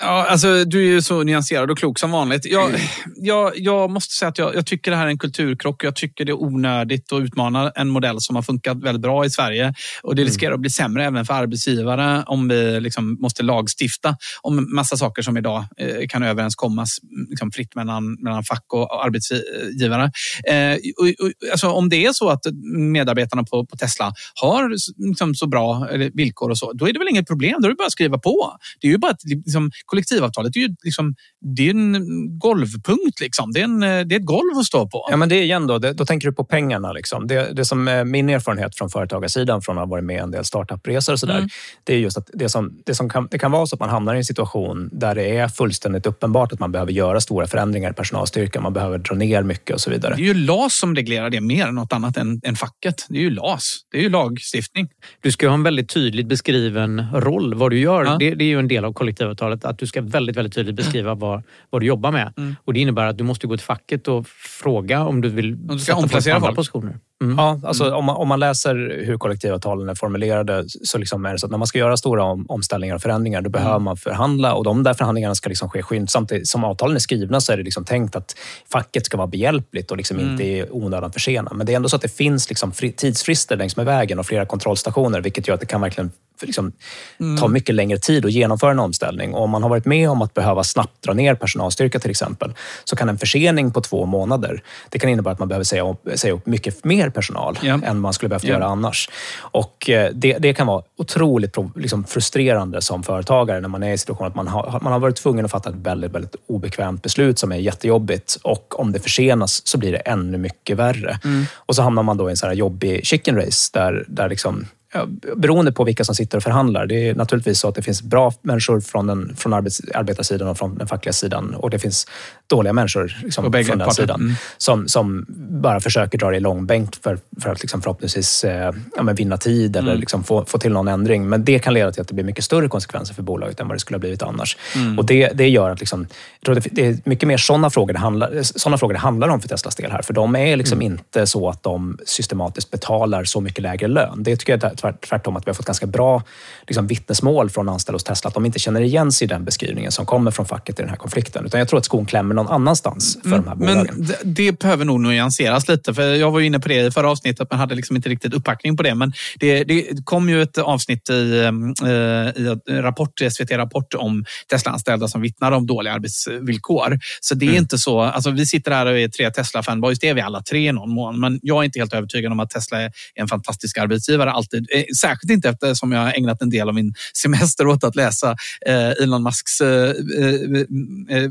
[0.01, 2.45] Ja, alltså, du är ju så nyanserad och klok som vanligt.
[2.45, 2.81] Jag, mm.
[3.15, 5.83] jag, jag måste säga att jag, jag, tycker det här är en kulturkrock.
[5.83, 9.29] Jag tycker det är onödigt att utmana en modell som har funkat väldigt bra i
[9.29, 9.73] Sverige.
[10.03, 10.29] Och Det mm.
[10.29, 15.21] riskerar att bli sämre även för arbetsgivare om vi liksom måste lagstifta om massa saker
[15.21, 20.11] som idag eh, kan överenskommas liksom fritt mellan, mellan fack och arbetsgivare.
[20.49, 24.69] Eh, och, och, alltså, om det är så att medarbetarna på, på Tesla har
[25.07, 27.55] liksom, så bra villkor och så, då är det väl inget problem.
[27.61, 28.57] Då är det bara att skriva på.
[28.81, 31.15] Det är ju bara att liksom, kollektivavtalet är ju liksom,
[31.55, 33.19] det är en golvpunkt.
[33.21, 33.51] Liksom.
[33.51, 35.07] Det, är en, det är ett golv att stå på.
[35.11, 36.91] Ja, men det är igen då, det, då tänker du på pengarna.
[36.93, 37.27] Liksom.
[37.27, 40.45] Det, det som är min erfarenhet från företagarsidan från att ha varit med en del
[40.45, 41.37] startupresor och sådär.
[41.37, 41.49] Mm.
[41.83, 43.89] Det är just att det, som, det, som kan, det kan vara så att man
[43.89, 47.91] hamnar i en situation där det är fullständigt uppenbart att man behöver göra stora förändringar
[47.91, 48.63] i personalstyrkan.
[48.63, 50.15] Man behöver dra ner mycket och så vidare.
[50.15, 53.05] Det är ju LAS som reglerar det mer än något annat än, än facket.
[53.09, 53.63] Det är ju LAS.
[53.91, 54.89] Det är ju lagstiftning.
[55.21, 58.05] Du ska ha en väldigt tydligt beskriven roll, vad du gör.
[58.05, 58.17] Ja.
[58.19, 59.65] Det, det, är ju en del av kollektivavtalet.
[59.65, 62.33] Att du ska väldigt, väldigt tydligt beskriva vad, vad du jobbar med.
[62.37, 62.55] Mm.
[62.65, 65.79] Och Det innebär att du måste gå till facket och fråga om du vill du
[65.79, 66.55] ska omplacera folk.
[66.55, 66.99] positioner.
[67.23, 67.37] Mm.
[67.37, 67.95] Ja, alltså mm.
[67.95, 71.51] om, man, om man läser hur kollektivavtalen är formulerade så liksom är det så att
[71.51, 73.83] när man ska göra stora om, omställningar och förändringar då behöver mm.
[73.83, 76.31] man förhandla och de där förhandlingarna ska liksom ske skyndsamt.
[76.43, 78.35] Som avtalen är skrivna så är det liksom tänkt att
[78.71, 81.51] facket ska vara behjälpligt och liksom inte i onödan försena.
[81.53, 84.45] Men det är ändå så att det finns liksom tidsfrister längs med vägen och flera
[84.45, 86.11] kontrollstationer vilket gör att det kan verkligen
[86.45, 86.71] liksom,
[87.19, 87.37] mm.
[87.37, 89.33] ta mycket längre tid att genomföra en omställning.
[89.33, 92.53] Och om man har varit med om att behöva snabbt dra ner personalstyrka till exempel,
[92.83, 96.07] så kan en försening på två månader, det kan innebära att man behöver säga upp,
[96.15, 97.79] säga upp mycket mer personal yeah.
[97.83, 98.59] än man skulle behövt yeah.
[98.59, 99.09] göra annars.
[99.39, 103.97] Och eh, det, det kan vara otroligt liksom, frustrerande som företagare när man är i
[103.97, 107.39] situationen att man har, man har varit tvungen att fatta ett väldigt, väldigt obekvämt beslut
[107.39, 111.19] som är jättejobbigt och om det försenas så blir det ännu mycket värre.
[111.23, 111.45] Mm.
[111.55, 114.65] Och så hamnar man då i en så här jobbig chicken race där, där liksom
[114.93, 115.05] Ja,
[115.35, 116.85] beroende på vilka som sitter och förhandlar.
[116.85, 120.57] Det är naturligtvis så att det finns bra människor från, den, från arbets, arbetarsidan och
[120.57, 122.07] från den fackliga sidan och det finns
[122.49, 123.93] dåliga människor liksom, från den parten.
[123.93, 124.35] sidan mm.
[124.57, 125.25] som, som
[125.61, 129.75] bara försöker dra det i långbänk för, för att liksom förhoppningsvis eh, ja, vinna tid
[129.75, 129.99] eller mm.
[129.99, 131.29] liksom få, få till någon ändring.
[131.29, 133.75] Men det kan leda till att det blir mycket större konsekvenser för bolaget än vad
[133.75, 134.57] det skulle ha blivit annars.
[134.75, 134.99] Mm.
[134.99, 136.07] Och det, det gör att liksom,
[136.39, 139.27] jag tror det, det är mycket mer sådana frågor, det handlar, sådana frågor det handlar
[139.27, 140.01] om för Teslas del här.
[140.01, 140.93] För de är liksom mm.
[140.93, 144.23] inte så att de systematiskt betalar så mycket lägre lön.
[144.23, 146.23] Det tycker jag tvärtom att vi har fått ganska bra
[146.67, 149.91] liksom, vittnesmål från anställda hos Tesla, att de inte känner igen sig i den beskrivningen
[149.91, 151.45] som kommer från facket i den här konflikten.
[151.45, 153.87] Utan jag tror att skon klämmer någon annanstans för mm, de här bolagen.
[153.95, 157.11] Men det, det behöver nog nyanseras lite, för jag var inne på det i förra
[157.11, 158.95] avsnittet, man hade liksom inte riktigt uppbackning på det.
[158.95, 161.39] Men det, det kom ju ett avsnitt i,
[161.83, 166.99] äh, i rapport, SVT Rapport om Tesla-anställda som vittnar om dåliga arbetsvillkor.
[167.21, 167.61] Så det är mm.
[167.61, 170.69] inte så, alltså vi sitter här och är tre Tesla-fanboys, det är vi alla tre
[170.69, 171.19] i någon mån.
[171.19, 174.67] Men jag är inte helt övertygad om att Tesla är en fantastisk arbetsgivare alltid.
[174.75, 178.35] Eh, särskilt inte eftersom jag har ägnat en del av min semester åt att läsa
[178.65, 181.29] eh, Elon Musks eh, eh,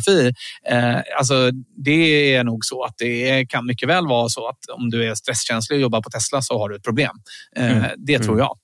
[0.00, 0.32] senaste biografi.
[1.18, 1.50] alltså,
[1.84, 5.14] det är nog så att det kan mycket väl vara så att om du är
[5.14, 7.16] stresskänslig och jobbar på Tesla så har du ett problem.
[7.56, 7.84] Mm.
[7.96, 8.46] Det tror mm.
[8.46, 8.56] jag.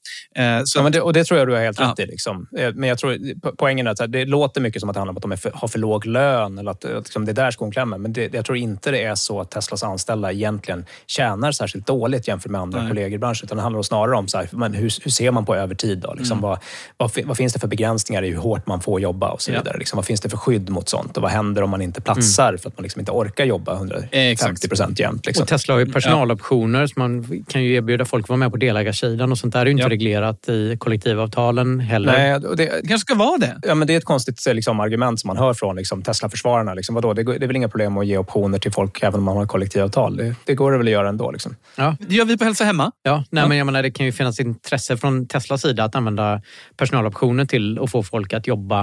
[0.68, 1.91] Så, ja, men det, och det tror jag du har helt ja.
[1.91, 2.07] rätt i.
[2.07, 2.47] Liksom.
[2.74, 3.18] Men jag tror
[3.57, 5.68] poängen är att det låter mycket som att det handlar om att de för, har
[5.68, 7.99] för låg lön eller att, att liksom, det är där skon klämmer.
[7.99, 12.28] Men det, jag tror inte det är så att Teslas anställda egentligen tjänar särskilt dåligt
[12.28, 12.89] jämfört med andra Nej.
[12.89, 13.45] kollegor i branschen.
[13.45, 15.99] Utan det handlar snarare om så här, men hur, hur ser man på övertid?
[15.99, 16.14] Då?
[16.14, 16.51] Liksom, mm.
[16.51, 16.59] vad,
[16.97, 19.70] vad, vad, finns det för begränsningar i hur hårt man får jobba och så vidare?
[19.72, 19.78] Ja.
[19.78, 21.16] Liksom, vad finns det för skydd mot sånt?
[21.16, 24.68] Och vad händer om man inte platsar för att man liksom inte orkar jobba 150
[24.68, 25.27] procent jämt.
[25.27, 25.43] Liksom.
[25.43, 28.57] Och Tesla har ju personaloptioner så man kan ju erbjuda folk att vara med på
[28.57, 29.89] delägarsidan och sånt där är ju inte Ja.
[29.89, 32.12] reglerat i kollektivavtalen heller.
[32.12, 33.59] Nej, och det, Det kanske ska vara det.
[33.62, 36.74] Ja, men det är ett konstigt liksom, argument som man hör från liksom, Tesla-försvararna.
[36.74, 37.12] Liksom, vadå?
[37.12, 39.47] Det, det är väl inga problem att ge optioner till folk även om man har
[39.47, 40.16] kollektivavtal.
[40.16, 41.31] Det, det går det väl att göra ändå.
[41.31, 41.57] Liksom.
[41.77, 41.97] Ja.
[42.01, 42.93] Det gör vi på Hälsa Hemma.
[43.03, 46.43] Ja, nej, men jag menar, det kan ju finnas intresse från Teslas sida att använda
[46.77, 48.81] personaloptioner till att få folk att jobba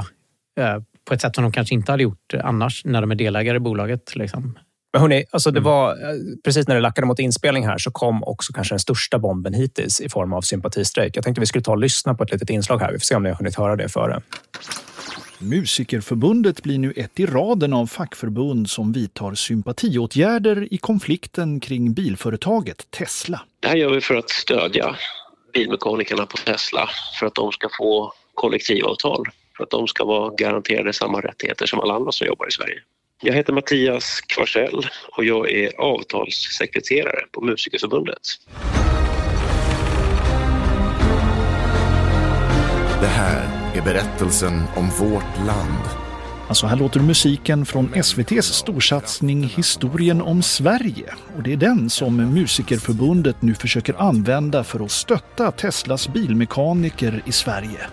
[0.59, 0.75] eh,
[1.05, 3.59] på ett sätt som de kanske inte hade gjort annars när de är delägare i
[3.59, 4.15] bolaget.
[4.15, 4.57] Liksom.
[4.93, 8.23] Men hörni, alltså det var, eh, precis när det lackade mot inspelning här så kom
[8.23, 11.17] också kanske den största bomben hittills i form av sympatistrejk.
[11.17, 12.91] Jag tänkte vi skulle ta och lyssna på ett litet inslag här.
[12.91, 14.21] Vi får se om ni har hunnit höra det före.
[15.39, 22.91] Musikerförbundet blir nu ett i raden av fackförbund som vidtar sympatiåtgärder i konflikten kring bilföretaget
[22.91, 23.41] Tesla.
[23.59, 24.95] Det här gör vi för att stödja
[25.53, 26.89] bilmekanikerna på Tesla
[27.19, 29.25] för att de ska få kollektivavtal.
[29.57, 32.79] För att de ska vara garanterade samma rättigheter som alla andra som jobbar i Sverige.
[33.21, 34.87] Jag heter Mattias Kvarsell
[35.17, 38.21] och jag är avtalssekreterare på Musikerförbundet.
[43.01, 46.02] Det här är berättelsen om vårt land.
[46.53, 51.13] Alltså här låter musiken från SVTs storsatsning Historien om Sverige.
[51.37, 57.31] Och det är den som Musikerförbundet nu försöker använda för att stötta Teslas bilmekaniker i
[57.31, 57.87] Sverige.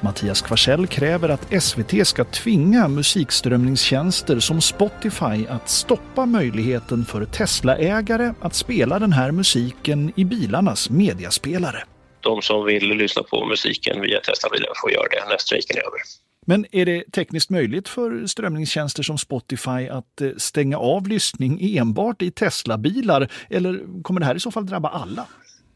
[0.00, 8.32] Mattias Kvarsell kräver att SVT ska tvinga musikströmningstjänster som Spotify att stoppa möjligheten för Tesla-ägare
[8.40, 11.82] att spela den här musiken i bilarnas mediaspelare.
[12.20, 16.25] De som vill lyssna på musiken via Tesla-bilen får göra det när strejken är över.
[16.48, 22.22] Men är det tekniskt möjligt för strömningstjänster som Spotify att eh, stänga av lyssning enbart
[22.22, 23.32] i Tesla-bilar?
[23.50, 25.26] Eller kommer det här i så fall drabba alla?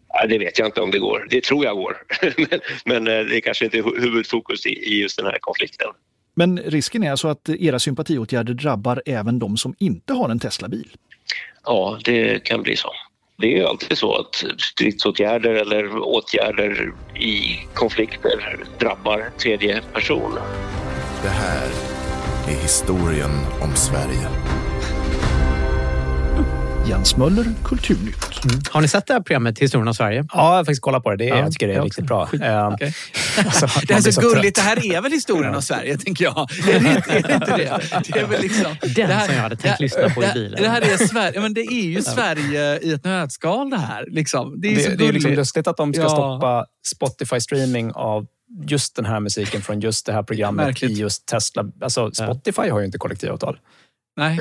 [0.09, 1.27] Ja, det vet jag inte om det går.
[1.31, 1.97] Det tror jag går.
[2.51, 5.39] men, men eh, det är kanske inte är hu- huvudfokus i, i just den här
[5.41, 5.89] konflikten.
[6.35, 10.89] Men risken är alltså att era sympatiåtgärder drabbar även de som inte har en Tesla-bil.
[11.64, 12.93] Ja, det kan bli så.
[13.41, 20.38] Det är ju alltid så att stridsåtgärder eller åtgärder i konflikter drabbar tredje person.
[21.22, 21.68] Det här
[22.49, 23.30] är historien
[23.61, 24.59] om Sverige.
[26.89, 28.68] Jens Möller, Kulturnytt.
[28.70, 30.24] Har ni sett det här programmet Historien om Sverige?
[30.33, 31.16] Ja, jag har faktiskt kollat på det.
[31.16, 32.14] det är, Ja, jag tycker det är jag riktigt också.
[32.14, 32.26] bra.
[32.26, 32.95] Skit- Eh, okej.
[33.45, 34.33] alltså, Det är så trött.
[34.35, 34.57] gulligt.
[34.57, 36.37] Det här är väl historien om Sverige, tänker jag.
[36.68, 37.81] Är det, inte- är det inte det?
[38.12, 38.76] Det är väl liksom...
[38.83, 40.62] Den det här- som jag hade tänkt det- lyssna på i det- bilen.
[40.62, 41.41] Det här är Sverige.
[41.41, 44.05] Men det är ju Sverige i ett nötskal det här.
[44.09, 44.61] Liksom.
[44.61, 46.09] Det är så Det, det är liksom lustigt att de ska Ja.
[46.09, 46.64] stoppa
[46.97, 48.26] Spotify-streaming av
[48.66, 50.91] just den här musiken från just det här programmet Märkligt.
[50.91, 51.64] i just Tesla.
[51.83, 53.59] Alltså, Spotify har ju inte kollektivavtal.
[54.16, 54.38] Nej.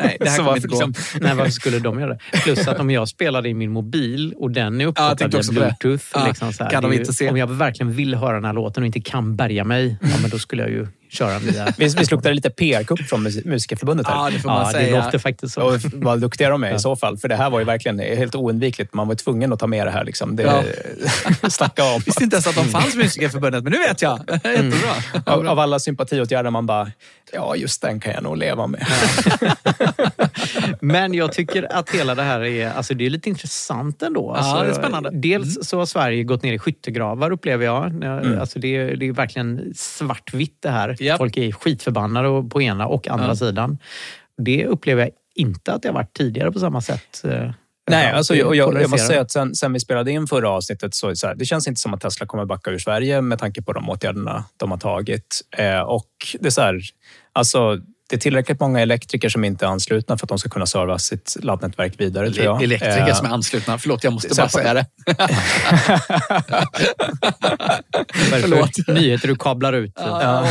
[0.00, 2.18] Nej, det här Så varför inte liksom- Nej, varför skulle de göra det?
[2.44, 5.60] Plus att om jag spelade i min mobil och den är Ja, uppkopplad tänkte via
[5.80, 6.04] bluetooth.
[6.14, 7.30] Ja, liksom så här, kan de är ju- inte se.
[7.30, 10.30] Om jag verkligen vill höra den här låten och inte kan bärga mig, ja, men
[10.30, 11.72] då skulle jag ju köra via...
[11.78, 14.06] Visst, visst luktar det lite PR-kupp från Mus- Musikerförbundet?
[14.06, 14.14] Här?
[14.14, 15.04] Ja, det får man Ja, det säga.
[15.04, 15.62] låter faktiskt så.
[15.62, 17.18] Och vad duktiga de är i så fall.
[17.18, 18.94] För det här var ju verkligen helt oundvikligt.
[18.94, 20.04] Man var tvungen att ta med det här.
[20.04, 20.36] Liksom.
[20.36, 20.62] Det, Ja.
[21.50, 22.00] Snacka om.
[22.06, 24.18] Visste inte ens att de fanns Musikerförbundet, men nu vet jag.
[24.44, 25.22] Jättebra.
[25.26, 26.90] Av, av alla sympatiåtgärder man bara,
[27.32, 28.86] ja just den kan jag nog leva med.
[30.80, 34.32] Men jag tycker att hela det här är, alltså det är lite intressant ändå.
[34.36, 35.10] Ja, Alltså, det är spännande.
[35.12, 37.86] Dels så har Sverige gått ner i skyttegravar upplever jag.
[37.86, 38.40] Mm.
[38.40, 40.96] Alltså det, är, det är verkligen svartvitt det här.
[41.00, 41.18] Japp.
[41.18, 43.36] Folk är skitförbannade på ena och andra Ja.
[43.36, 43.78] sidan.
[44.42, 47.24] Det upplever jag inte att det har varit tidigare på samma sätt.
[47.24, 47.50] eh,
[47.90, 50.94] Nej, alltså, och jag, jag måste säga att sen, sen vi spelade in förra avsnittet
[50.94, 53.62] så, så här, det känns inte som att Tesla kommer backa ur Sverige med tanke
[53.62, 55.40] på de åtgärderna de har tagit.
[55.56, 56.08] Eh, och
[56.40, 56.80] det är så här,
[57.32, 57.78] alltså,
[58.10, 60.98] det är tillräckligt många elektriker som inte är anslutna för att de ska kunna serva
[60.98, 62.30] sitt laddnätverk vidare.
[62.30, 62.62] tror jag.
[62.62, 63.78] Elektriker Eh, som är anslutna.
[63.78, 64.86] Förlåt, jag måste bara säga det.
[68.30, 68.70] Förlåt.
[68.86, 69.92] för nyheter du kablar ut?
[69.96, 70.46] Ja.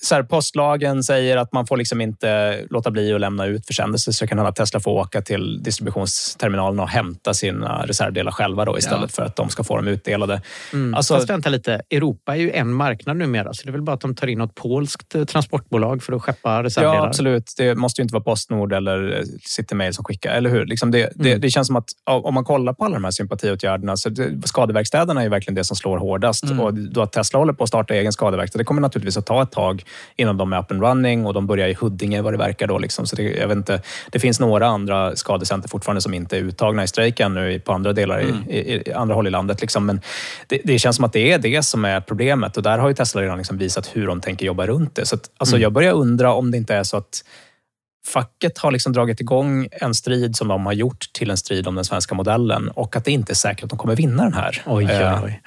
[0.00, 4.12] så här, postlagen säger att man får liksom inte låta bli att lämna ut försändelser
[4.12, 9.00] så kan att Tesla får åka till distributionsterminalen och hämta sina reservdelar själva då, istället
[9.02, 9.08] Ja.
[9.08, 10.42] för att de ska få dem utdelade.
[10.72, 10.94] Mm.
[10.94, 13.94] Alltså- Fast vänta lite, Europa är ju en marknad numera så det är väl bara
[13.94, 16.94] att de tar in något polskt eh, transportbolag för att skeppa reservdelar.
[16.96, 17.54] Ja, absolut.
[17.56, 20.66] Det måste ju inte vara Postnord eller eh, Citymail som skickar, eller hur?
[20.66, 21.40] Liksom det, det, Mm.
[21.40, 25.20] det känns som att om man kollar på alla de här sympatiåtgärderna, så det, skadeverkstäderna
[25.20, 26.44] är ju verkligen det som slår hårdast.
[26.44, 26.60] Mm.
[26.60, 29.42] Och då att Tesla håller på att starta egen skadeverkstad, det kommer naturligtvis att ta
[29.42, 29.82] ett tag
[30.16, 32.66] innan de är up and running och de börjar i Huddinge vad det verkar.
[32.66, 33.06] Då, liksom.
[33.06, 33.82] så det, jag vet inte,
[34.12, 37.92] det finns några andra skadecenter fortfarande som inte är uttagna i strejken nu på andra
[37.92, 38.36] delar, Mm.
[38.48, 39.60] i, i, i andra håll i landet.
[39.60, 39.86] Liksom.
[39.86, 40.00] Men
[40.46, 42.94] det, det känns som att det är det som är problemet och där har ju
[42.94, 45.06] Tesla redan liksom visat hur de tänker jobba runt det.
[45.06, 45.62] Så att, alltså, Mm.
[45.62, 47.24] Jag börjar undra om det inte är så att
[48.06, 51.74] facket har liksom dragit igång en strid som de har gjort till en strid om
[51.74, 54.62] den svenska modellen och att det inte är säkert att de kommer vinna den här.
[54.66, 55.40] Oj, oj, Eh, oj.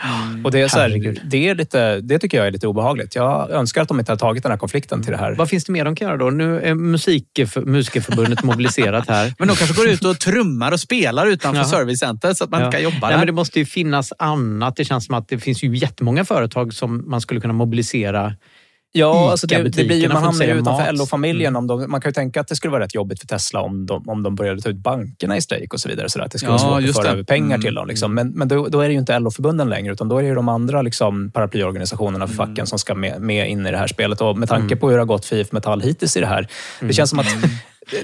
[0.43, 3.15] Och det, är så här, det, är lite, det tycker jag är lite obehagligt.
[3.15, 5.35] Jag önskar att de inte har tagit den här konflikten till det här.
[5.35, 6.29] Vad finns det mer de kan göra då?
[6.29, 7.25] Nu är musik,
[7.65, 9.33] Musikerförbundet mobiliserat här.
[9.39, 11.65] Men de kanske går ut och trummar och spelar utanför Ja.
[11.67, 12.65] servicecenter så att man Ja.
[12.65, 13.17] inte kan jobba Nej, där.
[13.17, 14.75] men Det måste ju finnas annat.
[14.75, 18.33] Det känns som att det finns ju jättemånga företag som man skulle kunna mobilisera.
[18.95, 20.91] Ja, alltså det, det blir ju, man hamnar ju utanför.
[20.93, 21.55] LO-familjen.
[21.55, 23.85] Om de, man kan ju tänka att det skulle vara rätt jobbigt för Tesla om
[23.85, 26.09] de, om de började ta ut bankerna i strejk och så vidare.
[26.09, 27.09] Så att det skulle Ja, vara svårt att föra det.
[27.11, 27.61] över pengar Mm.
[27.61, 27.87] till dem.
[27.87, 28.13] Liksom.
[28.13, 30.35] Men, men då, då är det ju inte LO-förbunden längre, utan då är det ju
[30.35, 34.21] de andra liksom, paraplyorganisationerna för facken som ska med, med in i det här spelet.
[34.21, 36.47] Och med tanke på hur det har gått för IF Metall hittills i det här,
[36.79, 37.25] det känns som att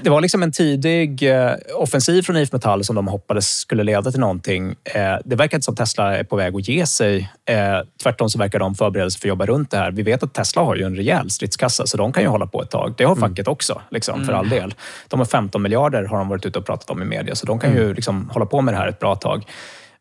[0.02, 4.10] det var liksom en tidig eh, offensiv från IF Metall som de hoppades skulle leda
[4.10, 4.74] till någonting.
[4.84, 7.32] Eh, det verkar inte som Tesla är på väg att ge sig.
[7.44, 7.56] Eh,
[8.02, 9.90] tvärtom så verkar de förbereda sig för att jobba runt det här.
[9.90, 12.62] Vi vet att Tesla har ju en rejäl stridskassa, så de kan ju hålla på
[12.62, 12.94] ett tag.
[12.96, 14.74] Det har facket också, liksom, för all del.
[15.08, 17.58] De har 15 miljarder har de varit ute och pratat om i media, så de
[17.58, 19.44] kan ju liksom hålla på med det här ett bra tag.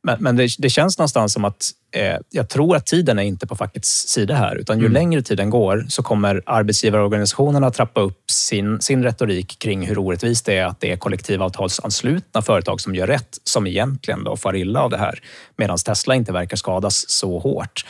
[0.04, 3.47] Men, men det, det känns någonstans som att eh, jag tror att tiden är inte
[3.47, 4.56] på fackets sida här.
[4.56, 9.98] Utan ju längre tiden går så kommer arbetsgivarorganisationerna trappa upp sin, sin retorik kring hur
[9.98, 14.56] orättvist det är att det är kollektivavtalsanslutna företag som gör rätt som egentligen då far
[14.56, 15.19] illa av det här.
[15.57, 17.86] Medan Tesla inte verkar skadas så hårt.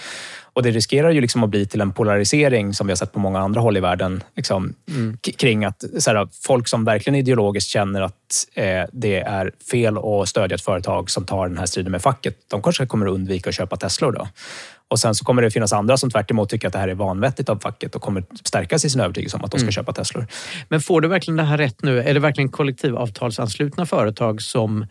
[0.59, 3.19] Och det riskerar ju liksom att bli till en polarisering som vi har sett på
[3.19, 4.23] många andra håll i världen.
[4.35, 4.73] Liksom,
[5.25, 8.13] k- Kring att så här, folk som verkligen ideologiskt känner att
[8.53, 12.35] eh, det är fel att stödja ett företag som tar den här striden med facket,
[12.47, 14.27] de kanske kommer att undvika att köpa Teslor då.
[14.87, 16.95] Och sen så kommer det finnas andra som tvärt emot tycker att det här är
[16.95, 19.71] vanvettigt av facket och kommer stärkas i sin övertygelse om att de ska Mm.
[19.71, 20.27] köpa Teslor.
[20.69, 21.99] Men får du verkligen det här rätt nu?
[22.01, 24.85] Är det verkligen kollektivavtalsanslutna företag som,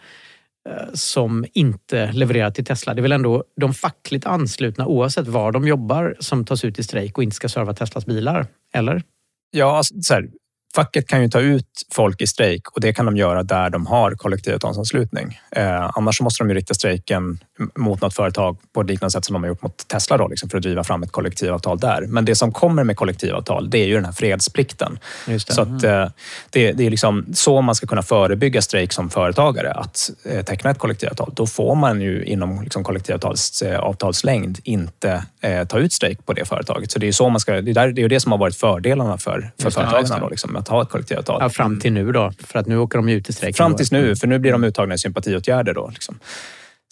[0.69, 2.95] Eh, som inte levererar till Tesla?
[2.95, 6.82] Det är väl ändå de fackligt anslutna oavsett var de jobbar som tas ut i
[6.82, 8.47] strejk och inte ska serva Teslas bilar?
[8.73, 9.03] Eller?
[9.51, 10.28] Ja, alltså, så här,
[10.74, 13.86] facket kan ju ta ut folk i strejk och det kan de göra där de
[13.86, 15.40] har kollektivavtalsanslutning.
[15.51, 17.39] Eh, annars måste de ju rikta strejken
[17.77, 20.49] mot något företag på ett liknande sätt som de har gjort mot Tesla då, liksom,
[20.49, 22.07] för att driva fram ett kollektivavtal där.
[22.07, 24.99] Men det som kommer med kollektivavtal, det är ju den här fredsplikten.
[25.27, 25.40] Det.
[25.40, 26.07] Så att, eh,
[26.51, 30.70] det, det är liksom så man ska kunna förebygga strejk som företagare, att eh, teckna
[30.70, 31.32] ett kollektivavtal.
[31.35, 36.45] Då får man ju inom liksom, kollektivavtals eh, inte eh, ta ut strejk på det
[36.45, 36.93] företaget.
[36.93, 38.57] Så det är ju så man ska, det där, det är det som har varit
[38.57, 41.39] fördelarna för, för företagarna, då, liksom, att ha ett kollektivavtal.
[41.40, 43.56] Ja, fram till nu då, för att nu åker de ju ut i strejk.
[43.56, 45.74] Fram tills nu, för nu blir de uttagna i sympatiåtgärder.
[45.74, 46.18] Då, liksom.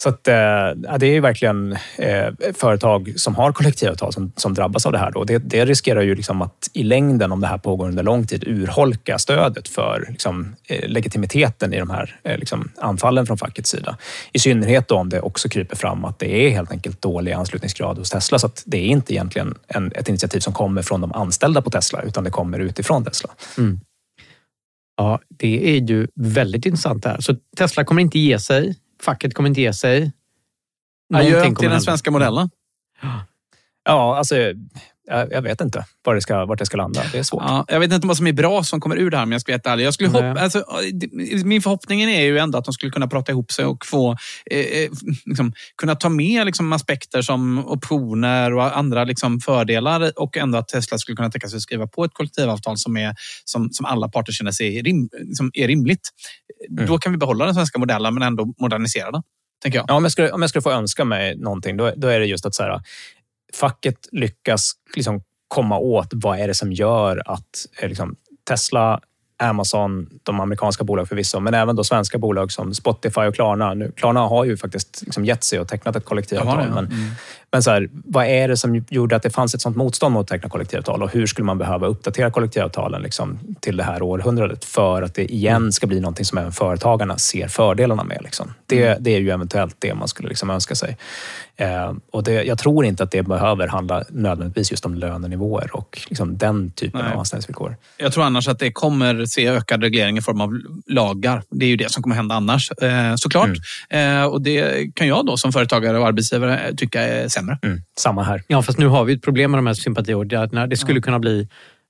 [0.03, 4.53] Så att, eh, ja, det är ju verkligen eh, företag som har kollektivavtal som, som
[4.53, 5.11] drabbas av det här.
[5.11, 5.23] Då.
[5.23, 8.43] Det, det riskerar ju liksom att i längden, om det här pågår under lång tid,
[8.47, 13.97] urholka stödet för liksom, eh, legitimiteten i de här liksom, anfallen från fackets sida.
[14.33, 17.97] I synnerhet då om det också kryper fram att det är helt enkelt dålig anslutningsgrad
[17.97, 18.39] hos Tesla.
[18.39, 21.69] Så att det är inte egentligen en, ett initiativ som kommer från de anställda på
[21.69, 23.29] Tesla, utan det kommer utifrån Tesla.
[23.57, 23.79] Mm.
[24.97, 27.21] Ja, det är ju väldigt intressant det här.
[27.21, 28.75] Så Tesla kommer inte ge sig.
[29.01, 30.11] Facket kommer inte ge sig.
[31.13, 32.49] Adjö Någonting till kommer den svenska modellen.
[33.83, 34.35] Ja, alltså,
[35.07, 37.03] jag, jag vet inte var det ska, vart det ska landa.
[37.11, 37.43] Det är svårt.
[37.45, 39.41] Ja, jag vet inte vad som är bra som kommer ur det här om jag
[39.41, 39.85] ska vara ärlig.
[39.85, 40.63] Jag skulle hoppa, alltså,
[41.45, 44.11] min förhoppning är ju ändå att de skulle kunna prata ihop sig och få
[44.51, 44.89] eh, eh,
[45.25, 50.67] liksom, kunna ta med liksom, aspekter som optioner och andra liksom, fördelar och ändå att
[50.67, 53.15] Tesla skulle kunna tänka sig att skriva på ett kollektivavtal som, är,
[53.45, 56.09] som, som alla parter känner sig rim, som är rimligt.
[56.69, 59.21] Då kan vi behålla den svenska modellen men ändå modernisera den.
[59.63, 62.25] Ja, om, jag skulle, om jag skulle få önska mig någonting, då, då är det
[62.25, 62.81] just att så här,
[63.53, 68.15] facket lyckas liksom komma åt vad är det som gör att eh, liksom,
[68.49, 68.99] Tesla,
[69.43, 73.73] Amazon, de amerikanska bolag förvisso, men även då svenska bolag som Spotify och Klarna.
[73.73, 76.55] Nu, Klarna har ju faktiskt liksom gett sig och tecknat ett kollektivavtal.
[76.55, 76.75] Jaha, ja.
[76.75, 77.09] Men, Mm.
[77.51, 80.21] Men så här, vad är det som gjorde att det fanns ett sånt motstånd mot
[80.21, 84.65] att teckna kollektivavtal och hur skulle man behöva uppdatera kollektivavtalen liksom, till det här århundradet
[84.65, 88.19] för att det igen ska bli någonting som även företagarna ser fördelarna med.
[88.23, 88.53] Liksom.
[88.65, 90.97] Det, det är ju eventuellt det man skulle liksom önska sig.
[91.55, 96.01] Eh, och det, jag tror inte att det behöver handla nödvändigtvis just om lönenivåer och
[96.07, 97.13] liksom den typen Nej.
[97.13, 97.75] av anställningsvillkor.
[97.97, 101.43] Jag tror annars att det kommer se ökad reglering i form av lagar.
[101.49, 103.49] Det är ju det som kommer hända annars, eh, såklart.
[103.89, 107.57] Eh, och det kan jag då som företagare och arbetsgivare tycka är sämre.
[107.97, 108.43] Samma här.
[108.47, 110.67] Ja, fast nu har vi ett problem med de här sympatiåtgärderna.
[110.67, 111.47] Det skulle kunna bli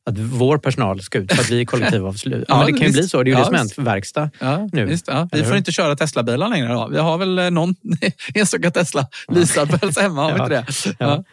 [0.10, 2.46] att vår personal ska ut för att vi är kollektivavslut.
[2.48, 3.00] Ja, Ja, men det kan ju visst.
[3.00, 3.24] bli så.
[3.24, 4.86] Det är ju Ja, det som hänt för verkstad Ja, nu.
[4.86, 5.30] Visst, ja.
[5.32, 5.58] Vi får hur?
[5.58, 6.74] inte köra Tesla-bilar längre.
[6.74, 6.88] Då.
[6.92, 7.76] Vi har väl eh, någon
[8.36, 10.56] enstaka Tesla leasad på hemma, har vi inte
[10.90, 10.96] det?
[11.00, 11.24] Ja.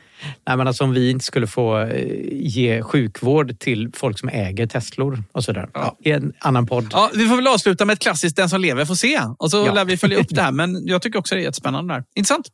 [0.49, 4.67] Nej, men alltså om vi inte skulle få eh, ge sjukvård till folk som äger
[4.67, 5.69] Teslor och sådär.
[5.75, 5.97] Ja.
[6.05, 6.87] I en annan podd.
[6.93, 9.21] Ja, vi får väl avsluta med ett klassiskt Den som lever får se.
[9.39, 9.73] Och så Ja.
[9.73, 10.53] lär vi följa upp det här.
[10.53, 11.95] Men jag tycker också det är jättespännande.
[11.95, 12.05] Där.
[12.15, 12.47] Intressant.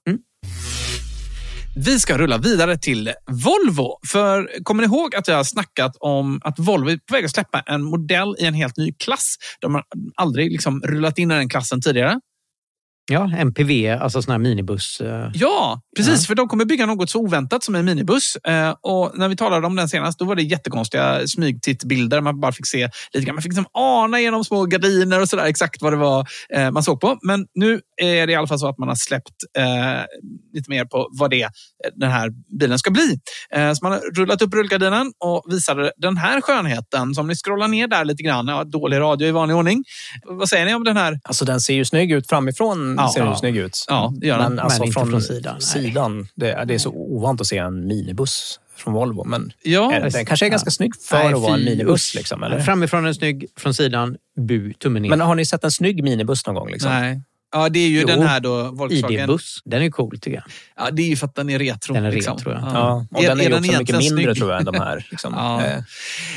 [1.75, 3.99] Vi ska rulla vidare till Volvo.
[4.13, 7.31] För kommer ni ihåg att jag har snackat om att Volvo är på väg att
[7.31, 9.37] släppa en modell i en helt ny klass?
[9.61, 9.85] De har
[10.15, 12.21] aldrig liksom rullat in i den klassen tidigare.
[13.12, 15.01] Ja, MPV, alltså sån här minibuss.
[15.01, 15.31] eh.
[15.35, 16.20] Ja, precis.
[16.23, 16.27] Ja.
[16.27, 18.37] För de kommer bygga något så oväntat som en minibuss.
[18.37, 22.20] Eh, och när vi talade om den senast, då var det jättekonstiga smygtittbilder.
[22.20, 23.35] Man bara fick se lite grann.
[23.35, 26.82] Man fick liksom ana genom små gardiner och sådär exakt vad det var eh, man
[26.82, 27.19] såg på.
[27.23, 29.31] Men nu är det i alla fall så att man har släppt
[30.55, 31.49] lite mer på vad det
[31.95, 32.31] den här
[32.61, 33.19] bilen ska bli.
[33.53, 37.15] Så man har rullat upp rullgardinen och visade den här skönheten.
[37.15, 39.85] Så om ni scrollar ner där lite grann, ja, dålig radio i vanlig ordning.
[40.24, 41.20] Vad säger ni om den här?
[41.24, 42.99] Alltså den ser ju snygg ut framifrån.
[43.03, 43.11] Ja.
[43.15, 43.37] ser den Ja.
[43.37, 43.85] snygg ut.
[43.89, 44.55] Ja, det gör den.
[44.55, 47.87] Men, alltså Men från, från sidan, sidan det, det är så ovant att se en
[47.87, 49.25] minibuss från Volvo.
[49.25, 52.15] Men Ja, är- den kanske är ganska snygg för Nej, att vara en minibuss.
[52.15, 52.61] Liksom, eller?
[52.61, 55.11] Framifrån en snygg, från sidan bu, tummen ner.
[55.11, 56.71] Men har ni sett en snygg minibuss någon gång?
[56.71, 56.91] Liksom?
[56.91, 57.21] Nej.
[57.53, 59.21] Ja, det är ju Jo, den här då, Volkswagen.
[59.21, 60.45] ID-buss, den är cool tycker jag.
[60.77, 61.95] Ja, det är ju för att den är retro.
[61.95, 62.37] Den är liksom.
[62.37, 62.71] retro, ja.
[62.75, 64.37] Ja, och den är, ju också mycket mindre snygg?
[64.37, 65.07] tror jag än de här.
[65.11, 65.35] Liksom.
[65.37, 65.65] Ja.
[65.65, 65.83] Eh,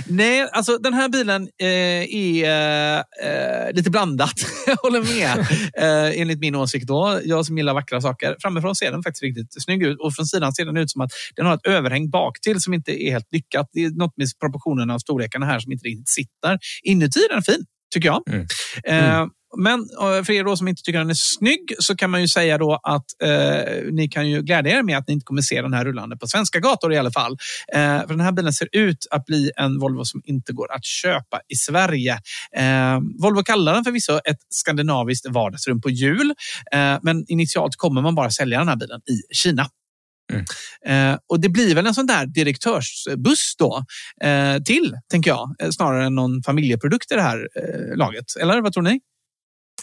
[0.08, 1.68] Nej, alltså den här bilen eh,
[2.16, 4.34] är eh, lite blandat.
[4.68, 5.40] Jag håller med.
[5.78, 7.20] Eh, enligt min åsikt då.
[7.24, 8.36] Jag som gillar vackra saker.
[8.42, 11.12] Framifrån ser den faktiskt riktigt snygg ut och från sidan ser den ut som att
[11.36, 13.70] den har ett överhäng bak till som inte är helt lyckat.
[13.74, 16.60] Det är något med proportionerna och storlekarna här som inte riktigt sitter.
[16.84, 18.24] Inuti är den fin, tycker jag.
[18.28, 18.48] Mm.
[18.86, 19.28] Eh,
[19.58, 22.28] men eh, för er då som inte tycker den är snygg så kan man ju
[22.28, 25.62] säga då att eh, ni kan ju glädja er med att ni inte kommer se
[25.62, 27.32] den här rullande på svenska gator i alla fall.
[27.74, 30.86] Eh, för den här bilen ser ut att bli en Volvo som inte går att
[30.86, 32.14] köpa i Sverige.
[32.58, 36.34] Eh, Volvo kallar den förvisso ett skandinaviskt vardagsrum på hjul,
[36.74, 39.70] eh, men initialt kommer man bara sälja den här bilen i Kina.
[40.86, 43.86] Eh, och det blir väl en sån där direktörsbuss då
[44.66, 47.48] till, tänker jag, snarare än någon familjeprodukt i det här
[47.96, 48.26] laget.
[48.42, 49.00] Eller vad tror ni?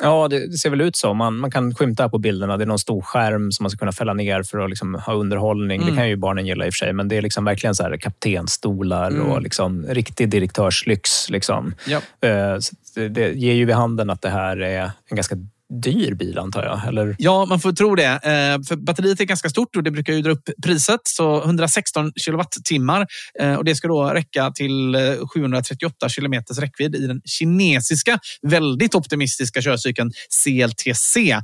[0.02, 1.14] Ja, det, ser väl ut så.
[1.14, 2.56] Man, man kan skymta på bilderna.
[2.56, 5.14] Det är någon stor skärm som man ska kunna fälla ner för att liksom ha
[5.14, 5.82] underhållning.
[5.82, 5.94] Mm.
[5.94, 7.82] Det kan ju barnen gilla i och för sig, men det är liksom verkligen så
[7.82, 9.26] här kaptenstolar Mm.
[9.26, 11.30] och liksom riktig direktörslyx.
[11.30, 11.74] Liksom.
[11.86, 11.98] Ja.
[12.28, 12.56] Eh,
[12.94, 15.36] det, det ger ju vid handen att det här är en ganska
[15.82, 16.88] dyr bil, antar jag.
[16.88, 17.16] Eller?
[17.18, 18.04] Ja, man får tro det.
[18.04, 21.00] Eh, för batteriet är ganska stort och det brukar ju dra upp priset.
[21.04, 23.06] Så 116 kilowattimmar.
[23.40, 25.00] Eh, och det ska då räcka till eh,
[25.34, 31.30] 738 kilometers räckvidd i den kinesiska, väldigt optimistiska körcykeln CLTC.
[31.30, 31.40] Eh,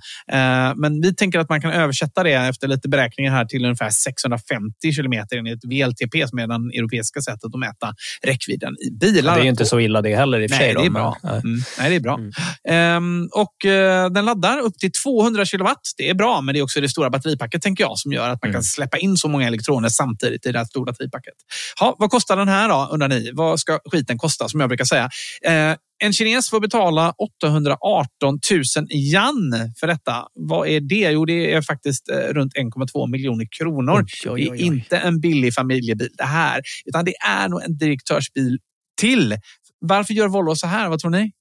[0.76, 4.92] men vi tänker att man kan översätta det efter lite beräkningar här till ungefär 650
[4.92, 9.34] kilometer enligt VLTP som är den europeiska sättet att mäta räckvidden i bilar.
[9.34, 10.74] Det är ju inte så illa det heller i och för Nej, sig.
[10.74, 11.16] då, det är bra.
[11.22, 11.40] nej.
[11.44, 11.60] Mm.
[11.78, 12.20] Nej, det är bra.
[12.68, 15.80] Ehm, och eh, den laddar upp till 200 kilowatt.
[15.96, 18.42] Det är bra, men det är också det stora batteripacket tänker jag som gör att
[18.42, 21.34] man kan släppa in så många elektroner samtidigt i det här stora batteripacket.
[21.80, 23.30] Ha, vad kostar den här då, undrar ni?
[23.32, 25.10] Vad ska skiten kosta, som jag brukar säga?
[25.42, 30.26] Eh, en kines får betala 818 000 yan för detta.
[30.34, 31.10] Vad är det?
[31.10, 34.04] Jo, det är faktiskt eh, runt 1,2 miljoner kronor.
[34.24, 37.62] Oj, oj, oj, Det är inte en billig familjebil det här, utan det är nog
[37.62, 38.58] en direktörsbil
[39.00, 39.36] till.
[39.80, 40.88] Varför gör Volvo så här?
[40.88, 41.32] Vad tror ni?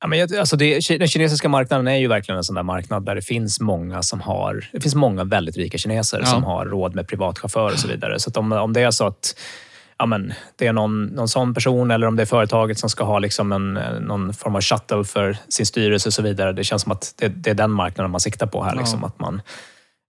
[0.00, 3.14] Ja, men alltså det, den kinesiska marknaden är ju verkligen en sån där marknad där
[3.14, 4.68] det finns många som har...
[4.72, 6.26] Det finns många väldigt rika kineser Ja.
[6.26, 8.20] som har råd med privatchaufför och så vidare.
[8.20, 9.34] Så om, om det är så att
[9.98, 13.04] ja, men, det är någon, någon sån person eller om det är företaget som ska
[13.04, 16.52] ha liksom en, någon form av shuttle för sin styrelse och så vidare.
[16.52, 18.74] Det känns som att det, det är den marknaden man siktar på här.
[18.74, 18.80] Ja.
[18.80, 19.42] Liksom, att man,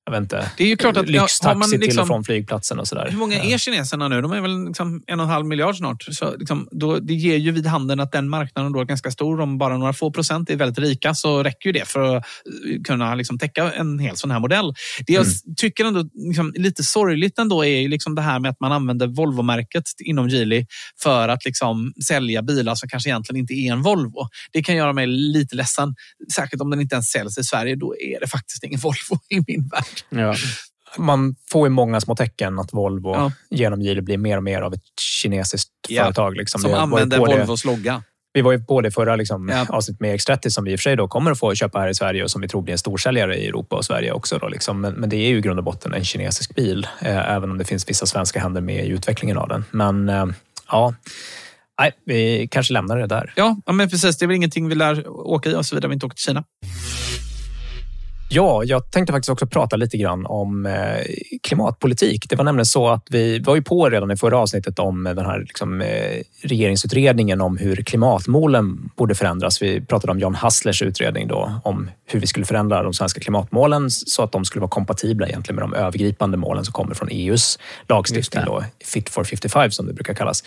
[0.08, 2.80] jag vet inte, Det är ju klart att- lyxtaxi man till liksom- och från flygplatsen
[2.80, 3.08] och sådär.
[3.12, 4.22] Hur många är kineserna nu?
[4.22, 6.04] De är väl liksom en och en halv miljard snart.
[6.12, 9.42] Så liksom, då, det ger ju vid handen att den marknaden då är ganska stor.
[9.42, 12.24] Om bara några få procent är väldigt rika så räcker ju det för att
[12.74, 14.74] eh, kunna liksom täcka en hel sån här modell.
[15.08, 18.52] Det jag s- tycker ändå liksom, lite sorgligt ändå är ju liksom det här med
[18.52, 20.66] att man använder Volvo-märket inom Geely
[21.04, 24.28] för att liksom sälja bilar som kanske egentligen inte är en Volvo.
[24.52, 25.96] Det kan göra mig lite ledsen.
[26.36, 27.76] Särskilt om den inte ens säljs i Sverige.
[27.76, 29.97] Då är det faktiskt ingen Volvo i min värld.
[30.10, 30.36] Ja.
[30.98, 33.32] Man får ju många små tecken att Volvo Ja.
[33.50, 36.36] genom Geely blir mer och mer av ett kinesiskt Ja, företag.
[36.38, 36.62] Liksom.
[36.62, 38.04] Som använder Volvos logga.
[38.34, 39.66] Vi var ju på det förra liksom, Ja.
[39.70, 41.88] avsnittet med X30 som vi i och för sig då kommer att få köpa här
[41.90, 44.38] i Sverige och som vi tror blir en storsäljare i Europa och Sverige också.
[44.38, 44.82] Då, liksom.
[44.82, 47.58] men, men det är ju i grund och botten en kinesisk bil, eh, även om
[47.58, 49.66] det finns vissa svenska händer med i utvecklingen av den.
[49.72, 50.26] Men eh,
[50.72, 50.94] ja,
[51.80, 53.34] nej, vi kanske lämnar det där.
[53.36, 54.18] Ja, ja, men precis.
[54.18, 56.16] Det är väl ingenting vi lär åka i och så vidare om vi inte åker
[56.16, 56.44] till Kina.
[58.30, 60.74] Ja, jag tänkte faktiskt också prata lite grann om eh,
[61.44, 62.30] klimatpolitik.
[62.30, 65.26] Det var nämligen så att vi var ju på redan i förra avsnittet om den
[65.26, 69.62] här liksom, eh, regeringsutredningen om hur klimatmålen borde förändras.
[69.62, 73.92] Vi pratade om John Hasslers utredning då om hur vi skulle förändra de svenska klimatmålen
[73.92, 77.60] så att de skulle vara kompatibla egentligen med de övergripande målen som kommer från EUs
[77.90, 80.44] lagstiftning, då, Fit for 55 som det brukar kallas.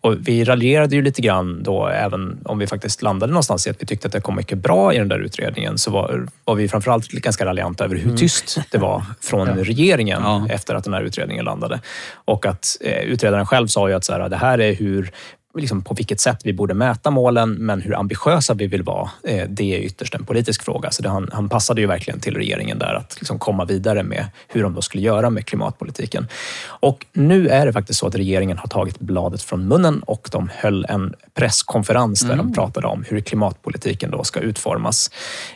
[0.00, 3.82] Och vi raljerade ju lite grann då, även om vi faktiskt landade någonstans i att
[3.82, 6.68] vi tyckte att det kom mycket bra i den där utredningen, så var, var vi
[6.68, 11.44] framförallt ganska raljant över hur tyst det var från regeringen efter att den här utredningen
[11.44, 11.80] landade.
[12.14, 15.12] Och att eh, utredaren själv sa ju att så här, det här är hur
[15.54, 19.46] liksom på vilket sätt vi borde mäta målen, men hur ambitiösa vi vill vara, eh,
[19.48, 20.90] det är ytterst en politisk fråga.
[20.90, 24.26] Så det, han, han passade ju verkligen till regeringen där att liksom komma vidare med
[24.48, 26.28] hur de då skulle göra med klimatpolitiken.
[26.66, 30.50] Och nu är det faktiskt så att regeringen har tagit bladet från munnen och de
[30.54, 32.46] höll en presskonferens där Mm.
[32.46, 35.10] de pratade om hur klimatpolitiken då ska utformas.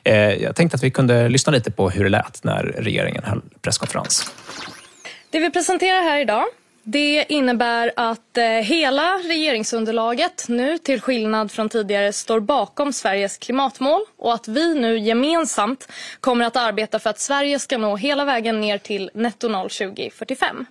[0.04, 3.42] Eh, Jag tänkte att vi kunde lyssna lite på hur det lät när regeringen höll
[3.62, 4.30] presskonferens.
[5.30, 6.44] Det vi presenterar här idag
[6.88, 14.00] det innebär att eh, hela regeringsunderlaget nu till skillnad från tidigare står bakom Sveriges klimatmål
[14.18, 15.88] och att vi nu gemensamt
[16.20, 20.66] kommer att arbeta för att Sverige ska nå hela vägen ner till netto noll 2045.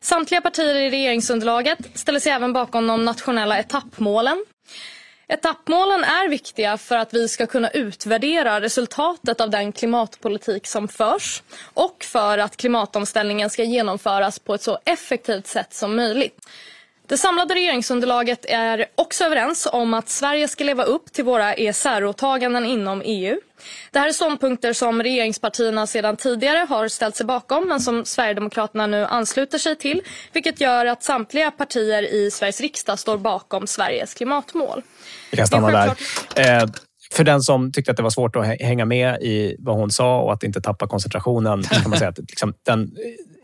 [0.00, 4.44] Samtliga partier i regeringsunderlaget ställer sig även bakom de nationella etappmålen
[5.28, 11.42] Etappmålen är viktiga för att vi ska kunna utvärdera resultatet av den klimatpolitik som förs
[11.74, 16.48] och för att klimatomställningen ska genomföras på ett så effektivt sätt som möjligt.
[17.08, 22.64] Det samlade regeringsunderlaget är också överens om att Sverige ska leva upp till våra ESR-åtaganden
[22.66, 23.36] inom EU.
[23.90, 28.86] Det här är ståndpunkter som regeringspartierna sedan tidigare har ställt sig bakom men som Sverigedemokraterna
[28.86, 30.02] nu ansluter sig till
[30.32, 34.82] vilket gör att samtliga partier i Sveriges riksdag står bakom Sveriges klimatmål.
[35.30, 35.88] Vi kan stanna där.
[36.36, 36.66] Eh,
[37.12, 39.90] för den som tyckte att det var svårt att hä- hänga med i vad hon
[39.90, 42.90] sa och att inte tappa koncentrationen kan man säga att liksom, den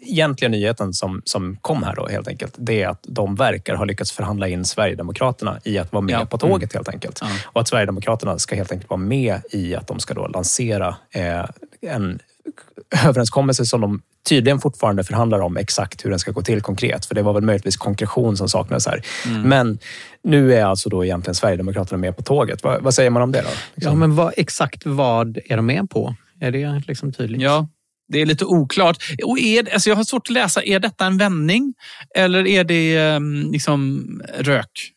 [0.02, 3.84] egentliga nyheten som, som kom här då helt enkelt, det är att de verkar ha
[3.84, 6.26] lyckats förhandla in Sverigedemokraterna i att vara med Ja.
[6.26, 7.20] på tåget helt enkelt.
[7.44, 11.44] Och att Sverigedemokraterna ska helt enkelt vara med i att de ska då lansera eh,
[11.80, 12.18] en
[13.06, 17.06] överenskommelse som de tydligen fortfarande förhandlar om exakt hur den ska gå till konkret.
[17.06, 19.02] För det var väl möjligtvis konkretion som saknades här.
[19.26, 19.42] Mm.
[19.42, 19.78] Men
[20.22, 22.62] nu är alltså då egentligen Sverigedemokraterna med på tåget.
[22.62, 23.48] Vad, vad säger man om det då?
[23.74, 26.14] Ja, men vad, exakt vad är de med på?
[26.40, 27.40] Är det liksom tydligt?
[27.40, 27.68] Ja,
[28.10, 28.96] det är lite oklart.
[29.24, 31.74] Och är, alltså jag har svårt att läsa, är detta en vändning
[32.16, 34.06] eller är det ehm, liksom
[34.38, 34.92] rök?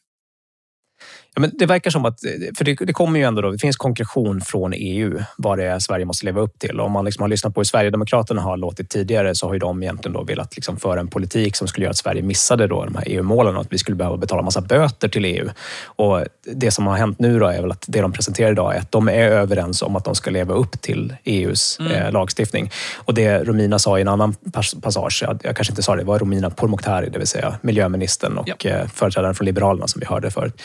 [1.36, 2.20] Ja, men det verkar som att,
[2.58, 5.80] för det, det kommer ju ändå då, det finns konkretion från EU vad det är
[5.80, 6.80] Sverige måste leva upp till.
[6.80, 9.84] Om man liksom har lyssnat på hur Sverigedemokraterna har låtit tidigare så har ju de
[9.84, 12.96] egentligen då velat liksom föra en politik som skulle göra att Sverige missade då de
[12.96, 15.50] här EU-målen och att vi skulle behöva betala massa böter till EU.
[15.86, 16.24] Och
[16.54, 18.92] det som har hänt nu då är väl att det de presenterar idag är att
[18.92, 21.92] de är överens om att de ska leva upp till EUs Mm.
[21.92, 22.72] eh, lagstiftning.
[22.96, 26.02] Och det Romina sa i en annan pas- passage, jag, jag kanske inte sa det,
[26.02, 30.06] det var Romina Pourmokhtari, det vill säga miljöministern och eh, företrädaren från Liberalerna som vi
[30.06, 30.62] hörde förut.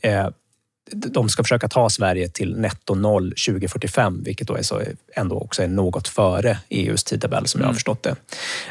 [0.00, 0.41] Eh, Yeah.
[0.94, 4.80] De ska försöka ta Sverige till netto noll 2045, vilket då är så,
[5.16, 7.74] ändå också är något före EUs tidtabell som jag har Mm.
[7.74, 8.14] förstått det.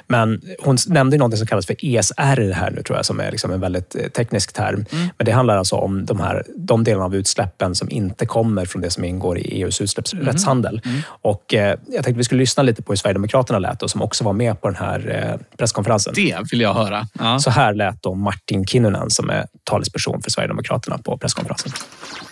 [0.07, 3.51] Men hon nämnde något som kallas för ESR här nu tror jag, som är liksom
[3.51, 4.85] en väldigt eh, teknisk term.
[4.91, 5.07] Mm.
[5.17, 8.81] Men det handlar alltså om de, här, de delarna av utsläppen som inte kommer från
[8.81, 10.81] det som ingår i EUs utsläppsrättshandel.
[10.85, 11.01] Mm.
[11.07, 14.23] Och eh, jag tänkte vi skulle lyssna lite på hur Sverigedemokraterna lät och som också
[14.23, 16.13] var med på den här eh, presskonferensen.
[16.15, 17.07] Det vill jag höra.
[17.19, 17.39] Ja.
[17.39, 21.71] Så här lät då Martin Kinnunen som är talesperson för Sverigedemokraterna på presskonferensen.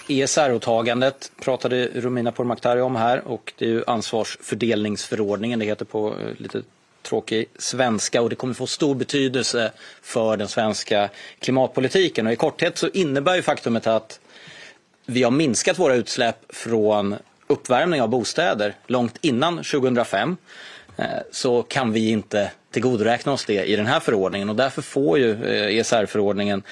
[0.10, 6.42] ESR-åtagandet pratade Romina Pourmokhtari om här och det är ju ansvarsfördelningsförordningen, det heter på eh,
[6.42, 6.62] lite
[7.02, 9.72] tråkig svenska och det kommer få stor betydelse
[10.02, 11.10] för den svenska
[11.40, 12.28] klimatpolitiken.
[12.28, 14.20] Och i korthet så innebär ju faktumet att
[15.06, 17.16] vi har minskat våra utsläpp från
[17.48, 20.38] uppvärmning av bostäder långt innan 2005
[21.00, 25.20] Eh, så kan vi inte tillgodoräkna oss det i den här förordningen och därför får
[25.20, 26.64] ju eh, ESR-förordningen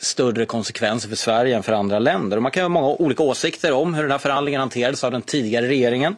[0.00, 2.36] större konsekvenser för Sverige än för andra länder.
[2.36, 5.22] Och man kan ha många olika åsikter om hur den här förhandlingen hanterades av den
[5.22, 6.16] tidigare regeringen.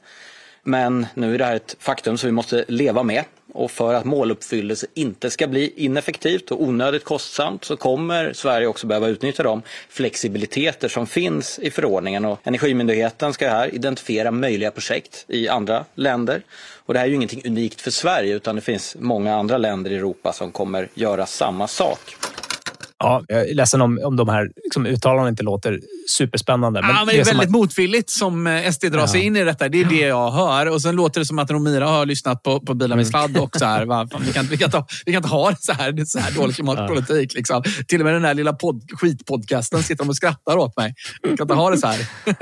[0.63, 3.25] Men nu är det här ett faktum som vi måste leva med.
[3.59, 8.87] Och för att måluppfyllelse inte ska bli ineffektivt och onödigt kostsamt så kommer Sverige också
[8.87, 12.25] behöva utnyttja de flexibiliteter som finns i förordningen.
[12.25, 16.43] Och Energimyndigheten ska här identifiera möjliga projekt i andra länder.
[16.87, 19.91] Och det här är ju ingenting unikt för Sverige utan det finns många andra länder
[19.91, 22.17] i Europa som kommer göra samma sak.
[23.01, 25.81] Ja, jag är ledsen om, om de här liksom, uttalandena inte låter
[26.11, 26.81] superspännande.
[26.81, 29.27] Men, ja, men det är väldigt att- motvilligt som eh, SD drar sig Ja.
[29.27, 29.69] in i detta.
[29.69, 30.67] Det är det jag hör.
[30.71, 33.11] Och sen låter det som att Romira har lyssnat på, på Bilar med Mm.
[33.11, 33.85] sladd och så här.
[33.87, 34.09] Va?
[34.13, 35.93] Fan, vi, kan, vi, kan ta, vi kan inte ha det så här.
[35.93, 37.35] Det är så här dålig klimatpolitik.
[37.35, 37.63] Liksom.
[37.89, 40.95] Till och med den här lilla pod, skitpodcasten sitter de och skrattar åt mig.
[41.23, 42.07] Vi kan inte ha det så här.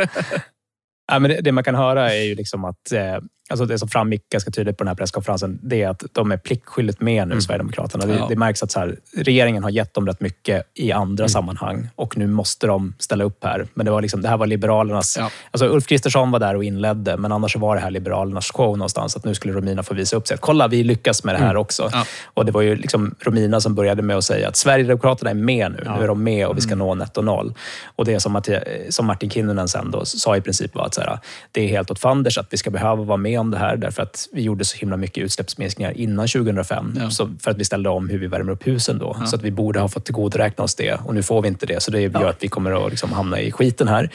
[1.12, 3.00] Ja, men det, det man kan höra är ju liksom att eh,
[3.48, 6.36] alltså det som framgick ganska tydligt på den här presskonferensen, det är att de är
[6.36, 8.06] pliktskyldigt med nu, Sverigedemokraterna.
[8.06, 8.26] Det, Ja.
[8.28, 12.16] det märks att så här, regeringen har gett dem rätt mycket i andra sammanhang och
[12.18, 13.66] nu måste de ställa upp här.
[13.74, 15.18] Men det, var liksom, det här var Liberalernas...
[15.50, 19.16] Alltså Ulf Kristersson var där och inledde, men annars var det här Liberalernas show någonstans.
[19.16, 20.34] Att nu skulle Romina få visa upp sig.
[20.34, 21.60] Att, Kolla, vi lyckas med det här Mm.
[21.60, 21.88] också.
[21.92, 22.04] Ja.
[22.34, 25.70] Och det var ju liksom Romina som började med att säga att Sverigedemokraterna är med
[25.72, 25.92] nu.
[25.96, 26.86] Nu är de med och vi ska Mm.
[26.86, 27.54] nå netto noll.
[27.96, 31.00] Och det som, Matti- som Martin Kinnunen sen då sa i princip var att så
[31.00, 31.18] här,
[31.52, 33.76] det är helt åt fanders att vi ska behöva vara med med om det här
[33.76, 36.94] därför att vi gjorde så himla mycket utsläppsminskningar innan 2005.
[37.00, 37.10] Ja.
[37.10, 39.16] Så för att vi ställde om hur vi värmer upp husen då.
[39.20, 39.26] Ja.
[39.26, 41.82] Så att vi borde ha fått tillgodoräkna oss det och nu får vi inte det.
[41.82, 44.10] Så det gör att vi kommer att liksom hamna i skiten här.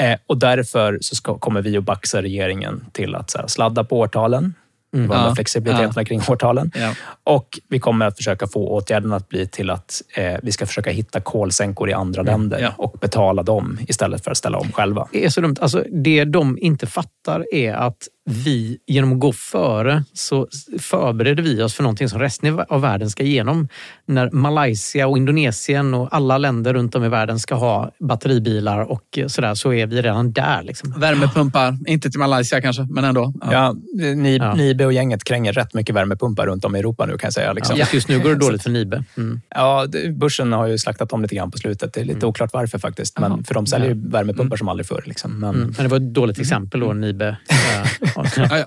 [0.00, 3.98] Eh, och därför så ska, kommer vi att baxa regeringen till att här, sladda på
[3.98, 4.54] årtalen.
[4.94, 5.10] Mm.
[5.10, 5.34] Ja.
[5.34, 6.04] flexibiliteterna Ja.
[6.04, 6.70] kring årtalen.
[6.74, 6.94] Ja.
[7.24, 10.90] Och vi kommer att försöka få åtgärderna att bli till att eh, vi ska försöka
[10.90, 12.72] hitta kolsänkor i andra länder Ja.
[12.76, 15.08] och betala dem istället för att ställa om själva.
[15.12, 15.56] Det är så dumt.
[15.60, 17.96] Alltså, det de inte fattar är att
[18.30, 20.48] vi genom att gå före så
[20.78, 23.68] förbereder vi oss för någonting som resten av världen ska igenom.
[24.06, 29.18] När Malaysia och Indonesien och alla länder runt om i världen ska ha batteribilar och
[29.26, 30.62] sådär så är vi redan där.
[30.62, 30.94] Liksom.
[31.00, 33.32] Värmepumpar, inte till Malaysia kanske, men ändå.
[33.50, 33.74] Ja,
[34.16, 34.54] ni, Ja.
[34.54, 37.52] Nibe och gänget kränger rätt mycket värmepumpar runt om i Europa nu kan jag säga.
[37.52, 37.76] Liksom.
[37.76, 39.04] Ja, just nu går det dåligt för Nibe.
[39.16, 39.40] Mm.
[39.50, 41.92] Ja, börsen har ju slaktat om lite grann på slutet.
[41.92, 43.18] Det är lite oklart varför faktiskt.
[43.18, 45.02] Men för de säljer ju värmepumpar som aldrig förr.
[45.06, 45.40] Liksom.
[45.40, 45.74] Men, Mm.
[45.76, 47.36] Men det var ett dåligt exempel då, Nibe.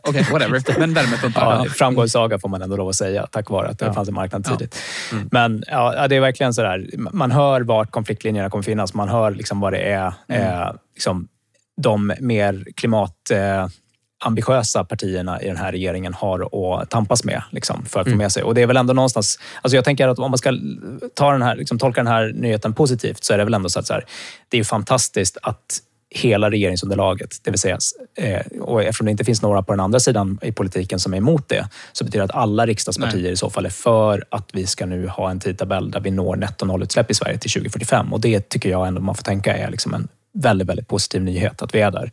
[0.04, 0.80] Okej, whatever.
[0.80, 1.42] Men värmepumpar.
[1.42, 3.94] Ja, framgångssaga får man ändå lov att säga, tack vare att det Ja.
[3.94, 4.56] fanns en marknad Ja.
[4.58, 4.76] tidigt.
[5.32, 6.90] Men ja, det är verkligen så där.
[6.98, 8.94] man hör vart konfliktlinjerna kommer finnas.
[8.94, 11.28] Man hör liksom vad det är eh, liksom,
[11.82, 13.32] de mer klimat...
[13.32, 13.68] Eh,
[14.24, 16.40] ambitiösa partierna i den här regeringen har
[16.82, 18.44] att tampas med liksom, för att få med sig.
[18.44, 19.40] Och det är väl ändå någonstans...
[19.62, 20.54] Alltså jag tänker att om man ska
[21.16, 23.80] ta den här, liksom, tolka den här nyheten positivt så är det väl ändå så
[23.80, 24.06] att så här,
[24.50, 25.80] det är fantastiskt att
[26.12, 27.78] hela regeringsunderlaget, det vill säga,
[28.18, 31.18] eh, och eftersom det inte finns några på den andra sidan i politiken som är
[31.18, 34.68] emot det, så betyder det att alla riksdagspartier i så fall är för att vi
[34.68, 38.14] ska nu ha en tidtabell där vi når netto nollutsläpp i Sverige till 2045.
[38.14, 41.62] Och det tycker jag ändå man får tänka är liksom en väldigt, väldigt positiv nyhet
[41.62, 42.12] att vi är där.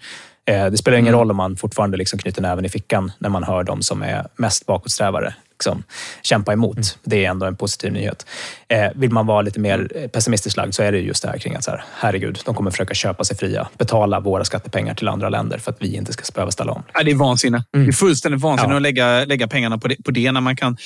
[0.49, 3.43] Eh, Det spelar ingen roll om man fortfarande liksom knyter näven i fickan när man
[3.45, 5.83] hör de som är mest bakåtsträvare liksom,
[6.23, 6.99] kämpa emot.
[7.05, 8.27] Det är ändå en positiv nyhet.
[8.69, 11.39] Eh, vill man vara lite mer eh, pessimistiskt lagd så är det just det här
[11.39, 15.09] kring att så här, herregud, de kommer försöka köpa sig fria, betala våra skattepengar till
[15.09, 16.83] andra länder för att vi inte ska behöva ställa om.
[16.95, 17.65] Ja, det är vansinne.
[17.73, 20.77] Det är fullständigt vansinne att lägga, lägga pengarna på det, på det när man kan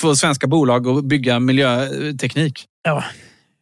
[0.00, 3.04] få, svenska bolag att bygga miljöteknik Ja.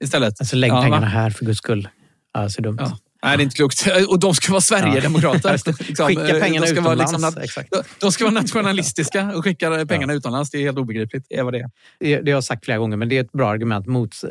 [0.05, 0.41] istället.
[0.41, 0.83] Alltså lägg Ja, va?
[0.83, 1.89] pengarna här för guds skull.
[2.35, 2.79] Ja, så dumt.
[2.81, 2.99] Ja.
[3.25, 3.87] Nej, det är inte klokt.
[4.09, 5.53] Och de ska vara Sverigedemokrater.
[5.53, 7.13] Liksom, Skicka pengarna de ska vara utomlands.
[7.13, 7.71] liksom nat- Exakt.
[7.71, 10.51] de- de ska vara nationalistiska och skicka pengarna utomlands.
[10.51, 11.27] Det är helt obegripligt.
[11.29, 11.71] Det är vad det är.
[12.01, 14.31] Det, det har jag sagt flera gånger, men det är ett bra argument mot eh,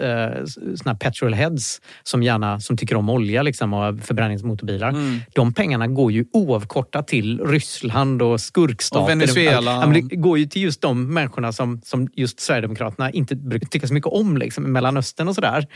[0.76, 4.90] såna petrolheads som gärna som tycker om olja liksom, och förbränningsmotorbilar.
[4.90, 5.20] Mm.
[5.36, 9.04] De pengarna går ju oavkortat till Ryssland och skurkstater.
[9.04, 9.72] Och Venezuela.
[9.72, 13.88] Ja, det går ju till just de människorna som, som just Sverigedemokraterna inte brukar tycka
[13.88, 15.68] så mycket om, liksom, Mellanöstern och sådär.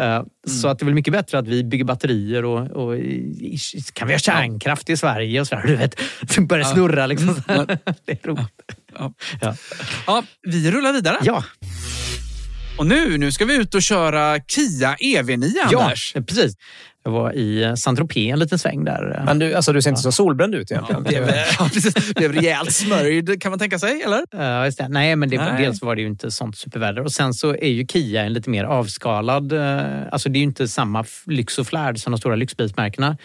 [0.00, 3.58] Eh, Så att det är väl mycket bättre att vi bygger batterier och, och i-
[3.92, 5.66] kan vi ha kärnkraft i Sverige och sådär.
[5.66, 6.00] Du vet,
[6.34, 6.72] det börjar Ja.
[6.74, 7.42] snurra liksom.
[7.48, 7.66] Mm.
[8.06, 8.50] det är roligt.
[8.98, 9.12] Ja.
[9.40, 9.54] Ja.
[10.06, 11.18] Ja, vi rullar vidare.
[11.22, 11.44] Ja.
[12.78, 16.14] Och nu, nu ska vi ut och köra Kia EV9, Ja, Anders.
[16.26, 16.54] precis.
[17.08, 19.22] Jag var i Saint-Tropez en liten sväng där.
[19.24, 21.02] Men du, alltså, du ser inte så solbränd ut egentligen.
[21.02, 21.28] Blev,
[21.58, 22.14] ja, precis.
[22.14, 24.64] Blev rejält smörjd kan man tänka sig, eller?
[24.64, 24.88] Just det.
[24.88, 25.62] Nej, men det, Nej.
[25.62, 27.02] dels var det ju inte sånt superväder.
[27.02, 29.52] Och sen så är ju Kia en lite mer avskalad...
[29.52, 29.78] eh,
[30.12, 33.16] Alltså det är ju inte samma lyx och flärd som de stora lyxbilsmärkena.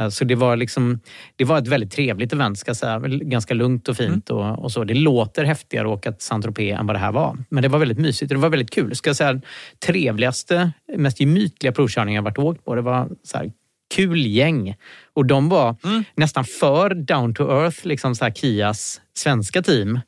[0.00, 1.00] Eh, Så det var, liksom,
[1.36, 2.98] det var ett väldigt trevligt event, ska säga.
[3.08, 4.30] Ganska lugnt och fint.
[4.30, 4.84] Och, och så.
[4.84, 7.38] Det låter häftigare att åka till Saint-Tropez än vad det här var.
[7.48, 8.96] Men det var väldigt mysigt och det var väldigt kul.
[8.96, 9.40] Ska jag säga,
[9.86, 12.74] trevligaste, mest gemytliga provkörningar jag varit och åkt på.
[12.74, 13.52] Det var så här,
[13.94, 14.74] kul gäng.
[15.14, 15.76] Och de var
[16.14, 20.00] nästan för down to earth, liksom så här Kias svenska team.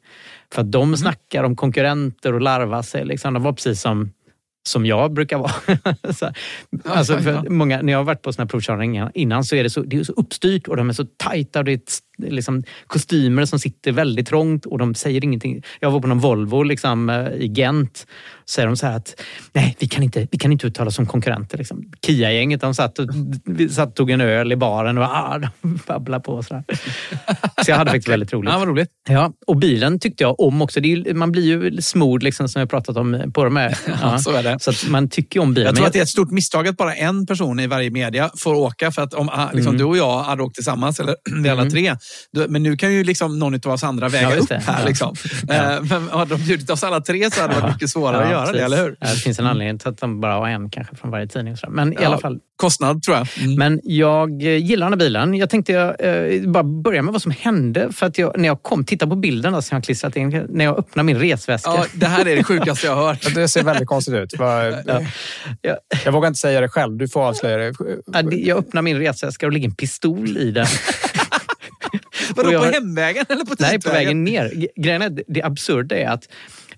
[0.53, 3.05] För att de snackar om konkurrenter och larvar sig.
[3.05, 3.35] Liksom.
[3.35, 4.13] De var precis som,
[4.69, 5.53] som jag brukar vara.
[6.85, 9.71] alltså, för många, när jag har varit på såna här provkörningar innan så är det
[9.71, 11.59] så, det är så uppstyrt och de är så tajta.
[11.59, 15.63] Och det är ett, liksom, kostymer som sitter väldigt trångt och de säger ingenting.
[15.81, 18.07] Jag var på någon Volvo liksom, eh, i Gent.
[18.47, 19.21] säger de så här att
[19.53, 21.59] nej, vi kan inte, vi kan inte uttala oss som konkurrenter.
[21.59, 21.85] Liksom.
[22.07, 23.07] Kia-gänget de satt och,
[23.71, 26.43] satt tog en öl i baren och ah, de babblade på.
[26.43, 26.65] Så, här.
[27.65, 28.51] så jag hade faktiskt väldigt roligt.
[28.53, 28.89] Ja, vad roligt.
[29.09, 30.81] Ja, och bilen tyckte jag om också.
[30.81, 33.79] Ju- man blir ju smord liksom, som jag pratat om på de här.
[34.03, 34.57] Ja, så är det.
[34.61, 35.67] Så man tycker om bilen.
[35.67, 38.31] Jag tror att det är ett stort misstag att bara en person i varje media
[38.37, 38.91] får åka.
[38.91, 39.79] För att om ah, liksom, Mm.
[39.79, 41.73] du och jag hade åkt tillsammans, eller vi alla Mm.
[41.73, 41.97] tre.
[42.49, 44.63] Men nu kan ju liksom någon av oss andra väga Ja, upp det.
[44.67, 44.81] här.
[44.81, 44.87] Ja.
[44.89, 45.15] Liksom.
[45.49, 45.55] Ja.
[45.77, 48.31] Eh, Men hade de bjudit oss alla tre så hade det varit mycket svårare att
[48.31, 48.65] göra det, precis.
[48.65, 48.97] eller hur?
[49.01, 51.57] Ja, det finns en anledning till att de bara har en kanske från varje tidning.
[51.69, 52.39] Men i Ja, alla fall.
[52.57, 53.29] Kostnad tror jag.
[53.39, 53.55] Mm.
[53.55, 55.35] Men jag gillar den här bilen.
[55.35, 55.95] Jag tänkte jag,
[56.35, 57.93] eh, bara börja med vad som hände.
[57.93, 60.65] För att jag, när jag kom, titta på bilden som jag har klistrat in, när
[60.65, 61.71] jag öppnar min resväska.
[61.71, 63.27] Ja, det här är det sjukaste jag har hört.
[63.35, 64.33] Det ser väldigt konstigt ut.
[66.05, 66.97] Jag vågar inte säga det själv.
[66.97, 67.73] Du får avslöja det.
[68.13, 70.67] Ja, det- Jag öppnar min resväska och det ligger en pistol i den.
[72.37, 74.67] Vadå, jag på hemvägen eller på Nej, på vägen ner.
[74.77, 76.29] Grejen är, det absurda är att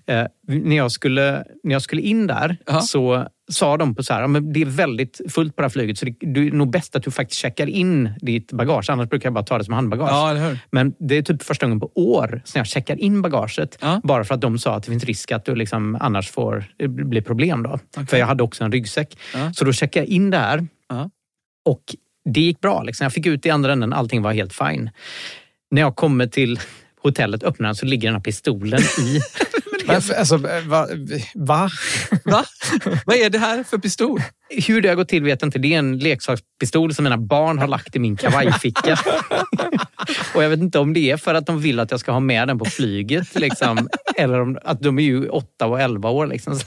[0.07, 4.21] eh, när, jag skulle, när jag skulle in där så sa de på så här,
[4.21, 6.71] ja, men det är väldigt fullt på det här flyget så det, det är nog
[6.71, 8.89] bäst att du faktiskt checkar in ditt bagage.
[8.89, 10.09] Annars brukar jag bara ta det som handbagage.
[10.11, 10.59] Ja, hur?
[10.71, 13.83] Men det är typ första gången på år som jag checkar in bagaget.
[14.03, 16.87] Bara för att de sa att det finns risk att du liksom annars får det
[16.87, 17.63] blir problem.
[17.63, 17.79] Då.
[18.07, 19.17] För jag hade också en ryggsäck.
[19.55, 20.67] Så då checkade jag in det här.
[21.65, 21.83] Och
[22.27, 22.83] det gick bra.
[22.83, 23.05] Liksom.
[23.05, 24.89] Jag fick ut i andra änden, allting var helt fine.
[25.71, 26.59] När jag kommer till
[27.01, 29.19] hotellet, öppnar den, så ligger den här pistolen i...
[29.87, 30.87] Men, alltså, va?
[31.35, 31.69] Va?
[32.25, 32.45] va?
[33.05, 34.21] Vad är det här för pistol?
[34.49, 35.59] Hur det har gått till vet jag inte.
[35.59, 38.99] Det är en leksakspistol som mina barn har lagt i min kavajficka.
[40.33, 42.19] och jag vet inte om det är för att de vill att jag ska ha
[42.19, 43.35] med den på flyget.
[43.39, 43.89] Liksom.
[44.15, 46.27] Eller om, att de är ju åtta och elva år.
[46.27, 46.59] Liksom.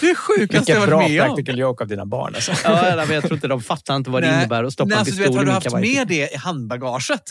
[0.00, 1.26] Det är sjukaste jag varit bra med om.
[1.28, 2.34] practical joke av dina barn.
[2.34, 2.52] Alltså.
[2.64, 4.98] Ja, men jag tror inte de fattar inte vad det innebär att stoppa Nej, en
[5.00, 7.22] alltså, du vet, pistol Har i du min haft med det i handbagaget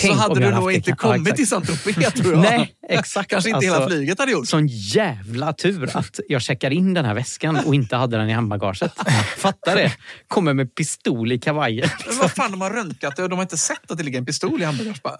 [0.00, 0.74] Tänk så hade du nog det.
[0.74, 1.36] inte Ja, kommit exakt.
[1.36, 2.42] till Saint-Tropez tror jag.
[2.42, 3.30] Nej, exakt.
[3.30, 4.48] Kanske inte hela Alltså, flyget hade gjort.
[4.48, 8.32] Sån jävla tur att jag checkar in den här väskan och inte hade den i
[8.32, 8.92] handbagaget.
[9.36, 9.92] Fatta det.
[10.28, 11.88] Kommer med pistol i kavajen.
[12.08, 14.18] Men vad fan, de har röntgat det och de har inte sett att det ligger
[14.18, 15.02] en pistol i handbagaget.
[15.02, 15.16] bara.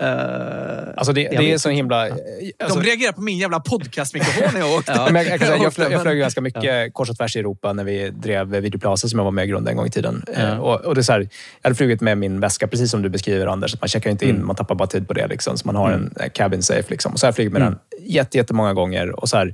[0.96, 2.02] Alltså det, det är så himla...
[2.02, 4.92] Alltså, De reagerar på min jävla podcastmikrofon när jag åkte.
[4.96, 7.72] Ja, men jag, säga, jag, flög, jag flög ganska mycket kors och tvärs i Europa
[7.72, 10.24] när vi drev Videoplaza som jag var med i grunden en gång i tiden.
[10.34, 10.40] Ja.
[10.42, 11.28] Eh, Och, och det är så här, jag
[11.62, 13.74] hade flugit med min väska, precis som du beskriver Anders.
[13.74, 14.46] Att man checkar inte in, Mm.
[14.46, 15.26] man tappar bara tid på det.
[15.26, 16.84] Liksom, så man har en eh, cabin safe.
[16.90, 17.12] Liksom.
[17.12, 17.74] Och så har jag flugit med Mm.
[17.90, 19.20] den jätte, jättemånga gånger.
[19.20, 19.53] Och så här,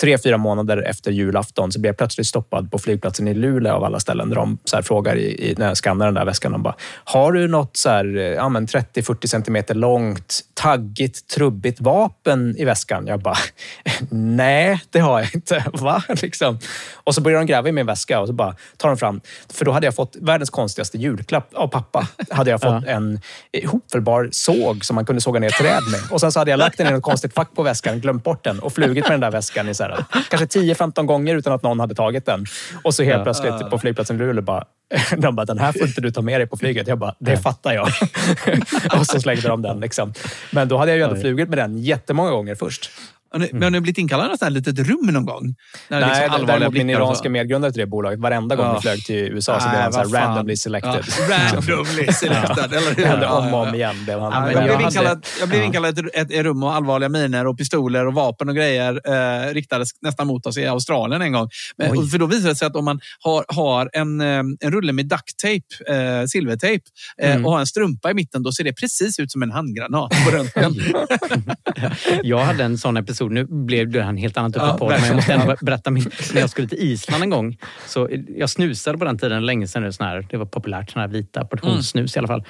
[0.00, 3.84] tre, fyra månader efter julafton så blev jag plötsligt stoppad på flygplatsen i Luleå av
[3.84, 4.28] alla ställen.
[4.28, 6.52] Där de så här frågar i, när jag skannar den där väskan.
[6.52, 6.74] De bara,
[7.04, 12.64] har du något så här, eh, ja, men 30-40 centimeter långt, taggigt, trubbigt vapen i
[12.64, 13.06] väskan?
[13.06, 13.36] Jag bara,
[14.10, 15.64] nej, det har jag inte.
[15.72, 16.02] Va?
[16.22, 16.58] Liksom.
[16.94, 19.20] Och så börjar de gräva i min väska och så bara tar de fram,
[19.52, 22.08] för då hade jag fått världens konstigaste julklapp av pappa.
[22.30, 23.20] Hade jag fått en
[23.66, 26.00] hopfällbar såg som man kunde såga ner träd med.
[26.10, 28.44] Och sen så hade jag lagt den i något konstigt fack på väskan, glömt bort
[28.44, 31.62] den och flugit med den där väskan i så här, kanske 10-15 gånger utan att
[31.62, 32.44] någon hade tagit den.
[32.84, 33.22] Och så helt Ja.
[33.24, 34.64] plötsligt på flygplatsen i Luleå bara,
[35.16, 36.88] de bara, den här får inte du ta med dig på flyget.
[36.88, 37.88] Jag bara, det fattar jag.
[39.00, 39.80] och så slängde de den.
[39.80, 40.12] Liksom.
[40.50, 42.90] Men då hade jag ju ändå flugit med den jättemånga gånger först.
[43.36, 45.54] Har ni- Men har ni blivit inkallade i här litet rum någon gång?
[45.88, 48.74] När Nej, liksom allvarliga däremot min iranska medgrundare till det bolaget, varenda gång Ja.
[48.74, 50.92] vi flög till USA så blev han så här randomly selected.
[51.28, 53.02] Ja, randomly selected, eller hur?
[53.02, 54.04] Det hände om och om igen.
[54.04, 56.72] Blev han, Ja, men jag, blev inkallad, jag blev inkallad till ett, ett rum och
[56.74, 59.00] allvarliga miner och pistoler och vapen och grejer
[59.48, 61.48] eh, riktades nästan mot oss i Australien en gång.
[61.76, 64.26] Men, för då visade det sig att om man har, har en, eh,
[64.60, 66.84] en rulle med duct tape, eh, silvertejp
[67.22, 67.46] eh, Mm.
[67.46, 70.30] och har en strumpa i mitten, då ser det precis ut som en handgranat på
[70.30, 70.74] röntgen.
[72.22, 75.06] Jag hade en sån episod, nu blev det en helt annat typ av podd, men
[75.06, 77.58] jag måste ändå berätta min, när jag skulle till Island en gång.
[77.86, 81.00] Så jag snusade på den tiden, länge sedan nu, sån här, det var populärt, sån
[81.00, 82.44] här vita portionssnus i alla fall.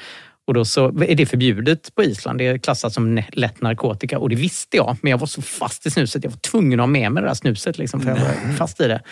[0.46, 2.38] Och då så är det förbjudet på Island.
[2.38, 4.96] Det är klassat som lätt narkotika och det visste jag.
[5.02, 6.24] Men jag var så fast i snuset.
[6.24, 8.80] Jag var tvungen att ha med mig det där snuset liksom, för jag var fast
[8.80, 9.02] i det.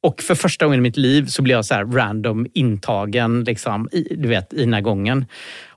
[0.00, 3.88] Och för första gången i mitt liv så blev jag så här random intagen liksom,
[3.92, 5.26] i, du vet, i den här gången.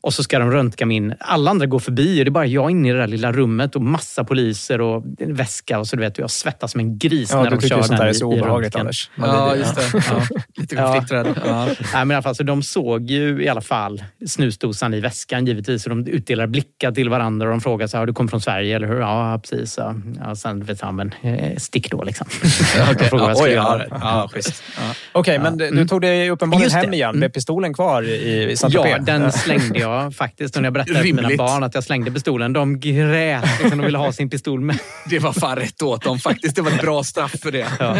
[0.02, 1.14] Och så ska de röntga min...
[1.20, 3.76] Alla andra går förbi och det är bara jag inne i det där lilla rummet
[3.76, 5.80] och massa poliser och en väska.
[5.80, 7.82] Och så du vet, jag svettas som en gris Ja, när du de tycker kör
[7.82, 8.80] sånt den där är i- så i obehagligt, röntgen.
[8.82, 9.10] Anders.
[9.16, 10.04] Ja, just det.
[10.12, 10.22] Ja.
[10.56, 11.28] Lite konflikträdd.
[11.46, 11.68] Ja.
[11.94, 15.84] Nej, men alltså, de såg ju i alla fall snusdosan i väskan givetvis.
[15.86, 18.42] Och de utdelar blickar till varandra och de frågar så här, har du kommit från
[18.42, 19.00] Sverige eller hur?
[19.00, 19.78] Ja, precis.
[19.78, 19.96] Ja.
[20.26, 22.28] Ja, sen vet jag, men eh, stick då liksom.
[23.00, 24.64] De frågar ska Oj, ja, ja, schysst.
[24.78, 24.82] Ja.
[25.12, 26.82] Okej, men du- du tog dig uppenbarligen Just det.
[26.82, 27.10] hem igen.
[27.10, 27.20] Mm.
[27.20, 30.56] Blev pistolen kvar i, i saint Ja, den slängde jag faktiskt.
[30.56, 33.44] Och när jag berättade för mina barn att jag slängde pistolen, de grät.
[33.62, 34.80] Liksom, de ville ha sin pistol med.
[35.10, 36.56] Det var fan rätt åt dem faktiskt.
[36.56, 37.68] Det var ett bra straff för det.
[37.80, 37.98] Ja.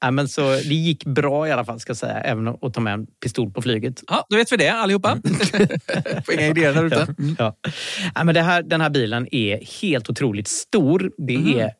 [0.00, 2.80] Ja, men så det gick bra i alla fall, ska jag säga, även att ta
[2.80, 4.02] med en pistol på flyget.
[4.08, 5.16] Ja, då vet vi det allihopa.
[6.26, 7.14] Får inga idéer där ute.
[7.18, 7.36] Mm.
[7.38, 7.56] Ja.
[8.14, 11.10] Nej, men här, den här bilen är helt otroligt stor.
[11.26, 11.72] Det är, s-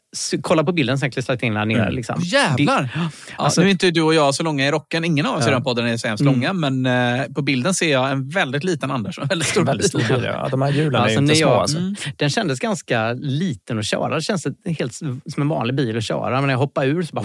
[0.43, 1.91] kolla på bilden, sen klistrat in den ner.
[1.91, 2.21] Liksom.
[2.23, 2.83] Jävlar!
[2.83, 5.05] Det, Ja, Alltså- nu är inte du och jag så långa i rocken.
[5.05, 5.53] Ingen av oss i Ja.
[5.55, 6.35] den podden är så hemskt Mm.
[6.35, 6.87] långa, men
[7.21, 9.19] eh, på bilden ser jag en väldigt liten Anders.
[9.19, 10.25] och En väldigt stor Väldigt stor bil.
[10.25, 10.49] ja.
[10.51, 11.49] De här hjulen är Alltså, ju inte små.
[11.49, 11.79] jag- Alltså.
[11.79, 11.95] Mm.
[12.17, 14.15] Den kändes ganska liten att köra.
[14.15, 14.47] Det känns
[14.79, 16.31] helt som en vanlig bil att köra.
[16.31, 17.25] Men när jag hoppade ur så bara...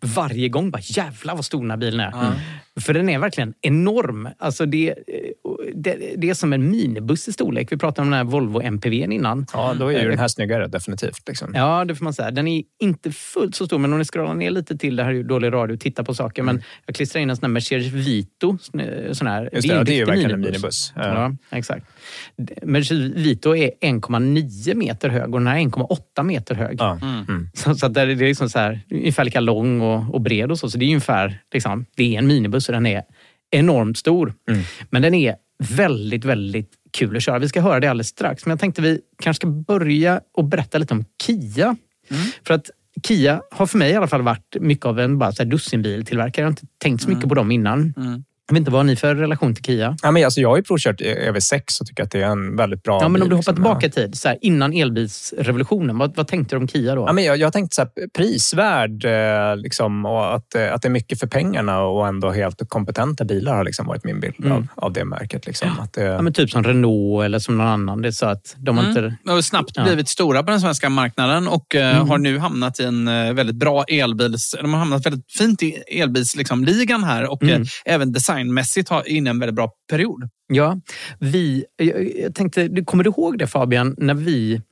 [0.00, 2.12] Varje gång bara jävlar vad stor den här bilen är.
[2.80, 4.28] För den är verkligen enorm.
[4.38, 4.94] Alltså det,
[5.74, 7.72] det, det är som en minibuss i storlek.
[7.72, 9.46] Vi pratade om den här Volvo MPVn innan.
[9.52, 11.28] Ja, då är ju den här snyggare definitivt.
[11.28, 11.52] Liksom.
[11.54, 12.30] Ja, det får man säga.
[12.30, 15.10] Den är inte fullt så stor, men om ni scrollar ner lite till, det här
[15.10, 17.86] är ju dålig radio, titta på saker, men jag klistrar in en sån här Mercedes
[17.86, 18.58] Vito.
[18.62, 18.80] sån-
[19.26, 19.50] här, Mm.
[19.52, 20.92] Just det, det är ju verkligen en minibuss.
[20.96, 21.02] Ja.
[21.50, 21.86] Ja, exakt.
[22.62, 26.76] Mercedes Vito är 1,9 meter hög och den här är 1,8 meter hög.
[26.80, 26.98] Ja.
[27.02, 27.48] Mm.
[27.54, 30.58] Så, så att det är liksom så här, ungefär lika lång och, och bred och
[30.58, 30.70] så.
[30.70, 33.02] Så det är ungefär, liksom, det är en minibuss och den är
[33.50, 34.34] enormt stor.
[34.50, 34.62] Mm.
[34.90, 35.36] Men den är
[35.76, 37.38] väldigt, väldigt kul att köra.
[37.38, 38.46] Vi ska höra det alldeles strax.
[38.46, 41.64] Men jag tänkte vi kanske ska börja och berätta lite om Kia.
[42.10, 42.22] Mm.
[42.46, 42.70] För att
[43.06, 46.42] Kia har för mig i alla fall varit mycket av en bara så här dussinbiltillverkare.
[46.42, 47.28] Jag har inte tänkt så mycket Mm.
[47.28, 47.94] på dem innan.
[48.50, 49.96] Jag vet inte, vad har ni för relation till Kia?
[50.02, 52.82] Ja, men alltså, jag har ju provkört EV6 och tycker att det är en väldigt
[52.82, 53.54] bra Ja, men om bil, du hoppar liksom.
[53.54, 57.04] tillbaka i tid, så här, innan elbilsrevolutionen, vad, vad tänkte du om Kia då?
[57.06, 60.88] Ja, men jag, jag tänkte så här, prisvärd eh, liksom, och att, eh, att det
[60.88, 64.52] är mycket för pengarna och ändå helt kompetenta bilar har liksom varit min bild Mm.
[64.52, 65.46] av, av det märket.
[65.46, 65.70] Liksom.
[65.80, 68.02] Att det, Ja, men typ som Renault eller som någon annan.
[68.02, 68.96] Det är så att de har Mm.
[68.96, 69.16] inte...
[69.24, 69.82] De har snabbt Ja.
[69.84, 72.08] blivit stora på den svenska marknaden och eh, Mm.
[72.08, 74.54] har nu hamnat i en eh, väldigt bra elbils...
[74.62, 77.62] De har hamnat väldigt fint i elbilsligan liksom, här och Mm.
[77.62, 80.28] eh, även designmässigt har inne en väldigt bra period.
[80.48, 80.80] Ja,
[81.18, 81.64] vi...
[81.76, 84.62] Jag, tänkte, kommer du ihåg det Fabian, när vi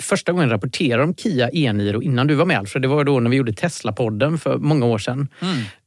[0.00, 2.82] första gången rapporterade om Kia e-Niro innan du var med Alfred?
[2.82, 5.28] Det var då när vi gjorde Tesla-podden för många år sedan.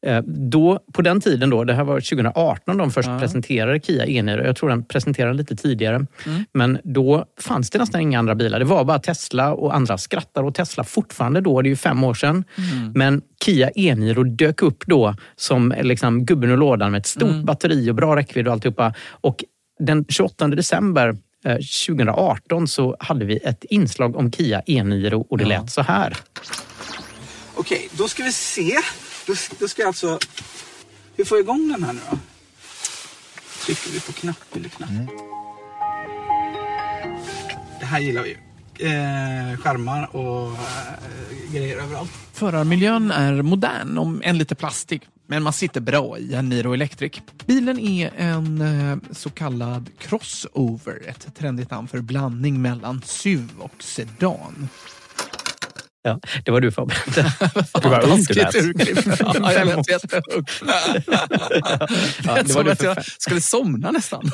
[0.06, 3.20] Eh, Då, på den tiden, då, det här var 2018 de först Ja.
[3.20, 4.44] presenterade Kia e-Niro.
[4.46, 5.96] Jag tror den presenterade lite tidigare.
[5.96, 6.46] Mm.
[6.54, 8.60] Men då fanns det nästan inga andra bilar.
[8.60, 11.62] Det var bara Tesla och andra skrattar åt Tesla fortfarande då.
[11.62, 12.44] Det är ju fem år sedan.
[12.58, 12.92] Mm.
[12.96, 17.46] Men Kia e-Niro dök upp då som liksom gubben ur lådan med ett stort Mm.
[17.46, 18.94] batteri och bra räckvidd och alltihopa.
[19.10, 19.44] Och
[19.80, 21.18] den 28 december
[21.54, 25.48] 2018 så hade vi ett inslag om Kia e-Niro och det Ja.
[25.50, 26.18] lät så här.
[27.56, 28.78] Okej, då ska vi se.
[29.28, 30.20] Då, då ska jag alltså...
[31.16, 32.18] Hur får jag igång den här nu då?
[33.66, 34.90] Trycker vi på knapp eller knapp?
[37.80, 38.36] Det här gillar vi ju.
[38.88, 42.12] Eh, skärmar och eh, grejer överallt.
[42.34, 45.02] Förarmiljön är modern, om än lite plastig.
[45.28, 47.22] Men man sitter bra i en Niro Electric.
[47.46, 53.84] Bilen är en eh, så kallad crossover, ett trendigt namn för blandning mellan SUV och
[53.84, 54.70] sedan.
[56.06, 57.00] Ja, det var du Fabian.
[57.82, 58.56] Du var du lät.
[59.42, 60.46] Ja, jag lät jätteung.
[62.26, 64.32] Ja, det var som du att jag skulle somna nästan.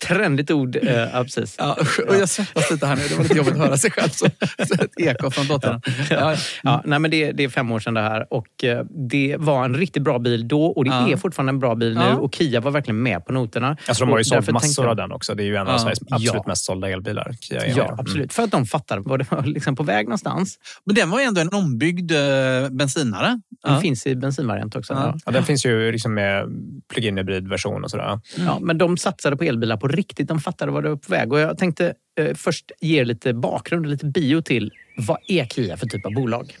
[0.00, 0.76] Trendigt ord.
[0.76, 1.54] eh, Ja, precis.
[1.58, 1.76] Ja,
[2.08, 3.02] och jag svettas lite här nu.
[3.08, 4.08] Det var lite jobbigt att höra sig själv.
[4.10, 5.80] Så, ett eko från dottern.
[6.10, 9.36] Ja, ja, nej, men det, det är fem år sedan det här och eh, det
[9.38, 11.08] var en riktigt bra bil då och det Ja.
[11.10, 12.14] är fortfarande en bra bil nu Ja.
[12.14, 13.76] och Kia var verkligen med på noterna.
[13.86, 15.34] Alltså, de har ju sålt massor tänkte- av den också.
[15.34, 15.78] Det är ju en av Ja.
[15.78, 16.44] Sveriges absolut Ja.
[16.46, 17.34] mest sålda elbilar.
[17.40, 17.66] Kia.
[17.66, 17.98] Ja, Mm.
[18.00, 18.32] absolut.
[18.32, 20.47] För att de fattar vad det var liksom på väg någonstans.
[20.84, 23.40] Men den var ju ändå en ombyggd eh, bensinare.
[23.64, 24.92] Den finns i bensinvariant också.
[24.92, 25.00] Ja.
[25.00, 25.18] Ja.
[25.26, 26.48] Ja, den finns ju liksom med
[26.92, 28.20] plug-in hybrid-version och sådär.
[28.36, 30.28] Ja, men de satsade på elbilar på riktigt.
[30.28, 31.32] De fattade vad det var på väg.
[31.32, 35.44] Och jag tänkte eh, först ge er lite bakgrund och lite bio till vad är
[35.44, 36.56] Kia för typ av bolag?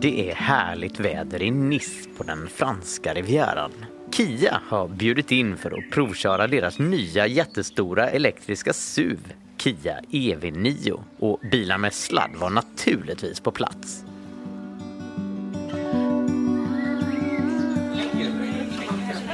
[0.00, 3.72] Det är härligt väder i Nice på den franska rivieran.
[4.12, 9.18] Kia har bjudit in för att provköra deras nya jättestora elektriska SUV,
[9.60, 11.02] Kia EV9.
[11.18, 14.04] Och bilar med sladd var naturligtvis på plats.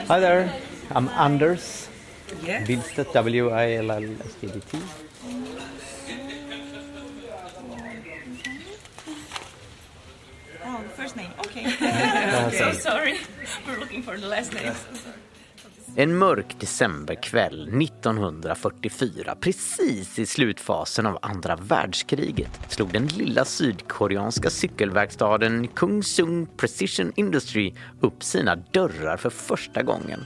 [0.08, 0.50] Hi there,
[0.88, 1.88] I'm Anders.
[2.46, 2.66] Yes.
[2.66, 4.78] Billstedt, W-I-L-L-S-T-D-T.
[10.64, 11.30] Oh, first name.
[11.38, 11.64] Okay.
[12.58, 12.74] So sorry.
[12.74, 13.18] sorry.
[13.66, 14.74] We're looking for the last name.
[15.98, 25.68] En mörk decemberkväll 1944, precis i slutfasen av andra världskriget, slog den lilla sydkoreanska cykelverkstaden
[25.68, 30.20] Kungsung Precision Industry upp sina dörrar för första gången.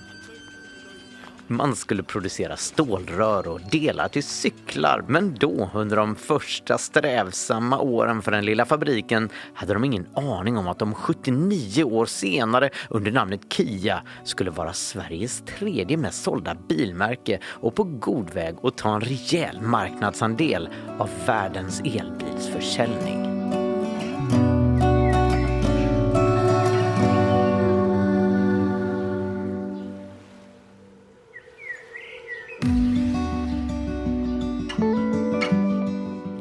[1.52, 8.22] Man skulle producera stålrör och delar till cyklar men då, under de första strävsamma åren
[8.22, 13.12] för den lilla fabriken, hade de ingen aning om att de 79 år senare under
[13.12, 18.94] namnet Kia skulle vara Sveriges tredje mest sålda bilmärke och på god väg att ta
[18.94, 20.68] en rejäl marknadsandel
[20.98, 23.39] av världens elbilsförsäljning.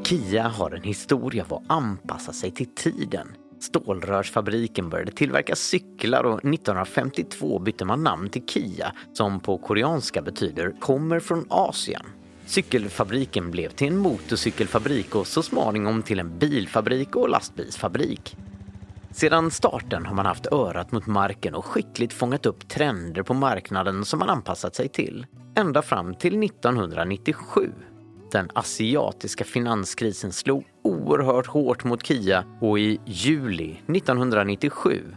[0.09, 3.27] Kia har en historia av att anpassa sig till tiden.
[3.59, 10.73] Stålrörsfabriken började tillverka cyklar och 1952 bytte man namn till Kia som på koreanska betyder
[10.79, 12.01] kommer från Asien.
[12.45, 18.37] Cykelfabriken blev till en motorcykelfabrik och så småningom till en bilfabrik och lastbilsfabrik.
[19.11, 24.05] Sedan starten har man haft örat mot marken och skickligt fångat upp trender på marknaden
[24.05, 25.25] som man anpassat sig till.
[25.55, 27.71] Ända fram till 1997.
[28.31, 35.15] Den asiatiska finanskrisen slog oerhört hårt mot Kia och i juli 1997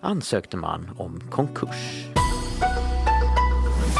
[0.00, 2.06] ansökte man om konkurs.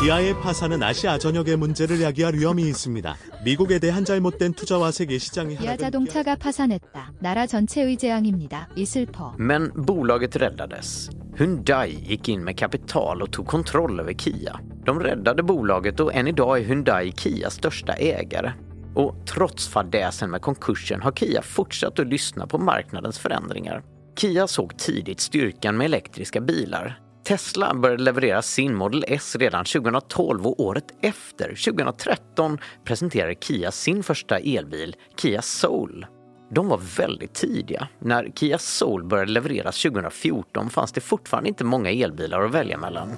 [0.01, 3.15] 기아의 파산은 아시아 전역의 문제를 야기할 위험이 있습니다.
[3.43, 7.13] 미국에 대한 잘못된 투자와 세계 시장의 기아 하락은 자동차가 파산했다.
[7.19, 8.69] 나라 전체의 재앙입니다.
[8.75, 9.33] 이 슬퍼.
[9.39, 11.09] Men bolaget räddades.
[11.39, 14.59] Hyundai gick in med kapital och tog kontroll över Kia.
[14.85, 18.51] De räddade bolaget och än idag är Hyundai Kias största ägare.
[18.95, 23.83] Och trots fadäsen med konkursen har Kia fortsatt att lyssna på marknadens förändringar.
[24.15, 26.99] Kia såg tidigt styrkan med elektriska bilar.
[27.24, 34.02] Tesla började leverera sin Model S redan 2012 och året efter, 2013, presenterade Kia sin
[34.02, 36.06] första elbil, Kia Soul.
[36.50, 37.88] De var väldigt tidiga.
[37.98, 43.08] När Kia Soul började levereras 2014 fanns det fortfarande inte många elbilar att välja mellan.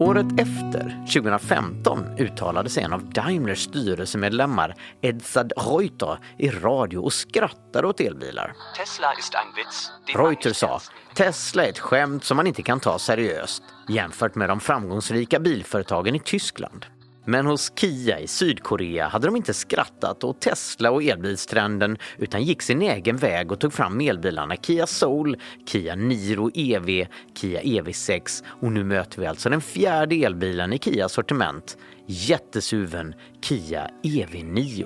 [0.00, 7.86] Året efter, 2015, uttalade sig en av Daimlers styrelsemedlemmar, Edzard Reuter, i radio och skrattade
[7.86, 8.54] åt elbilar.
[8.76, 9.90] Tesla ist ein Witz.
[10.14, 10.80] Reuter sa
[11.14, 16.14] Tesla är ett skämt som man inte kan ta seriöst jämfört med de framgångsrika bilföretagen
[16.14, 16.86] i Tyskland.
[17.28, 22.62] Men hos Kia i Sydkorea hade de inte skrattat åt Tesla och elbilstrenden utan gick
[22.62, 25.36] sin egen väg och tog fram elbilarna Kia Soul,
[25.66, 31.12] Kia Niro EV, Kia EV6 och nu möter vi alltså den fjärde elbilen i Kias
[31.12, 31.76] sortiment,
[32.06, 34.84] jättesuven Kia EV9.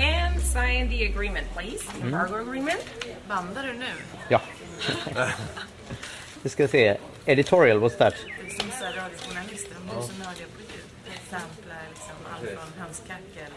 [0.00, 1.84] And sign the agreement, please.
[2.02, 2.12] Mm.
[2.12, 2.84] cargo agreement.
[3.28, 3.92] Bandar du nu?
[4.28, 4.40] Ja.
[6.42, 6.96] Vi ska se.
[7.24, 8.14] Editorial, what's that?
[8.14, 10.80] Det är som så här radiojournalister, de är så nördiga på ljud.
[12.40, 13.52] Från hönskackel.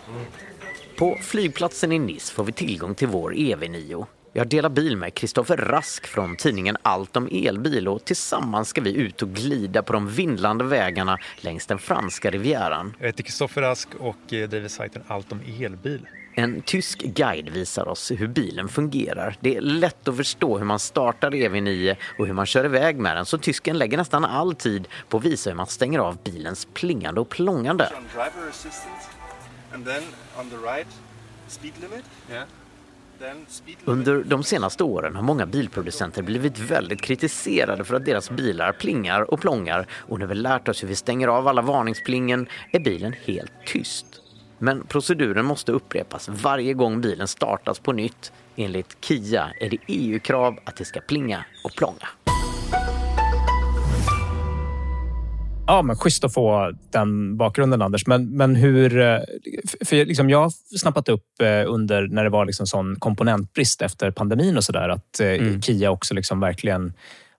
[0.97, 4.05] På flygplatsen i Nice får vi tillgång till vår EV9.
[4.35, 8.93] Jag delar bil med Kristoffer Rask från tidningen Allt om elbil och tillsammans ska vi
[8.95, 12.95] ut och glida på de vindlande vägarna längs den franska rivieran.
[12.99, 16.07] Jag heter Kristoffer Rask och eh, driver sajten Allt om elbil.
[16.35, 19.37] En tysk guide visar oss hur bilen fungerar.
[19.39, 23.15] Det är lätt att förstå hur man startar EV9 och hur man kör iväg med
[23.15, 23.25] den.
[23.25, 27.21] Så tysken lägger nästan all tid på att visa hur man stänger av bilens plingande
[27.21, 27.89] och plångande.
[33.85, 39.33] Under de senaste åren har många bilproducenter blivit väldigt kritiserade för att deras bilar plingar
[39.33, 39.87] och plångar.
[39.91, 42.47] Och när vi lärt oss hur vi stänger av alla varningsplingen.
[42.71, 44.22] Är bilen helt tyst.
[44.63, 48.31] Men proceduren måste upprepas varje gång bilen startas på nytt.
[48.55, 52.07] Enligt Kia är det EU-krav att det ska plinga och plånga.
[55.67, 58.07] Ja, men schysst att få den bakgrunden, Anders.
[58.07, 58.99] Men, men hur...
[58.99, 59.19] eh,
[59.85, 64.11] För liksom jag har snappat upp eh, under när det var liksom sån komponentbrist efter
[64.11, 66.93] pandemin och sådär att eh, Kia också liksom verkligen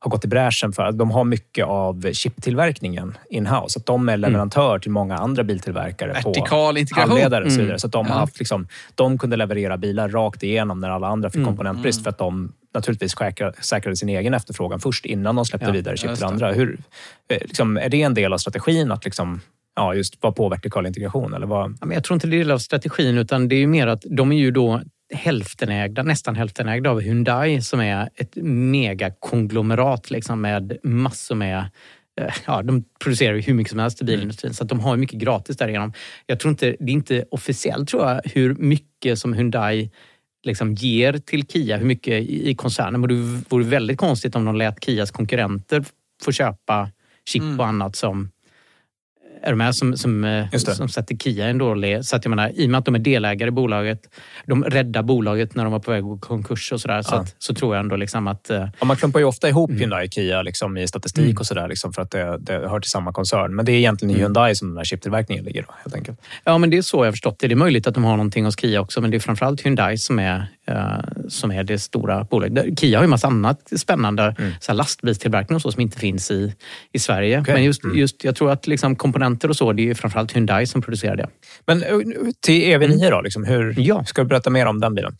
[0.04, 3.78] har gått i bräschen för de har mycket av chiptillverkningen in-house.
[3.78, 7.12] Att de är leverantör till många andra biltillverkare Vertikal på integration.
[7.12, 7.18] och
[7.52, 7.64] så Mm.
[7.66, 7.78] vidare.
[7.78, 11.30] Så att de, har haft liksom, de kunde leverera bilar rakt igenom när alla andra
[11.30, 11.46] fick Mm.
[11.48, 15.72] komponentbrist för att de naturligtvis säkra- säkrade sin egen efterfrågan först innan de släppte Ja,
[15.72, 16.52] vidare chip till andra.
[16.52, 16.78] Hur,
[17.28, 19.40] eh, liksom, är det en del av strategin att liksom,
[19.76, 21.34] ja, just vara på vertikal integration?
[21.34, 21.76] Eller vad?
[21.80, 23.86] Ja, men jag tror inte det är del av strategin utan det är ju mer
[23.86, 24.80] att de är ju då
[25.14, 31.58] hälftenägda, nästan hälftenägda av Hyundai som är ett megakonglomerat liksom med massor med
[32.20, 35.18] eh, Ja, de producerar hur mycket som helst i bilindustrin så att de har mycket
[35.18, 35.92] gratis därigenom.
[36.26, 39.90] Jag tror inte, det är inte officiellt tror jag hur mycket som Hyundai
[40.44, 43.00] liksom ger till Kia, hur mycket i i koncernen.
[43.00, 45.84] Men det vore väldigt konstigt om de lät Kias konkurrenter
[46.24, 46.90] få köpa
[47.28, 48.30] chip och annat som
[49.46, 49.74] är du med?
[49.74, 52.04] Som, som, eh, som sätter Kia i en dålig...
[52.04, 54.00] Så att jag menar, I och med att de är delägare i bolaget,
[54.46, 57.02] de räddade bolaget när de var på väg att konkurs och sådär.
[57.02, 57.20] Så, Ja.
[57.20, 58.50] att, så tror jag ändå liksom att...
[58.50, 59.80] eh, Ja, man klumpar ju ofta ihop Mm.
[59.80, 62.90] Hyundai och Kia liksom, i statistik och sådär liksom, för att det, det hör till
[62.90, 63.54] samma koncern.
[63.54, 65.62] Men det är egentligen i Hyundai som den här chiptillverkningen ligger.
[65.62, 66.20] Då, helt enkelt.
[66.44, 67.48] Ja, men det är så jag har förstått det.
[67.48, 69.98] Det är möjligt att de har någonting hos Kia också, men det är framförallt Hyundai
[69.98, 70.46] som är,
[71.28, 72.80] som är det stora bolaget.
[72.80, 76.30] Kia har ju en massa annat spännande så här lastbilstillverkning och så som inte finns
[76.30, 76.54] i,
[76.92, 77.44] i Sverige.
[77.54, 80.82] Men just, just, jag tror att liksom komponenter och så, det är framförallt Hyundai som
[80.82, 81.28] producerar det.
[81.66, 81.88] Men eh,
[82.40, 84.04] till EV9 då, liksom, hur, Ja.
[84.04, 85.16] ska du berätta mer om den bilen?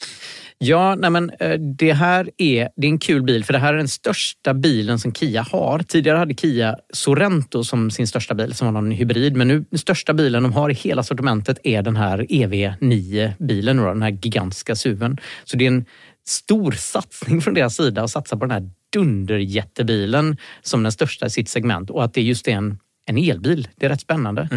[0.59, 3.75] Ja, nej men, eh, det här är, det är en kul bil för det här
[3.75, 5.79] är den största bilen som Kia har.
[5.79, 9.37] Tidigare hade Kia Sorento som sin största bil som var någon hybrid.
[9.37, 14.03] Men nu den största bilen de har i hela sortimentet är den här EV9-bilen, den
[14.03, 15.19] här gigantiska SUVen.
[15.45, 15.85] Så det är en
[16.27, 21.31] stor satsning från deras sida att satsa på den här dunderjättebilen som den största i
[21.31, 23.69] sitt segment och att det just är en en elbil.
[23.77, 24.49] Det är rätt spännande.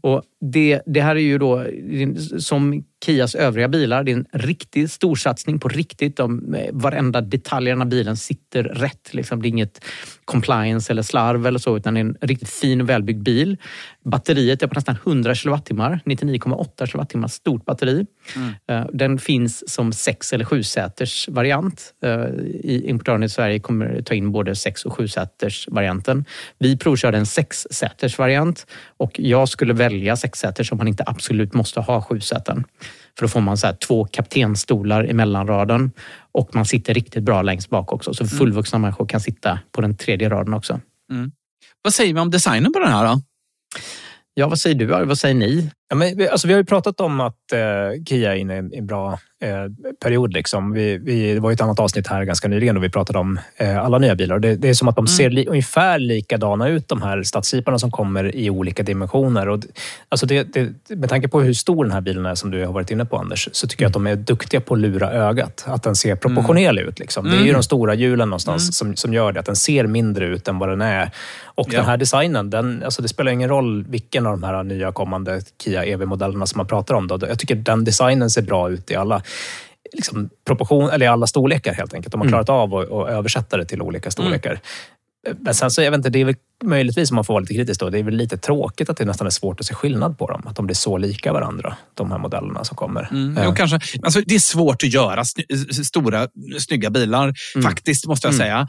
[0.00, 1.66] Och det, det här är ju då,
[2.38, 6.16] som Kias övriga bilar, det är en riktig storsatsning på riktigt.
[6.16, 9.14] De, varenda detalj i bilen sitter rätt.
[9.14, 9.42] Liksom.
[9.42, 9.84] Det är inget
[10.24, 13.56] compliance eller slarv eller så, utan det är en riktigt fin och välbyggd bil.
[14.04, 18.06] Batteriet är på nästan 100 kilowattimmar, 99,8 kilowattimmar stort batteri.
[18.68, 21.94] Eh, Den finns som sex eller sjusäters variant.
[22.04, 22.10] Eh,
[22.64, 26.24] I importören i Sverige kommer ta in både sex och sjusäters varianten.
[26.58, 28.66] Vi provkörde en sexsäters variant
[28.96, 32.64] och jag skulle välja sexsäters om man inte absolut måste ha sjusäten.
[33.18, 35.90] För då får man så två kaptenstolar i mellanraden
[36.32, 38.14] och man sitter riktigt bra längst bak också.
[38.14, 40.80] Så fullvuxna människor kan sitta på den tredje raden också.
[41.10, 41.32] Mm.
[41.82, 43.20] Vad säger vi om designen på den här då?
[44.34, 44.86] Ja, vad säger du?
[44.86, 45.70] Vad säger ni?
[45.88, 48.86] Ja, men, alltså, vi har ju pratat om att eh, Kia är inne i en,
[48.86, 49.48] bra eh,
[50.02, 50.32] period.
[50.32, 50.72] Liksom.
[50.72, 53.78] Vi, vi, det var ett annat avsnitt här ganska nyligen då vi pratade om eh,
[53.84, 54.38] alla nya bilar.
[54.38, 57.90] Det, det är som att de ser li, ungefär likadana ut, de här stadsjeeparna som
[57.90, 59.48] kommer i olika dimensioner.
[59.48, 59.60] Och,
[60.08, 62.72] alltså det, det, med tanke på hur stor den här bilen är, som du har
[62.72, 65.64] varit inne på Anders, så tycker jag att de är duktiga på att lura ögat.
[65.66, 66.98] Att den ser proportionell ut.
[66.98, 67.24] Liksom.
[67.24, 67.52] Det är ju Mm.
[67.54, 69.40] de stora hjulen någonstans som, som gör det.
[69.40, 71.10] Att den ser mindre ut än vad den är.
[71.56, 71.78] Och Ja.
[71.78, 75.40] den här designen, den, alltså det spelar ingen roll vilken av de här nya kommande
[75.64, 77.06] Kia EV-modellerna som man pratar om.
[77.06, 77.18] Då.
[77.28, 79.22] Jag tycker den designen ser bra ut i alla
[79.92, 82.12] liksom, proportion, eller i alla storlekar helt enkelt.
[82.12, 82.32] De har Mm.
[82.32, 84.60] klarat av att, att översätta det till olika storlekar.
[85.40, 86.34] Men sen så, jag vet inte, det är väl
[86.64, 89.04] möjligtvis, om man får vara lite kritisk då, det är väl lite tråkigt att det
[89.04, 90.42] nästan är svårt att se skillnad på dem.
[90.46, 93.08] Att de blir så lika varandra, de här modellerna som kommer.
[93.10, 93.80] Mm, Eh, jo, kanske.
[94.02, 95.44] Alltså, det är svårt att göra sny
[95.84, 96.28] stora,
[96.58, 98.46] snygga bilar, faktiskt, måste jag Mm.
[98.46, 98.60] säga.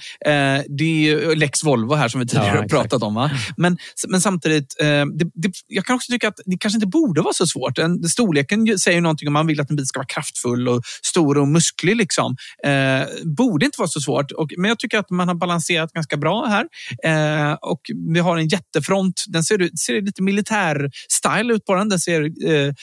[0.58, 3.16] Eh, det är ju Lex Volvo här som vi tidigare Ja, pratat om.
[3.16, 3.32] Va?
[3.58, 3.78] Men,
[4.08, 7.34] men samtidigt, eh, det, det, jag kan också tycka att det kanske inte borde vara
[7.34, 7.78] så svårt.
[7.78, 10.82] En, storleken säger ju någonting om man vill att en bil ska vara kraftfull och
[11.04, 11.96] stor och musklig.
[11.96, 12.36] Liksom.
[12.66, 14.32] Eh, borde inte vara så svårt.
[14.32, 16.66] Och, men jag tycker att man har balanserat ganska bra här.
[17.04, 17.82] Eh, och
[18.14, 19.24] vi har en jättefront.
[19.28, 21.90] Den ser, ser lite militär-style ut på den.
[21.90, 22.74] Den ser, eh,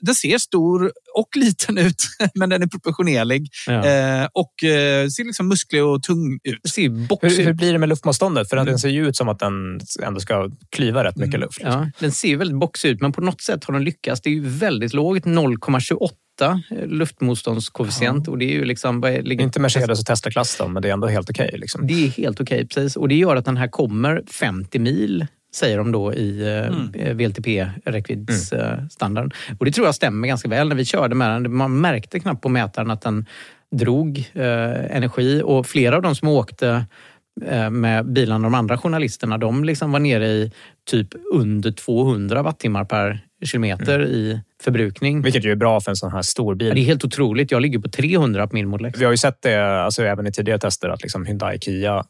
[0.00, 1.96] den ser stor och liten ut,
[2.34, 3.48] men den är proportionerlig.
[3.66, 3.72] Ja.
[3.86, 6.60] Eh, och eh, ser liksom musklig och tung ut.
[7.22, 8.48] Hur, hur blir det med luftmotståndet?
[8.48, 8.66] För Mm.
[8.66, 11.58] den ser ju ut som att den ändå ska klyva rätt mycket luft.
[11.58, 11.80] liksom.
[11.82, 14.20] Ja, den ser väldigt boxig ut, men på något sätt har den lyckats.
[14.20, 16.08] Det är ju väldigt lågt, 0,28
[16.86, 18.28] luftmotståndskoefficient.
[18.28, 21.06] Och det är ju liksom, är, Inte Mercedes och Tesla-klass då, men det är ändå
[21.06, 21.54] helt okej.
[21.58, 21.86] liksom.
[21.86, 22.96] Det är helt okej, precis.
[22.96, 26.94] Och det gör att den här kommer 50 mil säger de då i Mm.
[26.94, 29.30] eh, VLTP-räckviddsstandarden.
[29.58, 31.56] Och det tror jag stämmer ganska väl när vi körde med den.
[31.56, 33.26] Man märkte knappt på mätaren att den
[33.76, 36.86] drog eh, energi och flera av de som åkte
[37.46, 40.52] eh, med bilarna, de andra journalisterna, de liksom var nere i
[40.90, 45.22] typ under 200 wattimmar per kilometer i förbrukning.
[45.22, 46.68] Vilket ju är bra för en sån här stor bil.
[46.68, 47.50] Ja, det är helt otroligt.
[47.50, 49.00] Jag ligger på 300 på min Model X.
[49.00, 52.04] Vi har ju sett det alltså, även i tidigare tester att liksom Hyundai, Kia,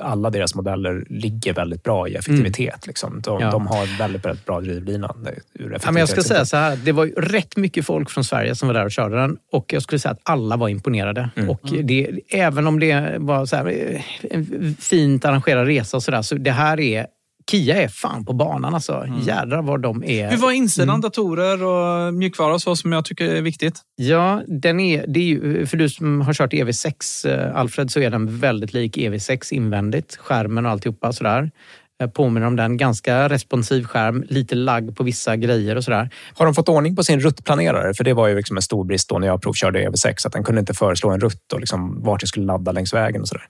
[0.00, 2.86] alla deras modeller ligger väldigt bra i effektivitet.
[2.86, 3.20] Liksom.
[3.20, 3.50] De, Ja.
[3.50, 5.14] de har väldigt, väldigt bra drivlina
[5.54, 8.54] ur Ja, men jag ska säga så här, det var rätt mycket folk från Sverige
[8.54, 11.30] som var där och körde den och jag skulle säga att alla var imponerade.
[11.36, 11.50] Mm.
[11.50, 14.00] Och det, även om det var så här, eh,
[14.30, 17.06] en fint arrangerad resa och sådär, så det här är
[17.50, 19.06] Kia är fan på banan alltså.
[19.22, 20.30] Jädrar vad de är.
[20.30, 21.00] Hur var insidan, Mm.
[21.00, 23.80] datorer och mjukvara och så som jag tycker är viktigt?
[23.96, 28.00] Ja, den är, det är ju, för du som har kört EV6, eh, Alfred, så
[28.00, 30.16] är den väldigt lik EV6 invändigt.
[30.16, 31.50] Skärmen och alltihopa sådär.
[31.98, 32.76] Jag påminner om den.
[32.76, 36.10] Ganska responsiv skärm, lite lagg på vissa grejer och sådär.
[36.34, 37.94] Har de fått ordning på sin ruttplanerare?
[37.94, 40.26] För det var ju liksom en stor brist då när jag provkörde EV6.
[40.26, 43.20] Att den kunde inte föreslå en rutt och liksom vart jag skulle ladda längs vägen
[43.22, 43.44] och sådär.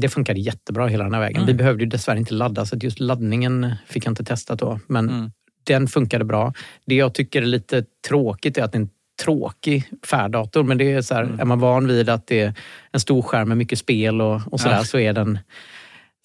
[0.00, 1.36] Det funkade jättebra hela den här vägen.
[1.36, 1.46] Mm.
[1.46, 4.80] Vi behövde ju dessvärre inte ladda, så just laddningen fick jag inte testa då.
[4.86, 5.30] Men Mm.
[5.64, 6.52] den funkade bra.
[6.86, 8.88] Det jag tycker är lite tråkigt är att det är en
[9.24, 10.62] tråkig färddator.
[10.62, 11.40] Men det är så här, Mm.
[11.40, 12.54] är man van vid att det är
[12.92, 14.84] en stor skärm med mycket spel och, och sådär Ja.
[14.84, 15.38] så är den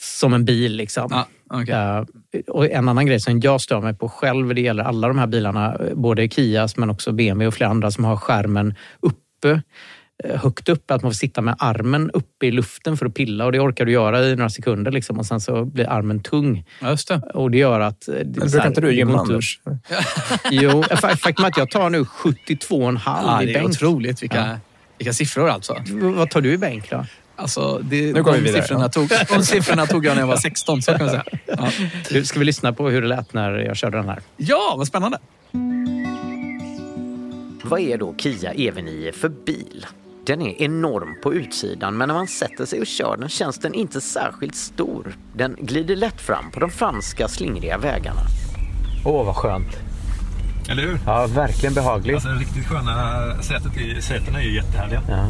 [0.01, 0.75] som en bil.
[0.75, 1.07] Liksom.
[1.11, 1.73] Ja, okej.
[1.73, 2.03] Eh,
[2.47, 5.27] och en annan grej som jag stör mig på själv, det gäller alla de här
[5.27, 9.61] bilarna, eh, både Kias men också BMW och flera andra som har skärmen uppe
[10.33, 13.51] högt upp, att man får sitta med armen uppe i luften för att pilla och
[13.51, 16.65] det orkar du göra i några sekunder liksom, och sen så blir armen tung.
[16.81, 17.21] Ja, just det.
[17.33, 18.07] Och det gör att...
[18.07, 19.59] eh, det är Men brukar här, inte du gymma, Anders?
[20.51, 23.69] Jo, fa- faktum är att jag tar nu 72,5 Ja, i det är bänk.
[23.69, 24.23] otroligt.
[24.23, 24.59] Vilka,
[24.97, 25.77] vilka siffror alltså.
[25.91, 27.05] Vad tar du i bänk då?
[27.35, 28.89] Alltså, det, Nu går vi de, vidare, siffrorna ja.
[28.89, 31.23] tog, de siffrorna tog jag när jag var 16, så kan man säga.
[31.45, 31.69] Ja,
[32.09, 34.19] Du, Ska vi lyssna på hur det lät när jag körde den här?
[34.37, 35.17] ja vad spännande.
[37.63, 39.85] Vad är då Kia EV9 för bil?
[40.25, 43.73] Den är enorm på utsidan men när man sätter sig och kör den känns den
[43.73, 45.17] inte särskilt stor.
[45.35, 48.21] Den glider lätt fram på de franska slingriga vägarna.
[49.05, 49.77] Åh, vad skönt.
[50.69, 50.99] Eller hur?
[51.05, 52.15] Ja, verkligen behagligt.
[52.15, 55.01] Alltså riktigt sköna sätet i, sätena är ju jättehärliga.
[55.09, 55.27] Ja.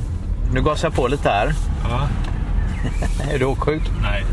[0.53, 1.53] Nu gasar jag på lite här.
[1.89, 2.07] Ja.
[3.33, 3.83] Är du åksjuk?
[4.01, 4.23] Nej.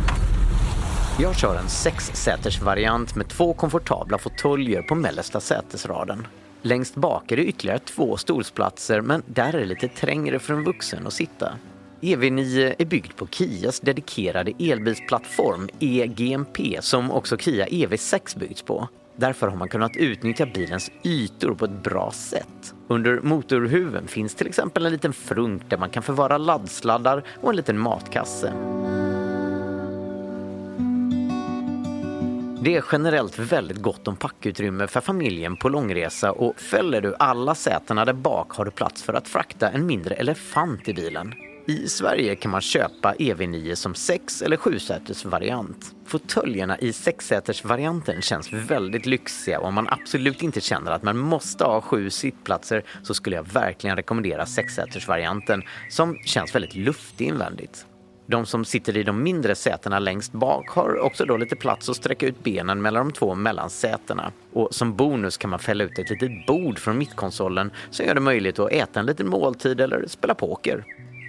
[1.19, 6.27] Jag kör en sexsäters-variant med två komfortabla fåtöljer på mellersta sätesraden.
[6.62, 10.65] Längst bak är det ytterligare två stolsplatser men där är det lite trängre för en
[10.65, 11.53] vuxen att sitta.
[12.01, 18.89] EV9 är byggd på Kias dedikerade elbilsplattform EGMP som också Kia EV6 byggts på.
[19.16, 22.74] Därför har man kunnat utnyttja bilens ytor på ett bra sätt.
[22.89, 27.57] Under motorhuven finns till exempel en liten frunk där man kan förvara laddsladdar och en
[27.57, 28.53] liten matkasse.
[32.62, 37.55] Det är generellt väldigt gott om packutrymme för familjen på långresa och fäller du alla
[37.55, 41.35] sätena där bak har du plats för att frakta en mindre elefant i bilen.
[41.66, 45.95] I Sverige kan man köpa EV9 som 6 eller 7-säters variant.
[46.07, 51.65] Fåtöljerna i 6-säters-varianten känns väldigt lyxiga och om man absolut inte känner att man måste
[51.65, 57.87] ha sju sittplatser så skulle jag verkligen rekommendera 6-säters-varianten som känns väldigt luftig invändigt.
[58.31, 61.97] De som sitter i de mindre sätena längst bak har också då lite plats att
[61.97, 64.32] sträcka ut benen mellan de två mellansätena.
[64.52, 68.20] Och som bonus kan man fälla ut ett litet bord från mittkonsolen som gör det
[68.20, 70.85] möjligt att äta en liten måltid eller spela poker.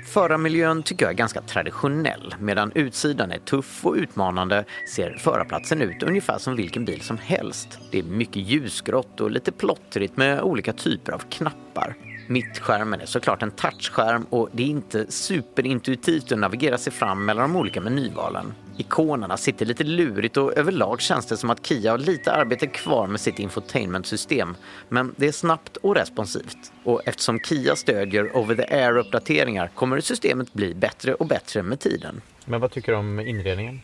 [0.06, 2.36] Förarmiljön tycker jag är ganska traditionell.
[2.40, 4.66] Medan utsidan är tuff och utmanande
[4.96, 7.80] ser förarplatsen ut ungefär som vilken bil som helst.
[7.92, 11.96] Det är mycket ljusgrått och lite plottrigt med olika typer av knappar.
[12.32, 17.54] Mittskärmen är såklart en touchskärm och det är inte superintuitivt att navigera sig fram mellan
[17.54, 18.54] de olika menyvalen.
[18.78, 23.08] Ikonerna sitter lite lurigt och överlag känns det som att Kia har lite arbete kvar
[23.08, 24.56] med sitt infotainmentsystem.
[24.90, 26.72] Men det är snabbt och responsivt.
[26.84, 32.22] Och eftersom Kia stödjer over-the-air-uppdateringar kommer systemet bli bättre och bättre med tiden.
[32.46, 33.82] Men vad tycker du om inredningen?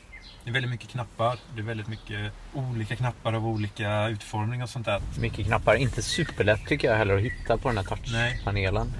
[0.48, 1.40] Det är väldigt mycket knappar.
[1.56, 5.02] Det är väldigt mycket olika knappar av olika utformning och sånt där.
[5.19, 5.76] Mycket knappar.
[5.76, 8.94] Inte superlätt tycker jag heller att hitta på den här touchpanelen.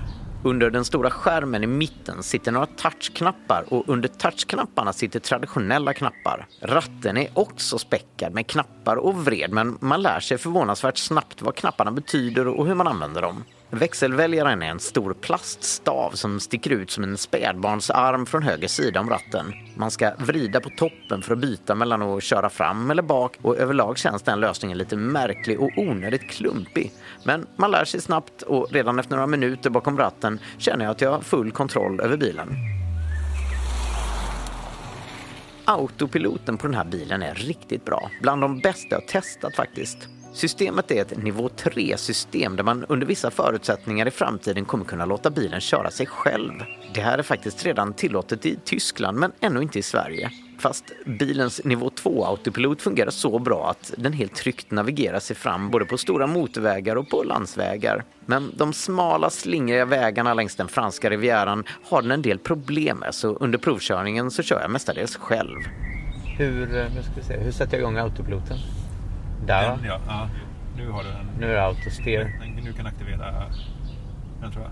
[0.44, 6.48] Under den stora skärmen i mitten sitter några touchknappar och under touchknapparna sitter traditionella knappar.
[6.61, 11.56] Ratten är också späckad med knappar och vred men man lär sig förvånansvärt snabbt vad
[11.56, 13.44] knapparna betyder och hur man använder dem.
[13.69, 19.10] Växelväljaren är en stor plaststav som sticker ut som en spädbarnsarm från höger sida om
[19.10, 19.53] ratten.
[19.76, 23.57] Man ska vrida på toppen för att byta mellan att köra fram eller bak och
[23.57, 26.91] överlag känns den lösningen lite märklig och onödigt klumpig.
[27.23, 31.02] Men man lär sig snabbt och redan efter några minuter bakom ratten känner jag att
[31.02, 32.49] jag har full kontroll över bilen.
[35.65, 38.11] Autopiloten på den här bilen är riktigt bra.
[38.22, 40.10] Bland de bästa jag testat faktiskt.
[40.38, 45.30] Systemet är ett nivå 3-system där man under vissa förutsättningar i framtiden kommer kunna låta
[45.30, 46.51] bilen köra sig själv.
[46.93, 50.31] Det här är faktiskt redan tillåtet i Tyskland men ännu inte i Sverige.
[50.59, 55.85] Fast bilens nivå 2-autopilot fungerar så bra att den helt tryggt navigerar sig fram både
[55.85, 58.03] på stora motorvägar och på landsvägar.
[58.26, 63.15] Men de smala slingriga vägarna längs den franska rivieran har den en del problem med
[63.15, 65.59] så under provkörningen så kör jag mestadels själv.
[66.38, 68.57] Hur, eh, nu ska vi se, hur sätter jag igång autopiloten?
[69.45, 70.30] Där Den, ja, ja.
[70.77, 71.26] Nu har du den.
[71.39, 72.41] Nu är det autosteer.
[72.64, 73.43] Nu kan aktivera
[74.41, 74.72] den tror jag.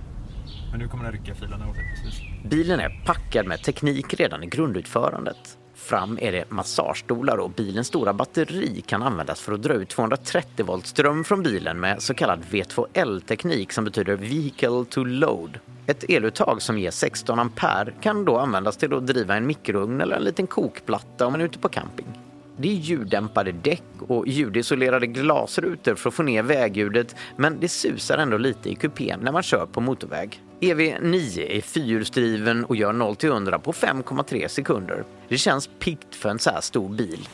[0.71, 2.21] Men nu kommer den rycka filerna åt dig precis.
[2.43, 5.57] Bilen är packad med teknik redan i grundutförandet.
[5.75, 10.65] Fram är det massagestolar och bilens stora batteri kan användas för att dra ut 230
[10.65, 15.59] volt ström från bilen med så kallad V2L-teknik som betyder Vehicle to Load.
[15.87, 20.15] Ett eluttag som ger 16 ampere kan då användas till att driva en mikrougn eller
[20.15, 22.24] en liten kokplatta om man är ute på camping.
[22.57, 28.18] Det är ljuddämpade däck och ljudisolerade glasrutor för att få ner vägljudet men det susar
[28.18, 30.41] ändå lite i kupén när man kör på motorväg.
[30.60, 35.03] EV9 är fyrhjulsdriven och gör 0 till 100 på 5,3 sekunder.
[35.27, 37.27] Det känns piggt för en så här stor bil.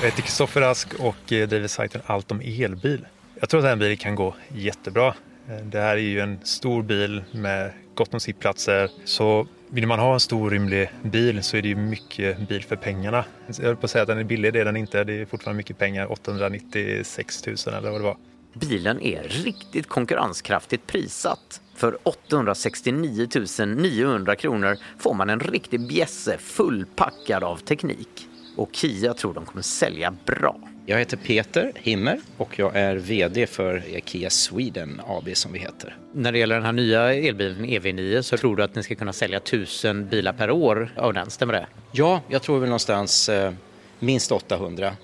[0.00, 3.06] Jag heter Kristoffer Ask och eh, driver sajten Allt om elbil.
[3.40, 5.14] Jag tror att den här bilen kan gå jättebra.
[5.48, 8.90] Eh, det här är ju en stor bil med gott om sittplatser.
[9.04, 12.76] Så vill man ha en stor rymlig bil så är det ju mycket bil för
[12.76, 13.24] pengarna.
[13.46, 15.04] Jag höll på att säga att den är billig, det är den inte.
[15.04, 18.16] Det är fortfarande mycket pengar, 896 000 eller vad det var.
[18.52, 21.60] Bilen är riktigt konkurrenskraftigt prissatt.
[21.76, 23.28] För 869
[23.66, 28.28] 900 kronor får man en riktig bjässe fullpackad av teknik.
[28.56, 30.60] Och Kia tror de kommer sälja bra.
[30.86, 35.96] Jag heter Peter Himmer och jag är VD för Kia Sweden AB som vi heter.
[36.12, 39.12] När det gäller den här nya elbilen EV9 så tror du att ni ska kunna
[39.12, 41.66] sälja tusen bilar per år av den, stämmer det?
[41.92, 43.52] Ja, jag tror väl någonstans eh,
[43.98, 44.96] minst 800.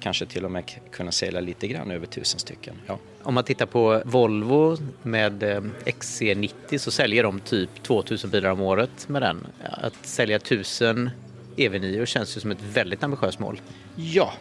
[0.00, 2.74] Kanske till och med kunna sälja lite grann över tusen stycken.
[2.86, 2.98] Ja.
[3.22, 8.60] Om man tittar på Volvo med eh, XC90 så säljer de typ 2000 bilar om
[8.60, 9.46] året med den.
[9.70, 11.10] Att sälja 1000
[11.56, 13.60] EV9 känns ju som ett väldigt ambitiöst mål.
[13.96, 14.32] ja,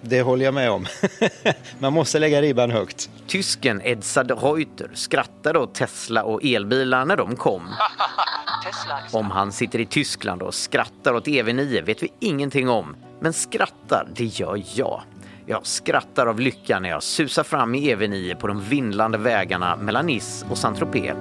[0.00, 0.86] det håller jag med om.
[1.78, 3.10] Man måste lägga ribban högt.
[3.26, 7.62] Tysken Edzard Reuter skrattade åt Tesla och elbilar när de kom.
[9.12, 12.96] Om han sitter i Tyskland och skrattar åt EV9 vet vi ingenting om.
[13.20, 15.02] Men skrattar, det gör jag.
[15.46, 20.06] Jag skrattar av lycka när jag susar fram i EV9 på de vindlande vägarna mellan
[20.06, 21.16] Nice och Saint-Tropez.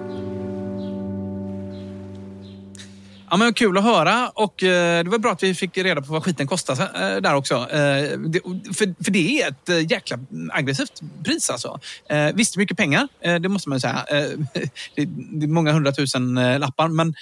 [3.30, 6.14] Ja, men kul att höra och eh, det var bra att vi fick reda på
[6.14, 7.56] vad skiten kostar eh, där också.
[7.56, 8.40] Eh, det,
[8.74, 10.18] för, för det är ett jäkla
[10.52, 11.80] aggressivt pris alltså.
[12.34, 13.08] Visst, mycket pengar,
[13.40, 14.06] det måste man säga.
[14.96, 17.14] Det, det är många hundratusen lappar, men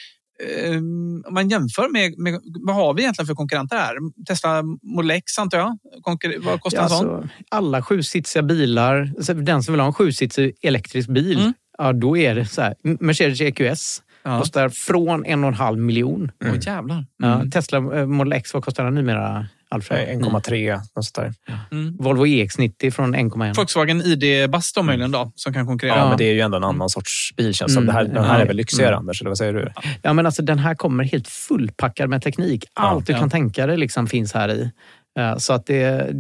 [1.28, 3.96] om man jämför med, med, vad har vi egentligen för konkurrenter här?
[4.28, 5.78] Tesla Model X antar jag?
[6.02, 7.10] Konkur, vad kostar Ja, en sån?
[7.16, 9.12] alltså, alla sjusitsiga bilar,
[9.44, 11.54] den som vill ha en sjusitsig elektrisk bil, Mm.
[11.78, 12.76] ja då är det så här.
[12.84, 16.32] Mercedes EQS Kostar från en och en halv miljon.
[16.46, 17.06] Åh jävlar.
[17.18, 17.52] Ja, Mm.
[17.52, 19.48] Tesla eh, Model X, vad kostar den numera?
[19.70, 20.08] Alfred?
[20.22, 21.34] 1,3 något sånt där.
[21.72, 21.98] Mm.
[22.00, 23.54] Volvo EX90 från 1,1.
[23.56, 25.98] Volkswagen ID Bus då möjligen då, som kan konkurrera.
[25.98, 27.72] Ja, men det är ju ändå en annan sorts bil känns.
[27.78, 27.86] Mm.
[27.86, 28.42] det här, Den här Ja.
[28.42, 29.00] är väl lyxigare Mm.
[29.00, 29.72] Anders, eller vad säger du?
[30.02, 32.66] Ja, men alltså, den här kommer helt fullpackad med teknik.
[32.74, 33.20] Allt du Ja.
[33.20, 34.72] kan tänka dig liksom finns här i.
[35.20, 36.14] Eh, Så att det,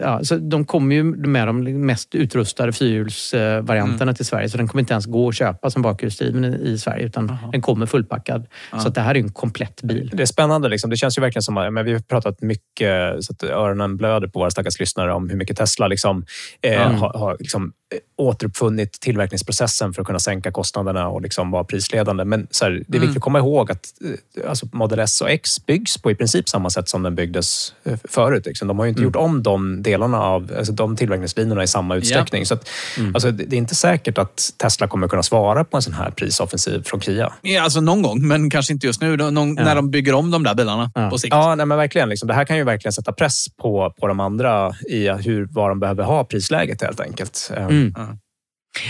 [0.00, 4.14] ja, så de kommer ju med de mest utrustade fyrhjulsvarianterna Mm.
[4.14, 4.48] till Sverige.
[4.48, 7.06] Så den kommer inte ens gå att köpa som bakhjulsdriven i Sverige.
[7.06, 8.46] Utan den kommer fullpackad.
[8.82, 10.10] Så att det här är en komplett bil.
[10.14, 10.68] Det är spännande.
[10.68, 10.90] Liksom.
[10.90, 14.28] Det känns ju verkligen som att men vi har pratat mycket så att öronen blöder
[14.28, 16.24] på våra stackars lyssnare om hur mycket Tesla liksom,
[16.62, 16.94] eh, Mm.
[16.94, 22.24] har, har liksom, eh, återuppfunnit tillverkningsprocessen för att kunna sänka kostnaderna och liksom vara prisledande.
[22.24, 23.00] Men så här, det är Mm.
[23.00, 23.86] viktigt att komma ihåg att
[24.44, 27.74] eh, alltså Model S och X byggs på i princip samma sätt som den byggdes
[27.84, 27.96] eh,
[28.28, 28.46] förut.
[28.46, 28.68] Liksom.
[28.68, 29.08] De har ju inte Mm.
[29.08, 32.46] gjort om de delarna av alltså de tillverkningslinjerna i samma utsträckning.
[32.46, 32.68] Så att,
[32.98, 33.14] Mm.
[33.14, 36.82] alltså, det är inte säkert att Tesla kommer kunna svara på en sån här prisoffensiv
[36.82, 37.32] från Kia.
[37.42, 39.16] Ja, alltså någon gång, men kanske inte just nu.
[39.16, 39.64] Någon, Ja.
[39.64, 41.34] När de bygger om de där bilarna på sikt.
[41.34, 42.08] Ja, nej, men verkligen.
[42.08, 42.28] Liksom.
[42.28, 45.80] Det här kan ju verkligen sätta press på, på de andra i hur, vad de
[45.80, 47.50] behöver ha prisläget helt enkelt.
[47.56, 47.94] Eh, Mm.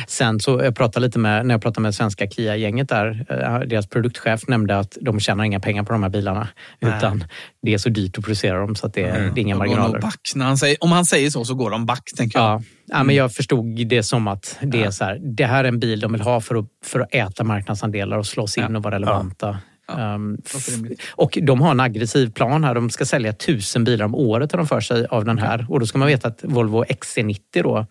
[0.07, 3.87] Sen så jag pratade lite med, när jag pratade med svenska Kia-gänget där, eh, deras
[3.87, 6.49] produktchef nämnde att de tjänar inga pengar på de här bilarna.
[6.81, 6.93] Nej.
[6.97, 7.25] Utan
[7.63, 9.35] det är så dyrt att producera dem så att det, Mm.
[9.35, 10.01] det är inga De marginaler.
[10.01, 10.21] back.
[10.35, 12.47] När han säger, om han säger så, så går de back, tänker jag.
[12.51, 15.69] Ja, ja men jag förstod det som att det är så här, det här är
[15.69, 18.77] en bil de vill ha för att, för att äta marknadsandelar och slå sig in
[18.77, 19.59] och vara relevanta.
[19.97, 20.39] Um,
[21.13, 22.75] och de har en aggressiv plan här.
[22.75, 25.67] De ska sälja tusen bilar om året har de för sig av den här.
[25.69, 27.87] Och då ska man veta att Volvo XC90 då,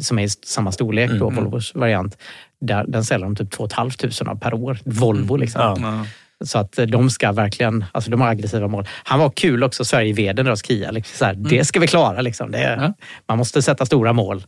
[0.00, 1.44] som är i samma storlek, då, Mm.
[1.44, 2.18] Volvos variant,
[2.60, 4.78] där, den säljer de typ 2 500 av per år.
[4.84, 5.60] Volvo liksom.
[5.82, 6.06] Ja.
[6.44, 8.88] Så att eh, de ska verkligen, alltså de har aggressiva mål.
[9.04, 10.90] Han var kul också, Sverigeveden, deras Kia.
[10.90, 11.48] Liksom, så här, Mm.
[11.48, 12.20] Det ska vi klara.
[12.20, 12.50] Liksom.
[12.50, 12.94] Det,
[13.28, 14.42] Man måste sätta stora mål.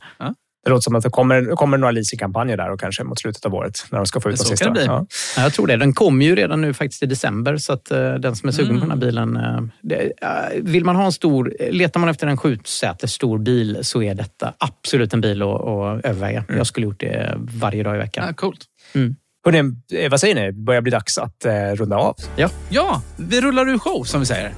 [0.65, 3.55] Det låter som att det kommer, kommer några leasingkampanjer där och kanske mot slutet av
[3.55, 4.65] året när de ska få ut de sista.
[4.65, 4.86] kan det bli.
[4.86, 5.07] Ja.
[5.36, 5.77] Ja, jag tror det.
[5.77, 8.70] Den kommer ju redan nu faktiskt i december så att eh, den som är sugen
[8.70, 8.81] Mm.
[8.81, 9.36] på den här bilen...
[9.36, 10.28] eh, det, eh,
[10.62, 11.53] vill man ha en stor...
[11.70, 16.05] Letar man efter en sjusätes stor bil så är detta absolut en bil att, att
[16.05, 16.45] överväga.
[16.57, 18.24] Jag skulle gjort det varje dag i veckan.
[18.28, 18.61] Ja, coolt.
[18.95, 19.16] Mm.
[19.45, 20.53] Hörrni, vad säger ni?
[20.53, 22.16] Börjar bli dags att runda av?
[22.36, 22.49] Ja.
[22.69, 24.53] Ja, vi rullar ur show som vi säger.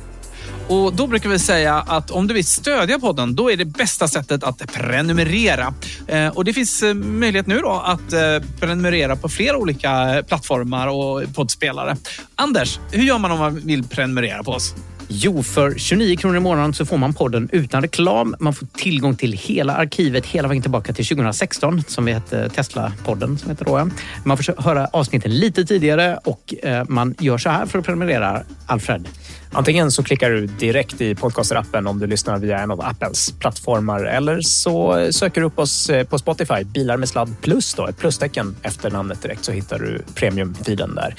[0.69, 4.09] Och Då brukar vi säga att om du vill stödja podden, då är det bästa
[4.09, 5.75] sättet att prenumerera.
[6.07, 8.21] Eh, och Det finns eh, möjlighet nu då att eh,
[8.61, 11.97] prenumerera på flera olika plattformar och poddspelare.
[12.35, 14.75] Anders, hur gör man om man vill prenumerera på oss?
[15.09, 18.37] Jo, för 29 kronor i månaden så får man podden utan reklam.
[18.41, 23.39] Man får tillgång till hela arkivet hela vägen tillbaka till 2016 som vi hette Tesla-podden.
[23.39, 23.91] Som heter då.
[24.25, 28.43] Man får höra avsnitten lite tidigare och eh, man gör så här för att prenumerera.
[28.67, 29.09] Alfred?
[29.53, 34.05] Antingen så klickar du direkt i podcasterappen om du lyssnar via en av Apples plattformar
[34.05, 37.99] eller så söker du upp oss eh, på Spotify, Bilar med sladd plus, då, ett
[37.99, 41.15] plustecken efter namnet direkt så hittar du premiumfiden där.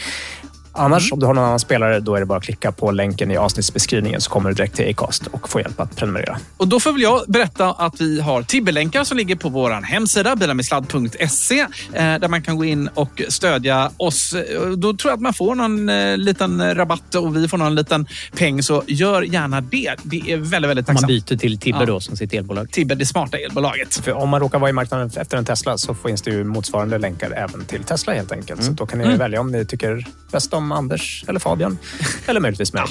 [0.77, 3.31] Annars, om du har någon annan spelare, då är det bara att klicka på länken
[3.31, 6.37] i avsnittsbeskrivningen så kommer du direkt till Acast och får hjälp att prenumerera.
[6.57, 10.35] Och Då får väl jag berätta att vi har Tibberlänkar som ligger på vår hemsida
[10.35, 14.33] bilarmedsladd.se eh, där man kan gå in och stödja oss.
[14.33, 17.75] Eh, Då tror jag att man får någon eh, liten rabatt och vi får någon
[17.75, 19.95] liten peng, så gör gärna det.
[20.03, 21.07] Det är väldigt, väldigt Om man tacksamt.
[21.29, 21.85] byter till Tibber Ja.
[21.85, 22.71] då som sitt elbolag.
[22.71, 23.95] Tibber, det smarta elbolaget.
[23.95, 26.97] För om man råkar vara i marknaden efter en Tesla så finns det ju motsvarande
[26.97, 28.63] länkar även till Tesla helt enkelt.
[28.63, 29.17] Så då kan ni Mm.
[29.19, 31.77] välja om ni tycker bäst om Anders eller Fabian
[32.26, 32.84] eller möjligtvis mig.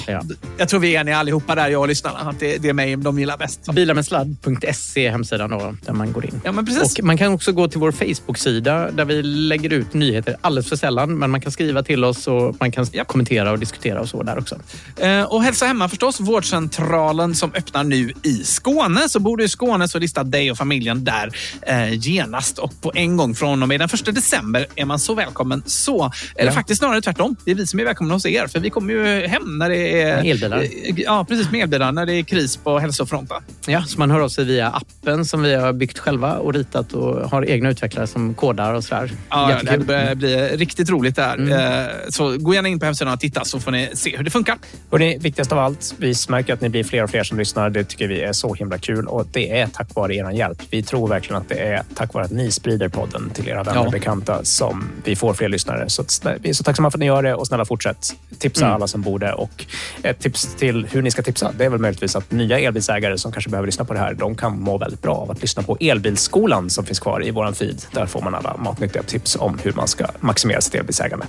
[0.57, 2.95] Jag tror vi är eniga allihopa där, jag och lyssnarna, att det, det är mig
[2.95, 3.71] de gillar bäst.
[3.73, 6.41] Bilarmedsladd.se är hemsidan då, där man går in.
[6.43, 6.99] Ja, men precis.
[6.99, 10.75] Och man kan också gå till vår Facebook-sida där vi lägger ut nyheter alldeles för
[10.75, 11.17] sällan.
[11.17, 14.37] Men man kan skriva till oss och man kan kommentera och diskutera och så där
[14.39, 14.55] också.
[14.97, 19.09] Eh, Och hälsa hemma förstås, vårdcentralen som öppnar nu i Skåne.
[19.09, 21.31] Så bor du i Skåne så lista dig och familjen där
[21.61, 25.13] eh, genast och på en gång från och med den första december är man så
[25.13, 26.11] välkommen så.
[26.35, 26.55] Eller Ja.
[26.55, 27.35] faktiskt snarare tvärtom.
[27.45, 30.01] Det är vi som är välkomna hos er för vi kommer ju hem när det
[30.01, 30.15] är...
[30.23, 30.67] Med elbilar.
[30.95, 33.37] Ja, precis med elbilar när det är kris på hälsofronten.
[33.67, 36.93] Ja, så man hör av sig via appen som vi har byggt själva och ritat
[36.93, 39.11] och har egna utvecklare som kodar och sådär.
[39.29, 39.85] Ja, det Jättekul.
[39.85, 41.33] börjar bli riktigt roligt där.
[41.33, 41.83] Mm.
[41.85, 44.29] Eh, Så gå gärna in på hemsidan och titta så får ni se hur det
[44.31, 44.57] funkar.
[44.91, 47.69] Hörrni, viktigast av allt, vi märker att ni blir fler och fler som lyssnar.
[47.69, 50.61] Det tycker vi är så himla kul och det är tack vare er hjälp.
[50.69, 53.79] Vi tror verkligen att det är tack vare att ni sprider podden till era vänner
[53.79, 53.91] och Ja.
[53.91, 55.89] bekanta som vi får fler lyssnare.
[55.89, 56.03] Så
[56.41, 58.75] vi är så tacksamma för att ni gör det och snälla fortsätt tipsa Mm.
[58.75, 59.33] alla som borde.
[59.33, 59.65] Och
[60.03, 63.31] ett tips till hur ni ska tipsa, det är väl möjligtvis att nya elbilsägare som
[63.31, 65.77] kanske behöver lyssna på det här, de kan må väldigt bra av att lyssna på
[65.79, 67.81] Elbilsskolan som finns kvar i våran feed.
[67.91, 71.25] Där får man alla matnyttiga tips om hur man ska maximera sitt elbilsägande.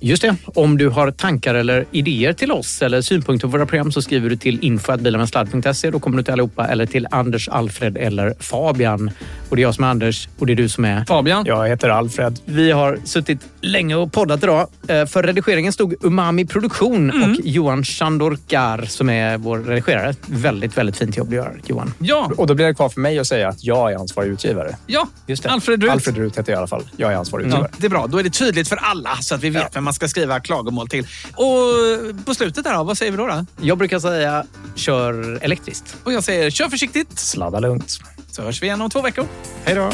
[0.00, 0.36] Just det.
[0.54, 4.30] Om du har tankar eller idéer till oss eller synpunkter på våra program så skriver
[4.30, 5.90] du till info.bilarmedsladd.se.
[5.90, 9.10] Då kommer du till allihopa eller till Anders, Alfred eller Fabian
[9.48, 11.04] Och det är jag som är Anders och det är du som är...
[11.04, 11.44] Fabian.
[11.46, 12.40] Jag heter Alfred.
[12.44, 14.68] Vi har suttit länge och poddat idag.
[14.88, 17.30] Eh, För redigeringen stod Umami Produktion Mm.
[17.32, 20.14] och Johan Chandorkar som är vår redigerare.
[20.26, 21.94] Väldigt, väldigt fint jobb du gör, Johan.
[21.98, 22.30] Ja.
[22.36, 24.76] Och då blir det kvar för mig att säga att jag är ansvarig utgivare.
[24.86, 25.50] Ja, Just det.
[25.50, 25.92] Alfred Rut.
[25.92, 26.84] Alfred Rut heter jag i alla fall.
[26.96, 27.70] Jag är ansvarig Ja, utgivare.
[27.76, 28.06] det är bra.
[28.06, 30.88] Då är det tydligt för alla så att vi vet vem man ska skriva klagomål
[30.88, 31.06] till.
[31.34, 33.26] Och på slutet där vad säger vi då?
[33.26, 33.46] då?
[33.60, 35.96] Jag brukar säga kör elektriskt.
[36.04, 37.18] Och jag säger kör försiktigt.
[37.18, 37.98] Sladda lugnt.
[38.30, 39.24] Så hörs vi igen om två veckor.
[39.64, 39.90] Hej då.